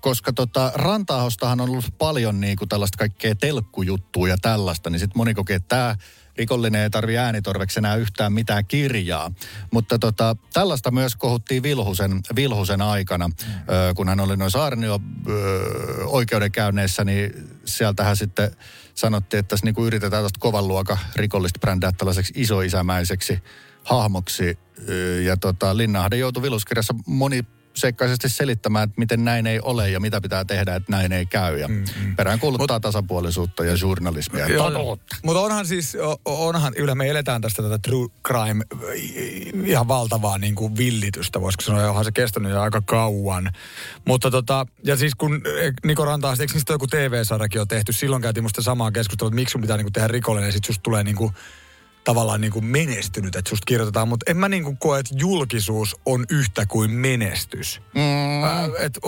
koska 0.00 0.32
tota, 0.32 0.72
Rantaahostahan 0.74 1.60
on 1.60 1.70
ollut 1.70 1.94
paljon 1.98 2.40
niinku 2.40 2.66
tällaista 2.66 2.98
kaikkea 2.98 3.34
telkkujuttua 3.34 4.28
ja 4.28 4.36
tällaista, 4.42 4.90
niin 4.90 5.00
sitten 5.00 5.18
moni 5.18 5.34
kokee, 5.34 5.56
että 5.56 5.68
tämä 5.68 5.96
rikollinen 6.36 6.80
ei 6.82 6.90
tarvi 6.90 7.18
äänitorveksi 7.18 7.80
enää 7.80 7.96
yhtään 7.96 8.32
mitään 8.32 8.64
kirjaa. 8.66 9.32
Mutta 9.70 9.98
tota, 9.98 10.36
tällaista 10.52 10.90
myös 10.90 11.16
kohuttiin 11.16 11.62
Vilhusen, 11.62 12.20
Vilhusen 12.36 12.82
aikana, 12.82 13.28
mm. 13.28 13.34
kun 13.96 14.08
hän 14.08 14.20
oli 14.20 14.36
noissa 14.36 14.64
Arnio 14.64 15.00
ö, 15.28 15.34
oikeudenkäynneissä, 16.04 17.04
niin 17.04 17.48
sieltähän 17.64 18.16
sitten 18.16 18.50
sanottiin, 18.94 19.38
että 19.38 19.48
tässä 19.48 19.66
niinku 19.66 19.86
yritetään 19.86 20.22
tästä 20.22 20.40
kovan 20.40 20.68
luokan 20.68 20.98
rikollista 21.16 21.58
brändää 21.60 21.92
tällaiseksi 21.92 22.32
isoisämäiseksi 22.36 23.38
hahmoksi. 23.84 24.58
Ja 25.24 25.36
tota, 25.36 25.76
Linnahde 25.76 26.16
joutui 26.16 26.42
Vilhuskirjassa 26.42 26.94
moni 27.06 27.44
seikkaisesti 27.74 28.28
selittämään, 28.28 28.84
että 28.84 29.00
miten 29.00 29.24
näin 29.24 29.46
ei 29.46 29.60
ole 29.60 29.90
ja 29.90 30.00
mitä 30.00 30.20
pitää 30.20 30.44
tehdä, 30.44 30.74
että 30.74 30.92
näin 30.92 31.12
ei 31.12 31.26
käy. 31.26 31.58
Ja 31.58 31.68
mm, 31.68 31.74
mm. 31.74 32.16
perään 32.16 32.38
kuuluttaa 32.38 32.76
Mut, 32.76 32.82
tasapuolisuutta 32.82 33.64
ja 33.64 33.74
journalismia. 33.80 34.46
Mutta 35.22 35.40
onhan 35.40 35.66
siis, 35.66 35.96
onhan, 36.24 36.72
yllä 36.76 36.94
me 36.94 37.08
eletään 37.08 37.40
tästä 37.40 37.62
tätä 37.62 37.78
true 37.78 38.08
crime 38.26 38.64
ihan 39.64 39.88
valtavaa 39.88 40.38
niin 40.38 40.54
kuin 40.54 40.76
villitystä, 40.76 41.40
voisiko 41.40 41.62
sanoa, 41.62 41.88
onhan 41.88 42.04
se 42.04 42.12
kestänyt 42.12 42.52
jo 42.52 42.60
aika 42.60 42.82
kauan. 42.84 43.52
Mutta 44.04 44.30
tota, 44.30 44.66
ja 44.84 44.96
siis 44.96 45.14
kun 45.14 45.42
e, 45.60 45.72
Niko 45.84 46.04
Rantaa, 46.04 46.34
eikö 46.40 46.52
niistä 46.54 46.72
joku 46.72 46.86
TV-sarjakin 46.86 47.60
on 47.60 47.68
tehty, 47.68 47.92
silloin 47.92 48.22
käytiin 48.22 48.44
musta 48.44 48.62
samaa 48.62 48.92
keskustelua, 48.92 49.28
että 49.28 49.34
miksi 49.34 49.52
sun 49.52 49.60
pitää 49.60 49.76
niin 49.76 49.84
kuin 49.84 49.92
tehdä 49.92 50.08
rikollinen 50.08 50.48
ja 50.48 50.52
sitten 50.52 50.72
just 50.72 50.82
tulee 50.82 51.04
niin 51.04 51.16
kuin 51.16 51.32
tavallaan 52.04 52.40
niin 52.40 52.52
kuin 52.52 52.64
menestynyt, 52.64 53.36
että 53.36 53.48
susta 53.48 53.64
kirjoitetaan, 53.66 54.08
mutta 54.08 54.30
en 54.30 54.36
mä 54.36 54.48
niin 54.48 54.64
kuin 54.64 54.76
koe, 54.76 54.98
että 54.98 55.14
julkisuus 55.18 55.96
on 56.06 56.24
yhtä 56.30 56.66
kuin 56.66 56.90
menestys. 56.90 57.80
Mm. 57.94 58.44
Äh, 58.44 58.64
et, 58.78 58.98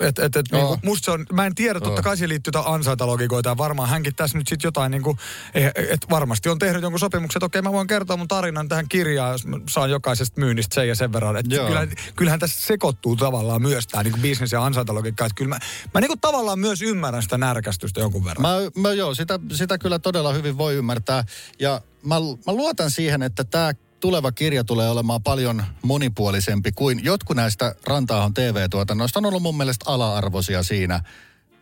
et, 0.00 0.18
et, 0.18 0.36
et, 0.36 0.46
niinku, 0.52 0.78
musta 0.84 1.04
se 1.04 1.10
on, 1.10 1.26
mä 1.32 1.46
en 1.46 1.54
tiedä, 1.54 1.80
totta 1.80 2.02
kai 2.02 2.16
siihen 2.16 2.28
liittyy 2.28 2.52
ansaintalogikoita 2.64 3.48
ja 3.48 3.56
varmaan 3.56 3.88
hänkin 3.88 4.14
tässä 4.14 4.38
nyt 4.38 4.48
sitten 4.48 4.68
jotain 4.68 4.90
niinku, 4.90 5.16
että 5.54 6.06
varmasti 6.10 6.48
on 6.48 6.58
tehnyt 6.58 6.82
jonkun 6.82 7.00
sopimuksen, 7.00 7.38
että 7.38 7.46
okei 7.46 7.62
mä 7.62 7.72
voin 7.72 7.86
kertoa 7.86 8.16
mun 8.16 8.28
tarinan 8.28 8.68
tähän 8.68 8.88
kirjaan, 8.88 9.32
jos 9.32 9.46
mä 9.46 9.56
saan 9.70 9.90
jokaisesta 9.90 10.40
myynnistä 10.40 10.74
sen 10.74 10.88
ja 10.88 10.94
sen 10.94 11.12
verran. 11.12 11.36
Että 11.36 11.56
kyllähän, 11.56 11.92
kyllähän 12.16 12.40
tässä 12.40 12.60
sekoittuu 12.66 13.16
tavallaan 13.16 13.62
myös 13.62 13.86
tämä 13.86 14.02
niinku 14.02 14.18
business 14.18 14.52
ja 14.52 14.64
ansaintalogiikka, 14.64 15.26
että 15.26 15.34
kyllä 15.34 15.48
mä, 15.48 15.58
mä 15.94 16.00
niinku 16.00 16.16
tavallaan 16.16 16.58
myös 16.58 16.82
ymmärrän 16.82 17.22
sitä 17.22 17.38
närkästystä 17.38 18.00
jonkun 18.00 18.24
verran. 18.24 18.42
Mä, 18.42 18.80
mä 18.80 18.92
joo, 18.92 19.14
sitä, 19.14 19.40
sitä 19.52 19.78
kyllä 19.78 19.98
todella 19.98 20.32
hyvin 20.32 20.58
voi 20.58 20.74
ymmärtää 20.74 21.24
ja 21.58 21.80
mä, 22.04 22.14
mä 22.46 22.52
luotan 22.52 22.90
siihen, 22.90 23.22
että 23.22 23.44
tämä 23.44 23.72
tuleva 24.00 24.32
kirja 24.32 24.64
tulee 24.64 24.88
olemaan 24.88 25.22
paljon 25.22 25.64
monipuolisempi 25.82 26.72
kuin 26.72 27.04
jotkut 27.04 27.36
näistä 27.36 27.74
Rantaahon 27.86 28.34
TV-tuotannoista 28.34 29.18
on 29.18 29.26
ollut 29.26 29.42
mun 29.42 29.56
mielestä 29.56 29.84
ala-arvoisia 29.88 30.62
siinä, 30.62 31.00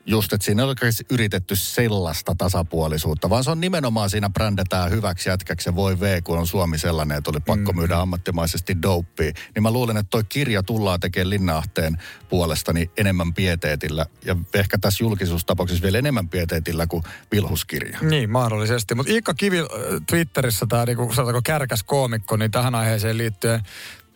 just, 0.07 0.33
että 0.33 0.45
siinä 0.45 0.63
ei 0.63 0.67
ole 0.67 0.77
yritetty 1.11 1.57
sellaista 1.57 2.35
tasapuolisuutta, 2.39 3.31
vaan 3.31 3.45
se 3.45 3.51
on 3.51 3.61
nimenomaan 3.61 4.11
siinä 4.11 4.31
brändätään 4.31 4.91
hyväksi 4.91 5.29
jätkäksi 5.29 5.69
ja 5.69 5.75
voi 5.75 6.01
V, 6.01 6.23
kun 6.25 6.39
on 6.39 6.47
Suomi 6.47 6.79
sellainen, 6.79 7.19
että 7.19 7.31
oli 7.31 7.41
pakko 7.41 7.73
mm. 7.73 7.79
myydä 7.79 7.97
ammattimaisesti 7.97 8.83
dopea. 8.83 9.33
Niin 9.55 9.63
mä 9.63 9.71
luulen, 9.71 9.97
että 9.97 10.11
toi 10.11 10.25
kirja 10.25 10.63
tullaan 10.63 11.01
tekemään 11.01 11.31
Linnahteen 11.31 11.99
puolesta 12.29 12.73
niin 12.73 12.91
enemmän 12.97 13.35
pieteetillä 13.35 14.07
ja 14.25 14.37
ehkä 14.55 14.79
tässä 14.79 15.05
julkisuustapauksessa 15.05 15.83
vielä 15.83 15.99
enemmän 15.99 16.29
pieteetillä 16.29 16.87
kuin 16.87 17.03
vilhuskirja. 17.33 17.99
Niin, 18.01 18.31
mahdollisesti. 18.31 18.95
Mutta 18.95 19.13
Iikka 19.13 19.35
Kivi 19.35 19.59
äh, 19.59 19.67
Twitterissä, 20.07 20.67
tämä 20.69 20.85
niinku, 20.85 21.13
sanotaanko 21.13 21.41
kärkäs 21.45 21.83
koomikko, 21.83 22.37
niin 22.37 22.51
tähän 22.51 22.75
aiheeseen 22.75 23.19
liittyen 23.19 23.63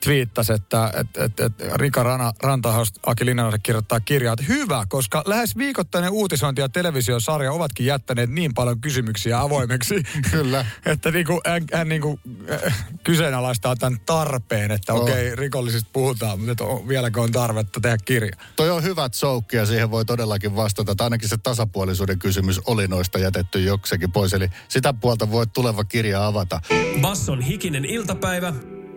twiittasi, 0.04 0.52
että 0.52 0.92
et, 0.94 1.16
et, 1.16 1.40
et 1.40 1.52
Rika 1.74 2.02
Rana, 2.02 2.32
Rantahaus 2.42 2.92
Aki 3.06 3.26
Linnanahde 3.26 3.58
kirjoittaa 3.62 4.00
kirjaa, 4.00 4.32
että 4.32 4.44
hyvä, 4.48 4.86
koska 4.88 5.22
lähes 5.26 5.56
viikoittainen 5.56 6.10
uutisointi 6.10 6.60
ja 6.60 6.68
televisiosarja 6.68 7.52
ovatkin 7.52 7.86
jättäneet 7.86 8.30
niin 8.30 8.54
paljon 8.54 8.80
kysymyksiä 8.80 9.40
avoimeksi. 9.40 10.02
Kyllä. 10.30 10.66
että 10.86 11.10
niinku, 11.10 11.40
hän, 11.46 11.62
hän 11.72 11.88
niinku, 11.88 12.20
äh, 12.50 12.86
kyseenalaistaa 13.04 13.76
tämän 13.76 14.00
tarpeen, 14.06 14.70
että 14.70 14.96
Oh. 14.96 15.02
okei, 15.02 15.26
okay, 15.26 15.36
rikollisista 15.36 15.90
puhutaan, 15.92 16.40
mutta 16.40 16.64
on, 16.64 16.88
vieläkö 16.88 17.20
on 17.20 17.32
tarvetta 17.32 17.80
tehdä 17.80 17.98
kirja. 18.04 18.36
Toi 18.56 18.70
on 18.70 18.82
hyvät 18.82 19.14
soukki 19.14 19.56
ja 19.56 19.66
siihen 19.66 19.90
voi 19.90 20.04
todellakin 20.04 20.56
vastata. 20.56 20.92
Että 20.92 21.04
ainakin 21.04 21.28
se 21.28 21.36
tasapuolisuuden 21.36 22.18
kysymys 22.18 22.60
oli 22.66 22.88
noista 22.88 23.18
jätetty 23.18 23.60
joksekin 23.60 24.12
pois. 24.12 24.32
Eli 24.34 24.48
sitä 24.68 24.92
puolta 24.92 25.30
voi 25.30 25.46
tuleva 25.46 25.84
kirja 25.84 26.26
avata. 26.26 26.60
Basson 27.00 27.40
hikinen 27.40 27.84
iltapäivä, 27.84 28.52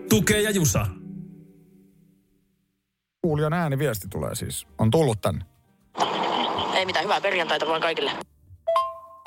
tukee 0.09 0.41
ja 0.41 0.51
jusa. 0.51 0.85
Kuulijan 3.21 3.53
ääniviesti 3.53 4.07
tulee 4.07 4.35
siis. 4.35 4.67
On 4.77 4.91
tullut 4.91 5.21
tänne. 5.21 5.45
Ei 6.73 6.85
mitään, 6.85 7.03
hyvää 7.03 7.21
perjantaita 7.21 7.67
vaan 7.67 7.81
kaikille. 7.81 8.11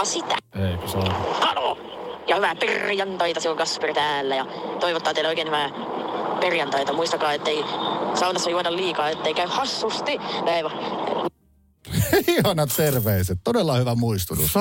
Sitä. 0.03 0.37
Eikö 0.71 0.89
se 0.89 0.99
ole? 0.99 1.15
Halo! 1.33 1.79
Ja 2.27 2.37
hyvää 2.37 2.55
perjantaita, 2.55 3.41
se 3.41 3.51
on 3.51 3.57
Kasperi 3.57 3.95
täällä 3.95 4.37
ja 4.37 4.47
toivottaa 4.81 5.15
teille 5.15 5.29
oikein 5.29 5.47
hyvää 5.47 5.71
perjantaita. 6.41 6.93
Muistakaa, 6.93 7.33
ettei 7.33 7.65
saunassa 8.15 8.51
juoda 8.51 8.77
liikaa, 8.77 9.09
ettei 9.09 9.35
käy 9.35 9.47
hassusti. 9.47 10.19
Näin 10.45 10.65
vaan. 10.65 11.32
Ihanat 12.39 12.71
terveiset. 12.77 13.39
Todella 13.45 13.77
hyvä 13.77 13.95
muistutus. 13.95 14.53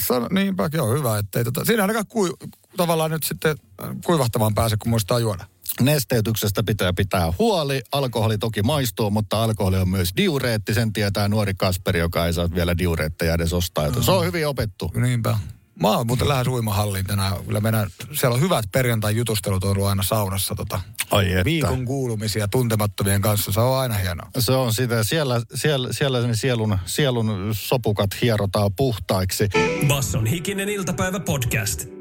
San... 0.00 0.26
Niinpä, 0.30 0.70
joo, 0.72 0.94
hyvä. 0.94 1.18
Ettei 1.18 1.44
tota... 1.44 1.64
Siinä 1.64 1.82
ainakaan 1.82 2.06
kui... 2.06 2.32
tavallaan 2.76 3.10
nyt 3.10 3.22
sitten 3.22 3.56
äh, 3.82 3.88
kuivahtamaan 4.04 4.54
pääse, 4.54 4.76
kun 4.76 4.90
muistaa 4.90 5.18
juoda. 5.18 5.46
Nesteytyksestä 5.80 6.62
pitää 6.62 6.92
pitää 6.92 7.32
huoli. 7.38 7.82
Alkoholi 7.92 8.38
toki 8.38 8.62
maistuu, 8.62 9.10
mutta 9.10 9.42
alkoholi 9.42 9.76
on 9.76 9.88
myös 9.88 10.12
diureetti. 10.16 10.74
Sen 10.74 10.92
tietää 10.92 11.28
nuori 11.28 11.54
Kasperi, 11.54 11.98
joka 11.98 12.26
ei 12.26 12.32
saa 12.32 12.54
vielä 12.54 12.78
diureetteja 12.78 13.34
edes 13.34 13.52
ostaa. 13.52 13.86
Joten 13.86 14.02
Se 14.02 14.10
on 14.10 14.24
hyvin 14.24 14.48
opettu. 14.48 14.92
Niinpä. 14.94 15.38
Mä 15.82 15.88
oon 15.88 16.06
muuten 16.06 16.28
lähes 16.28 16.46
uimahalliin 16.48 17.06
tänään. 17.06 17.44
Kyllä 17.46 17.60
meidän, 17.60 17.90
siellä 18.12 18.34
on 18.34 18.40
hyvät 18.40 18.64
perjantai-jutustelut 18.72 19.64
on 19.64 19.70
ollut 19.70 19.86
aina 19.86 20.02
saunassa. 20.02 20.54
Tota, 20.54 20.80
Ai 21.10 21.32
että. 21.32 21.44
viikon 21.44 21.84
kuulumisia 21.84 22.48
tuntemattomien 22.48 23.20
kanssa. 23.20 23.52
Se 23.52 23.60
on 23.60 23.78
aina 23.78 23.94
hienoa. 23.94 24.30
Se 24.38 24.52
on 24.52 24.74
sitä. 24.74 25.04
Siellä, 25.04 25.40
siellä, 25.54 25.88
siellä 25.92 26.22
sen 26.22 26.36
sielun, 26.36 26.78
sielun 26.86 27.48
sopukat 27.52 28.10
hierotaan 28.22 28.70
puhtaiksi. 28.76 29.48
Basson 29.88 30.26
hikinen 30.26 30.68
iltapäivä 30.68 31.20
podcast. 31.20 31.95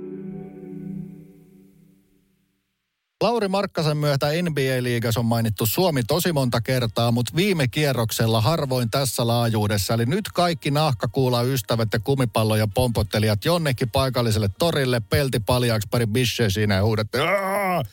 Lauri 3.26 3.48
Markkasen 3.48 3.98
myötä 3.98 4.28
NBA-liigas 4.42 5.18
on 5.18 5.26
mainittu 5.26 5.66
Suomi 5.66 6.04
tosi 6.04 6.34
monta 6.34 6.62
kertaa, 6.62 7.12
mutta 7.12 7.36
viime 7.36 7.68
kierroksella 7.68 8.42
harvoin 8.42 8.90
tässä 8.90 9.28
laajuudessa. 9.28 9.94
Eli 9.94 10.06
nyt 10.06 10.26
kaikki 10.34 10.72
nahkakuula 10.72 11.42
ystävät 11.42 11.90
ja 11.94 12.00
kumipallo- 12.00 12.56
ja 12.56 12.68
pompottelijat 12.68 13.46
jonnekin 13.46 13.90
paikalliselle 13.90 14.50
torille, 14.60 15.00
pelti 15.00 15.40
paljaaksi, 15.40 15.88
pari 15.92 16.08
bisheä 16.08 16.50
siinä 16.50 16.76
ja 16.76 16.84
huudatte, 16.84 17.22
"Aa, 17.22 17.84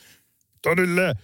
torille! 0.62 1.14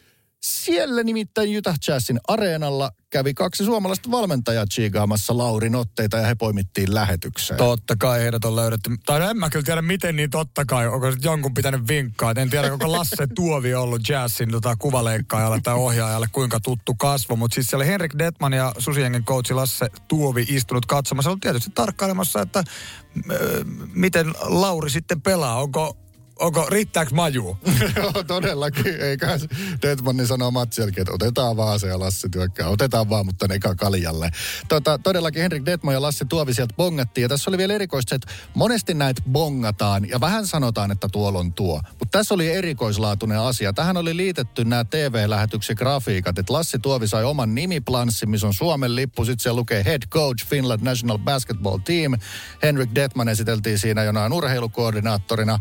Siellä 0.42 1.02
nimittäin 1.02 1.58
Utah 1.58 1.76
Jazzin 1.88 2.20
areenalla 2.28 2.90
kävi 3.10 3.34
kaksi 3.34 3.64
suomalaista 3.64 4.10
valmentajaa 4.10 4.66
chiigaamassa 4.66 5.38
Laurin 5.38 5.74
otteita 5.74 6.16
ja 6.16 6.26
he 6.26 6.34
poimittiin 6.34 6.94
lähetykseen. 6.94 7.58
Totta 7.58 7.96
kai 7.98 8.20
heidät 8.20 8.44
on 8.44 8.56
löydetty. 8.56 8.90
Tai 9.06 9.20
no 9.20 9.30
en 9.30 9.36
mä 9.36 9.50
kyllä 9.50 9.64
tiedä, 9.64 9.82
miten 9.82 10.16
niin 10.16 10.30
totta 10.30 10.64
kai. 10.64 10.88
Onko 10.88 11.12
sit 11.12 11.24
jonkun 11.24 11.54
pitänyt 11.54 11.88
vinkkaa. 11.88 12.32
En 12.36 12.50
tiedä, 12.50 12.72
onko 12.72 12.92
Lasse 12.92 13.26
Tuovi 13.36 13.74
ollut 13.74 14.08
jazzin 14.08 14.50
tota, 14.50 14.76
kuvaleikkaajalle 14.76 15.60
tai 15.62 15.74
ohjaajalle 15.74 16.26
kuinka 16.32 16.60
tuttu 16.60 16.94
kasvo. 16.94 17.36
Mutta 17.36 17.54
siis 17.54 17.66
siellä 17.66 17.84
Henrik 17.84 18.12
Detman 18.18 18.52
ja 18.52 18.72
Susiengen 18.78 19.24
coachi 19.24 19.54
Lasse 19.54 19.86
Tuovi 20.08 20.46
istunut 20.48 20.86
katsomassa. 20.86 21.30
On 21.30 21.40
tietysti 21.40 21.70
tarkkailemassa, 21.74 22.40
että 22.40 22.64
ö, 23.30 23.64
miten 23.94 24.34
Lauri 24.40 24.90
sitten 24.90 25.20
pelaa. 25.20 25.62
Onko, 25.62 25.96
onko 26.38 26.66
riittääkö 26.70 27.14
maju? 27.14 27.58
Joo, 27.96 28.24
todellakin. 28.26 29.00
Eikä 29.00 29.26
Detmanin 29.82 30.26
sanoo 30.26 30.50
Matsielkin, 30.50 31.00
että 31.00 31.14
otetaan 31.14 31.56
vaan 31.56 31.80
se 31.80 31.86
ja 31.86 31.98
Lassi 31.98 32.28
työkkää. 32.28 32.68
Otetaan 32.68 33.10
vaan, 33.10 33.26
mutta 33.26 33.46
eka 33.50 33.74
kaljalle. 33.74 34.30
Tota, 34.68 34.98
todellakin 34.98 35.42
Henrik 35.42 35.66
Detman 35.66 35.94
ja 35.94 36.02
Lassi 36.02 36.24
Tuovi 36.24 36.54
sieltä 36.54 36.74
bongattiin. 36.76 37.22
Ja 37.22 37.28
tässä 37.28 37.50
oli 37.50 37.58
vielä 37.58 37.74
erikoista 37.74 38.14
että 38.14 38.32
monesti 38.54 38.94
näitä 38.94 39.22
bongataan 39.32 40.08
ja 40.08 40.20
vähän 40.20 40.46
sanotaan, 40.46 40.90
että 40.90 41.08
tuolla 41.12 41.38
on 41.38 41.52
tuo. 41.52 41.80
Mutta 41.90 42.18
tässä 42.18 42.34
oli 42.34 42.48
erikoislaatuinen 42.48 43.40
asia. 43.40 43.72
Tähän 43.72 43.96
oli 43.96 44.16
liitetty 44.16 44.64
nämä 44.64 44.84
TV-lähetyksen 44.84 45.76
grafiikat. 45.78 46.38
Että 46.38 46.52
Lassi 46.52 46.78
Tuovi 46.78 47.08
sai 47.08 47.24
oman 47.24 47.54
nimiplanssin, 47.54 48.30
missä 48.30 48.46
on 48.46 48.54
Suomen 48.54 48.96
lippu. 48.96 49.24
Sitten 49.24 49.42
siellä 49.42 49.58
lukee 49.58 49.84
Head 49.84 50.02
Coach 50.10 50.46
Finland 50.46 50.80
National 50.82 51.18
Basketball 51.18 51.78
Team. 51.78 52.12
Henrik 52.62 52.90
Detman 52.94 53.28
esiteltiin 53.28 53.78
siinä 53.78 54.04
jonain 54.04 54.32
urheilukoordinaattorina. 54.32 55.58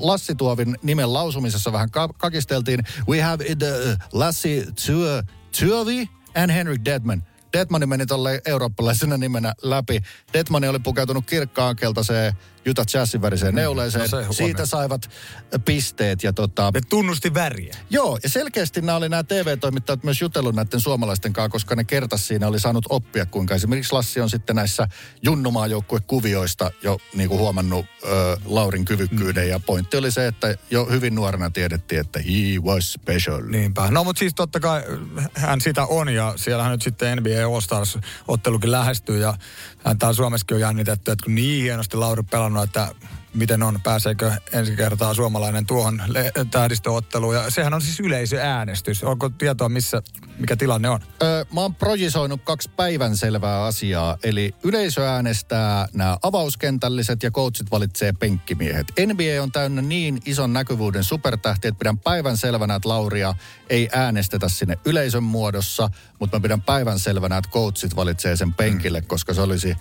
Lassi 0.00 0.34
Tuovin 0.34 0.76
nimen 0.82 1.12
lausumisessa 1.12 1.72
vähän 1.72 1.90
ka- 1.90 2.14
kakisteltiin. 2.18 2.80
We 3.08 3.20
have 3.20 3.44
uh, 3.44 3.96
Lassi 4.12 4.66
Tuo, 4.86 5.22
Tuovi 5.60 6.08
and 6.34 6.50
Henrik 6.50 6.84
Detman. 6.84 7.22
Detmani 7.52 7.86
meni 7.86 8.06
tolle 8.06 8.40
eurooppalaisena 8.46 9.16
nimenä 9.16 9.54
läpi. 9.62 10.00
Detmani 10.32 10.68
oli 10.68 10.78
pukeutunut 10.78 11.26
kirkkaan 11.26 11.76
keltaiseen 11.76 12.32
Utah 12.70 12.86
Jazzin 12.94 13.22
väriseen 13.22 13.54
neuleeseen. 13.54 14.08
no 14.12 14.22
se. 14.22 14.36
Siitä 14.36 14.66
saivat 14.66 15.10
pisteet 15.64 16.22
ja 16.22 16.32
tota... 16.32 16.70
Ne 16.74 16.80
tunnusti 16.88 17.34
väriä. 17.34 17.76
Joo, 17.90 18.18
ja 18.22 18.28
selkeästi 18.28 18.80
nämä 18.80 18.96
oli 18.96 19.08
nämä 19.08 19.22
TV-toimittajat 19.22 20.04
myös 20.04 20.20
jutellut 20.20 20.54
näiden 20.54 20.80
suomalaisten 20.80 21.32
kanssa, 21.32 21.48
koska 21.48 21.76
ne 21.76 21.84
kertas 21.84 22.26
siinä 22.26 22.48
oli 22.48 22.60
saanut 22.60 22.86
oppia, 22.88 23.26
kuinka 23.26 23.54
esimerkiksi 23.54 23.92
Lassi 23.92 24.20
on 24.20 24.30
sitten 24.30 24.56
näissä 24.56 24.88
junnumaajoukkuekuvioista 25.22 26.70
jo 26.82 26.98
niin 27.14 27.28
kuin 27.28 27.40
huomannut 27.40 27.86
ö, 28.04 28.36
Laurin 28.44 28.84
kyvykkyyden. 28.84 29.44
Mm. 29.44 29.50
Ja 29.50 29.60
pointti 29.60 29.96
oli 29.96 30.10
se, 30.10 30.26
että 30.26 30.54
jo 30.70 30.84
hyvin 30.84 31.14
nuorena 31.14 31.50
tiedettiin, 31.50 32.00
että 32.00 32.18
he 32.18 32.60
was 32.62 32.92
special. 32.92 33.42
Niinpä. 33.42 33.90
No 33.90 34.04
mutta 34.04 34.18
siis 34.18 34.34
totta 34.34 34.60
kai 34.60 34.82
hän 35.34 35.60
sitä 35.60 35.86
on 35.86 36.08
ja 36.08 36.32
siellähän 36.36 36.72
nyt 36.72 36.82
sitten 36.82 37.18
NBA 37.18 37.54
All-Stars-ottelukin 37.54 38.72
lähestyy 38.72 39.20
ja 39.20 39.34
on 39.86 40.14
Suomessakin 40.14 40.54
on 40.54 40.60
jännitetty, 40.60 41.10
että 41.10 41.24
kun 41.24 41.34
niin 41.34 41.62
hienosti 41.62 41.96
Lauri 41.96 42.22
pelannut, 42.22 42.62
että 42.62 42.94
miten 43.36 43.62
on, 43.62 43.80
pääseekö 43.82 44.32
ensi 44.52 44.76
kertaa 44.76 45.14
suomalainen 45.14 45.66
tuohon 45.66 46.02
le- 46.06 46.32
tähdistöotteluun. 46.50 47.34
Ja 47.34 47.50
sehän 47.50 47.74
on 47.74 47.82
siis 47.82 48.00
yleisöäänestys. 48.00 49.04
Onko 49.04 49.28
tietoa, 49.28 49.68
missä, 49.68 50.02
mikä 50.38 50.56
tilanne 50.56 50.88
on? 50.88 51.00
Ö, 51.22 51.46
mä 51.54 51.60
oon 51.60 51.74
projisoinut 51.74 52.40
kaksi 52.44 52.70
päivänselvää 52.76 53.64
asiaa. 53.64 54.16
Eli 54.22 54.54
yleisö 54.64 55.08
äänestää 55.08 55.88
nämä 55.92 56.18
avauskentälliset 56.22 57.22
ja 57.22 57.30
coachit 57.30 57.70
valitsee 57.70 58.12
penkkimiehet. 58.12 58.86
NBA 59.06 59.42
on 59.42 59.52
täynnä 59.52 59.82
niin 59.82 60.20
ison 60.24 60.52
näkyvyyden 60.52 61.04
supertähti, 61.04 61.68
että 61.68 61.78
pidän 61.78 61.98
päivän 61.98 62.36
selvänä, 62.36 62.74
että 62.74 62.88
Lauria 62.88 63.34
ei 63.70 63.88
äänestetä 63.92 64.48
sinne 64.48 64.78
yleisön 64.84 65.22
muodossa, 65.22 65.90
mutta 66.18 66.36
mä 66.36 66.42
pidän 66.42 66.62
päivän 66.62 66.98
selvänä, 66.98 67.36
että 67.36 67.50
coachit 67.50 67.96
valitsee 67.96 68.36
sen 68.36 68.54
penkille, 68.54 69.02
koska 69.02 69.34
se 69.34 69.40
olisi... 69.40 69.76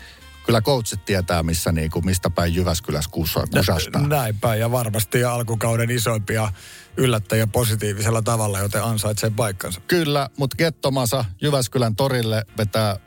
Kyllä 0.46 0.62
coachit 0.62 1.06
tietää, 1.06 1.44
missä 1.44 1.72
niinku, 1.72 2.02
mistä 2.02 2.30
päin 2.30 2.56
Jyväskylässä 2.56 3.10
kusa- 3.12 3.48
kusastaa. 3.58 4.08
Näin 4.08 4.40
päin 4.40 4.60
ja 4.60 4.72
varmasti 4.72 5.24
alkukauden 5.24 5.92
isoimpia 5.92 6.52
yllättäjiä 6.98 7.48
positiivisella 7.48 8.22
tavalla, 8.22 8.60
joten 8.60 8.84
ansaitsee 8.84 9.30
paikkansa. 9.30 9.82
Kyllä, 9.88 10.30
mutta 10.38 10.56
Gettomasa 10.58 11.26
Jyväskylän 11.42 11.96
torille 11.96 12.46
vetää 12.58 13.00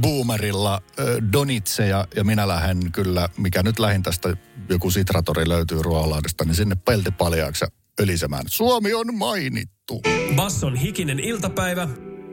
boomerilla 0.00 0.74
äh, 0.74 1.06
donitseja 1.32 2.06
ja 2.16 2.24
minä 2.24 2.48
lähden 2.48 2.92
kyllä, 2.92 3.28
mikä 3.36 3.62
nyt 3.62 3.78
lähin 3.78 4.02
tästä 4.02 4.36
joku 4.68 4.90
sitratori 4.90 5.48
löytyy 5.48 5.82
Ruoholahdesta, 5.82 6.44
niin 6.44 6.54
sinne 6.54 6.74
pelti 6.74 7.10
paljaaksi 7.10 7.64
ja 7.64 7.68
ölisemään. 8.00 8.44
Suomi 8.48 8.94
on 8.94 9.14
mainittu. 9.14 10.00
Basson 10.36 10.76
hikinen 10.76 11.20
iltapäivä, 11.20 11.88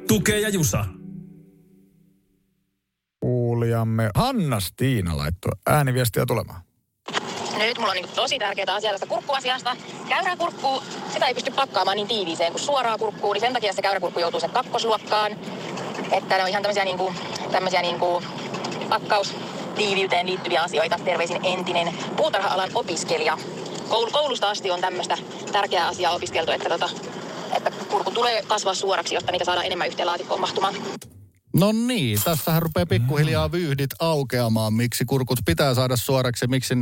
tukee 0.08 0.40
ja 0.40 0.50
jusa. 0.50 0.86
Kuulijamme 3.20 4.10
Hanna 4.16 4.60
Stiina 4.60 5.18
laittoi 5.18 5.52
ääniviestiä 5.68 6.26
tulemaan. 6.26 6.62
Nyt 7.58 7.78
mulla 7.78 7.92
on 7.92 7.96
niin 7.96 8.10
tosi 8.16 8.40
tärkeää 8.40 8.76
asiaa 8.76 8.94
tästä 8.94 9.06
kurkkuasiasta. 9.08 9.76
Käyräkurkku, 10.10 10.84
sitä 11.14 11.26
ei 11.26 11.34
pysty 11.34 11.52
pakkaamaan 11.52 11.98
niin 11.98 12.08
tiiviiseen 12.08 12.52
kuin 12.52 12.62
suoraa 12.62 12.98
kurkkuu, 12.98 13.34
niin 13.34 13.42
sen 13.42 13.54
takia 13.54 13.74
se 13.74 13.82
käyräkurkku 13.82 14.20
joutuu 14.20 14.40
sen 14.40 14.50
kakkosluokkaan. 14.50 15.32
Että 16.12 16.38
ne 16.38 16.44
on 16.44 16.50
ihan 16.50 16.62
tämmöisiä 16.62 16.84
niinku, 16.84 17.14
tämmöisiä 17.52 17.82
niinku 17.82 18.24
pakkaus, 18.90 19.36
tiiviyteen 19.76 20.28
liittyviä 20.28 20.62
asioita. 20.62 21.00
Terveisin 21.06 21.46
entinen 21.46 21.94
puutarha-alan 22.18 22.70
opiskelija. 22.76 23.38
Koul- 23.90 24.12
koulusta 24.12 24.50
asti 24.50 24.72
on 24.72 24.82
tämmöistä 24.82 25.18
tärkeää 25.52 25.88
asiaa 25.88 26.14
opiskeltu, 26.16 26.52
että, 26.52 26.70
tota, 26.70 26.90
että 27.58 27.72
kurku 27.90 28.12
tulee 28.12 28.42
kasvaa 28.48 28.74
suoraksi, 28.74 29.16
jotta 29.16 29.32
niitä 29.32 29.46
saadaan 29.46 29.66
enemmän 29.66 29.88
yhteen 29.88 30.08
laatikkoon 30.08 30.42
mahtumaan. 30.42 30.74
No 31.54 31.72
niin, 31.72 32.20
tässähän 32.24 32.62
rupeaa 32.62 32.86
pikkuhiljaa 32.86 33.52
vyyhdit 33.52 33.90
aukeamaan, 34.00 34.74
miksi 34.74 35.06
kurkut 35.06 35.40
pitää 35.46 35.74
saada 35.74 35.98
suoraksi, 35.98 36.48
miksi, 36.48 36.76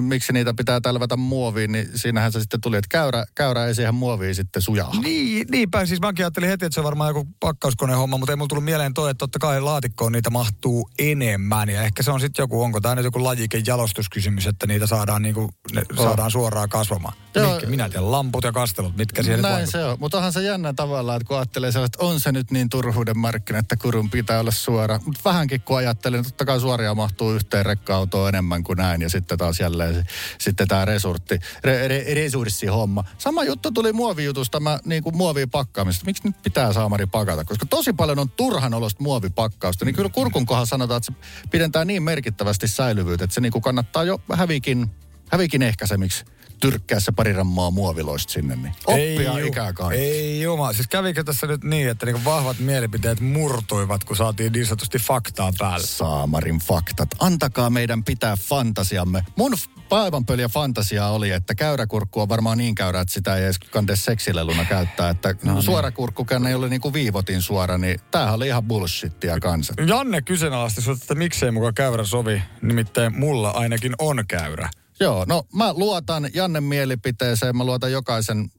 miksi 0.00 0.32
niitä 0.32 0.54
pitää 0.54 0.80
tälvätä 0.80 1.16
muoviin, 1.16 1.72
niin 1.72 1.88
siinähän 1.94 2.32
se 2.32 2.40
sitten 2.40 2.60
tuli, 2.60 2.76
että 2.76 2.88
käyrä, 2.90 3.24
käyrä 3.34 3.66
ei 3.66 3.74
siihen 3.74 3.94
muoviin 3.94 4.34
sitten 4.34 4.62
sujaa. 4.62 5.00
Niin, 5.00 5.46
niinpä. 5.50 5.86
Siis 5.86 6.00
mäkin 6.00 6.24
ajattelin 6.24 6.48
heti, 6.48 6.64
että 6.64 6.74
se 6.74 6.80
on 6.80 6.84
varmaan 6.84 7.10
joku 7.10 7.28
pakkauskoneen 7.40 7.98
homma, 7.98 8.18
mutta 8.18 8.32
ei 8.32 8.36
mulla 8.36 8.48
tullut 8.48 8.64
mieleen 8.64 8.94
toi, 8.94 9.10
että 9.10 9.18
totta 9.18 9.38
kai 9.38 9.60
laatikkoon 9.60 10.12
niitä 10.12 10.30
mahtuu 10.30 10.90
enemmän. 10.98 11.68
Ja 11.68 11.82
ehkä 11.82 12.02
se 12.02 12.10
on 12.10 12.20
sitten 12.20 12.42
joku, 12.42 12.62
onko 12.62 12.80
tämä 12.80 12.94
nyt 12.94 13.04
joku 13.04 13.24
lajike 13.24 13.62
jalostuskysymys, 13.66 14.46
että 14.46 14.66
niitä 14.66 14.86
saadaan, 14.86 15.22
niinku, 15.22 15.50
ne 15.72 15.82
Oh. 15.98 16.04
saadaan 16.04 16.30
suoraan 16.30 16.68
kasvamaan. 16.68 17.14
Joo. 17.34 17.60
Minä 17.66 17.88
tiedän, 17.88 18.12
lamput 18.12 18.44
ja 18.44 18.52
kastelut, 18.52 18.96
mitkä 18.96 19.22
nyt 19.22 19.40
Näin 19.40 19.66
se 19.66 19.84
on, 19.84 19.96
mutta 20.00 20.16
onhan 20.16 20.32
se 20.32 20.42
jännä 20.42 20.72
tavallaan, 20.72 21.16
että 21.16 21.28
kun 21.28 21.36
ajattelee 21.36 21.68
että 21.68 22.04
on 22.04 22.20
se 22.20 22.32
nyt 22.32 22.50
niin 22.50 22.68
turhuuden 22.68 23.18
markkina, 23.18 23.58
että 23.58 23.76
kurun 23.98 24.10
pitää 24.10 24.40
olla 24.40 24.50
suora. 24.50 25.00
Mutta 25.04 25.20
vähänkin 25.24 25.60
kun 25.60 25.78
ajattelen, 25.78 26.24
totta 26.24 26.44
kai 26.44 26.60
suoria 26.60 26.94
mahtuu 26.94 27.32
yhteen 27.32 27.66
rekka-autoon 27.66 28.28
enemmän 28.28 28.62
kuin 28.62 28.76
näin. 28.76 29.02
Ja 29.02 29.10
sitten 29.10 29.38
taas 29.38 29.60
jälleen 29.60 30.06
sitten 30.38 30.68
tämä 30.68 30.84
resurtti, 30.84 31.38
re, 31.64 31.88
re, 31.88 32.14
resurssihomma. 32.14 33.04
Sama 33.18 33.44
juttu 33.44 33.70
tuli 33.70 33.92
muovijutusta, 33.92 34.60
mä 34.60 34.78
niin 34.84 35.02
kuin 35.02 35.16
muovia 35.16 35.46
pakkaamista. 35.46 36.04
Miksi 36.04 36.22
nyt 36.24 36.42
pitää 36.42 36.72
saamari 36.72 37.06
pakata? 37.06 37.44
Koska 37.44 37.66
tosi 37.66 37.92
paljon 37.92 38.18
on 38.18 38.30
turhan 38.30 38.74
olosta 38.74 39.02
muovipakkausta. 39.02 39.84
Niin 39.84 39.94
kyllä 39.94 40.10
kurkun 40.10 40.46
kohdalla 40.46 40.66
sanotaan, 40.66 40.98
että 40.98 41.12
se 41.12 41.48
pidentää 41.50 41.84
niin 41.84 42.02
merkittävästi 42.02 42.68
säilyvyyttä, 42.68 43.24
että 43.24 43.34
se 43.34 43.40
niin 43.40 43.52
kuin 43.52 43.62
kannattaa 43.62 44.04
jo 44.04 44.20
hävikin, 44.32 44.90
hävikin 45.32 45.62
ehkäisemiksi 45.62 46.24
tyrkkää 46.60 47.00
se 47.00 47.12
pari 47.12 47.32
rammaa 47.32 47.70
muoviloista 47.70 48.32
sinne. 48.32 48.56
Niin 48.56 48.74
oppia 48.86 49.38
ju- 49.38 49.46
ikää 49.46 49.72
kaikki. 49.72 50.04
Ei 50.04 50.40
juma. 50.42 50.72
Siis 50.72 50.88
kävikö 50.88 51.24
tässä 51.24 51.46
nyt 51.46 51.64
niin, 51.64 51.88
että 51.88 52.06
niinku 52.06 52.24
vahvat 52.24 52.58
mielipiteet 52.58 53.20
murtuivat, 53.20 54.04
kun 54.04 54.16
saatiin 54.16 54.52
niin 54.52 54.66
sanotusti 54.66 54.98
faktaa 54.98 55.52
päälle? 55.58 55.86
Saamarin 55.86 56.58
faktat. 56.58 57.08
Antakaa 57.18 57.70
meidän 57.70 58.04
pitää 58.04 58.36
fantasiamme. 58.36 59.24
Mun 59.36 59.54
päivänpöliä 59.88 60.48
fantasia 60.48 61.06
oli, 61.06 61.30
että 61.30 61.54
käyräkurkku 61.54 62.20
on 62.20 62.28
varmaan 62.28 62.58
niin 62.58 62.74
käyrä, 62.74 63.00
että 63.00 63.14
sitä 63.14 63.36
ei 63.36 63.44
edes 63.44 63.58
kande 63.58 63.96
seksileluna 63.96 64.64
käyttää. 64.64 65.10
Että 65.10 65.34
no, 65.42 65.52
niin. 65.52 65.62
suora 65.62 65.90
kurkkukään 65.90 66.46
ei 66.46 66.54
ole 66.54 66.68
niin 66.68 66.80
kuin 66.80 66.94
viivotin 66.94 67.42
suora, 67.42 67.78
niin 67.78 68.00
tämähän 68.10 68.34
oli 68.34 68.46
ihan 68.46 68.64
bullshittia 68.64 69.40
kanssa. 69.40 69.74
Janne 69.86 70.22
kyseenalaisti 70.22 70.90
että 70.90 71.14
miksei 71.14 71.50
mukaan 71.50 71.74
käyrä 71.74 72.04
sovi. 72.04 72.42
Nimittäin 72.62 73.18
mulla 73.18 73.50
ainakin 73.50 73.94
on 73.98 74.24
käyrä. 74.28 74.70
Joo, 75.00 75.24
no 75.28 75.44
mä 75.54 75.72
luotan 75.72 76.30
Jannen 76.34 76.64
mielipiteeseen, 76.64 77.56
mä 77.56 77.64
luotan 77.64 77.92
jokaisen 77.92 78.50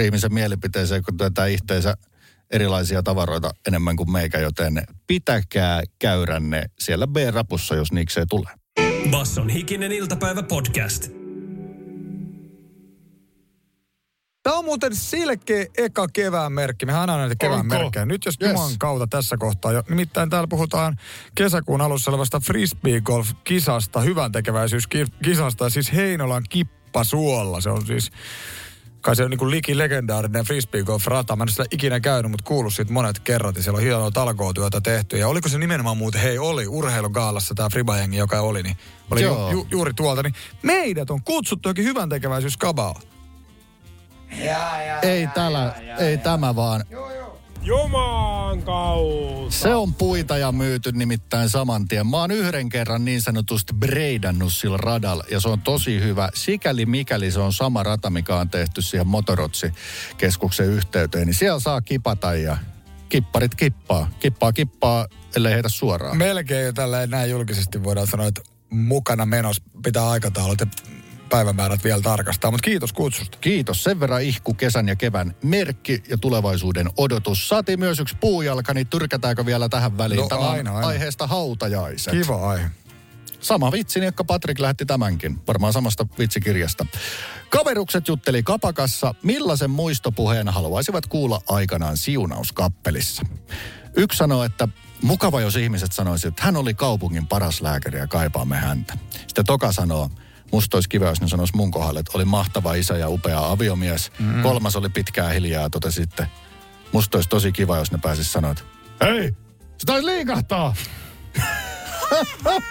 ihmisen 0.00 0.34
mielipiteeseen, 0.34 1.02
kun 1.02 1.16
tätä 1.16 1.46
ihteensä 1.46 1.94
erilaisia 2.50 3.02
tavaroita 3.02 3.50
enemmän 3.68 3.96
kuin 3.96 4.12
meikä, 4.12 4.38
joten 4.38 4.82
pitäkää 5.06 5.82
käyränne 5.98 6.64
siellä 6.78 7.06
B-rapussa, 7.06 7.74
jos 7.74 7.92
niikseen 7.92 8.26
tulee. 8.30 8.54
Basson 9.10 9.48
hikinen 9.48 9.92
iltapäivä 9.92 10.42
podcast. 10.42 11.21
Tämä 14.42 14.56
on 14.56 14.64
muuten 14.64 14.96
selkeä 14.96 15.66
eka 15.78 16.06
kevään 16.12 16.52
merkki. 16.52 16.86
Mehän 16.86 17.00
aina 17.00 17.16
näitä 17.16 17.34
kevään 17.38 17.60
Onko? 17.60 17.74
merkkejä. 17.74 18.06
Nyt 18.06 18.24
jos 18.24 18.34
Yes. 18.42 18.52
Juman 18.52 18.78
kautta 18.78 19.06
tässä 19.06 19.36
kohtaa. 19.36 19.72
Jo, 19.72 19.82
nimittäin 19.88 20.30
täällä 20.30 20.48
puhutaan 20.48 20.96
kesäkuun 21.34 21.80
alussa 21.80 22.10
olevasta 22.10 22.40
frisbee-golf-kisasta, 22.40 24.00
hyvän 24.00 24.32
tekeväisyyskisasta, 24.32 25.70
siis 25.70 25.92
Heinolan 25.92 26.42
kippasuolla. 26.48 27.60
Se 27.60 27.70
on 27.70 27.86
siis, 27.86 28.10
kai 29.00 29.16
se 29.16 29.24
on 29.24 29.30
niin 29.30 29.50
liki 29.50 29.78
legendaarinen 29.78 30.44
frisbee-golf-rata. 30.44 31.36
Mä 31.36 31.44
en 31.44 31.48
sitä 31.48 31.64
ikinä 31.70 32.00
käynyt, 32.00 32.30
mutta 32.30 32.44
kuullut 32.44 32.74
siitä 32.74 32.92
monet 32.92 33.18
kerrat. 33.18 33.56
Ja 33.56 33.62
siellä 33.62 33.76
on 33.76 33.82
hienoa 33.82 34.10
talkootyötä 34.10 34.80
tehty. 34.80 35.18
Ja 35.18 35.28
oliko 35.28 35.48
se 35.48 35.58
nimenomaan 35.58 35.96
muuten, 35.96 36.20
hei 36.20 36.38
oli 36.38 36.66
urheilugaalassa 36.66 37.54
tämä 37.54 37.68
Friba-jengi, 37.68 38.16
joka 38.16 38.40
oli, 38.40 38.62
niin 38.62 38.76
oli 39.10 39.22
ju, 39.22 39.50
ju, 39.50 39.66
juuri 39.70 39.94
tuolta. 39.94 40.22
Niin 40.22 40.34
meidät 40.62 41.10
on 41.10 41.22
kutsuttu 41.22 41.68
jokin 41.68 41.84
hyvän 41.84 42.08
tekeväisyyskabaa. 42.08 43.00
Ei, 45.02 45.26
täällä, 45.26 45.74
ei 45.98 46.18
tämä 46.18 46.56
vaan. 46.56 46.84
Juman 47.62 48.62
kautta. 48.62 49.50
Se 49.50 49.74
on 49.74 49.94
puita 49.94 50.38
ja 50.38 50.52
myyty 50.52 50.92
nimittäin 50.92 51.48
saman 51.48 51.88
tien. 51.88 52.06
Mä 52.06 52.16
oon 52.16 52.30
yhden 52.30 52.68
kerran 52.68 53.04
niin 53.04 53.22
sanotusti 53.22 53.74
breidannut 53.74 54.52
sillä 54.52 54.76
radalla 54.76 55.24
ja 55.30 55.40
se 55.40 55.48
on 55.48 55.60
tosi 55.60 56.00
hyvä. 56.00 56.28
Sikäli 56.34 56.86
mikäli 56.86 57.30
se 57.30 57.40
on 57.40 57.52
sama 57.52 57.82
rata, 57.82 58.10
mikä 58.10 58.36
on 58.36 58.50
tehty 58.50 58.82
siihen 58.82 59.06
Motorotsi-keskuksen 59.06 60.66
yhteyteen, 60.66 61.26
niin 61.26 61.34
siellä 61.34 61.60
saa 61.60 61.80
kipata 61.80 62.34
ja 62.34 62.56
kipparit 63.08 63.54
kippaa. 63.54 64.10
Kippaa 64.20 64.52
kippaa, 64.52 65.06
ellei 65.36 65.54
heitä 65.54 65.68
suoraan. 65.68 66.16
Melkein 66.16 66.66
jo 66.66 66.72
tällä 66.72 67.06
näin 67.06 67.30
julkisesti 67.30 67.84
voidaan 67.84 68.06
sanoa, 68.06 68.26
että 68.26 68.42
mukana 68.70 69.26
menos 69.26 69.62
pitää 69.84 70.10
aikataulut 70.10 70.62
päivämäärät 71.32 71.84
vielä 71.84 72.00
tarkastaa. 72.02 72.50
Mutta 72.50 72.64
kiitos 72.64 72.92
kutsusta. 72.92 73.38
Kiitos. 73.40 73.84
Sen 73.84 74.00
verran 74.00 74.22
ihku 74.22 74.54
kesän 74.54 74.88
ja 74.88 74.96
kevään 74.96 75.34
merkki 75.42 76.02
ja 76.08 76.18
tulevaisuuden 76.18 76.90
odotus. 76.96 77.48
Saatiin 77.48 77.78
myös 77.80 78.00
yksi 78.00 78.16
puujalka, 78.20 78.74
niin 78.74 78.86
tyrkätäänkö 78.86 79.46
vielä 79.46 79.68
tähän 79.68 79.98
väliin? 79.98 80.20
No, 80.20 80.28
Tämä 80.28 80.50
aina, 80.50 80.74
aina. 80.74 80.86
aiheesta 80.88 81.26
hautajaiset. 81.26 82.12
Kiva 82.12 82.50
aihe. 82.50 82.70
Sama 83.40 83.72
vitsi, 83.72 84.00
niin 84.00 84.06
joka 84.06 84.24
Patrik 84.24 84.58
lähetti 84.58 84.86
tämänkin. 84.86 85.40
Varmaan 85.46 85.72
samasta 85.72 86.06
vitsikirjasta. 86.18 86.86
Kaverukset 87.50 88.08
jutteli 88.08 88.42
kapakassa, 88.42 89.14
millaisen 89.22 89.70
muistopuheen 89.70 90.48
haluaisivat 90.48 91.06
kuulla 91.06 91.40
aikanaan 91.48 91.96
siunauskappelissa. 91.96 93.22
Yksi 93.96 94.16
sanoi, 94.18 94.46
että 94.46 94.68
mukava 95.02 95.40
jos 95.40 95.56
ihmiset 95.56 95.92
sanoisivat, 95.92 96.32
että 96.32 96.42
hän 96.44 96.56
oli 96.56 96.74
kaupungin 96.74 97.26
paras 97.26 97.60
lääkäri 97.60 97.98
ja 97.98 98.06
kaipaamme 98.06 98.56
häntä. 98.56 98.98
Sitten 99.26 99.46
Toka 99.46 99.72
sanoo, 99.72 100.10
musta 100.52 100.76
olisi 100.76 100.88
kiva, 100.88 101.06
jos 101.06 101.20
ne 101.20 101.28
sanoisi 101.28 101.56
mun 101.56 101.70
kohdalle, 101.70 102.00
että 102.00 102.12
oli 102.14 102.24
mahtava 102.24 102.74
isä 102.74 102.98
ja 102.98 103.08
upea 103.08 103.50
aviomies. 103.50 104.12
Mm. 104.18 104.42
Kolmas 104.42 104.76
oli 104.76 104.88
pitkää 104.88 105.28
hiljaa 105.28 105.62
ja 105.62 105.70
totesi 105.70 106.00
sitten, 106.00 106.26
musta 106.92 107.18
olisi 107.18 107.28
tosi 107.28 107.52
kiva, 107.52 107.78
jos 107.78 107.92
ne 107.92 107.98
pääsis 108.02 108.32
sanoa, 108.32 108.50
että 108.50 108.62
hei, 109.04 109.34
se 109.78 109.86
taisi 109.86 110.06
liikahtaa. 110.06 110.74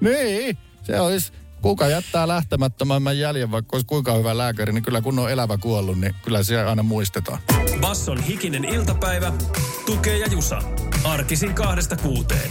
niin, 0.00 0.58
se 0.82 1.00
olisi, 1.00 1.32
kuka 1.62 1.88
jättää 1.88 2.28
lähtemättömämmän 2.28 3.18
jäljen, 3.18 3.50
vaikka 3.50 3.76
olisi 3.76 3.86
kuinka 3.86 4.14
hyvä 4.14 4.38
lääkäri, 4.38 4.72
niin 4.72 4.84
kyllä 4.84 5.00
kun 5.00 5.18
on 5.18 5.30
elävä 5.30 5.58
kuollut, 5.58 5.98
niin 6.00 6.14
kyllä 6.24 6.42
se 6.42 6.62
aina 6.62 6.82
muistetaan. 6.82 7.38
Basson 7.80 8.22
hikinen 8.22 8.64
iltapäivä, 8.64 9.32
tukee 9.86 10.18
ja 10.18 10.26
jusa. 10.26 10.62
Arkisin 11.04 11.54
kahdesta 11.54 11.96
kuuteen. 11.96 12.50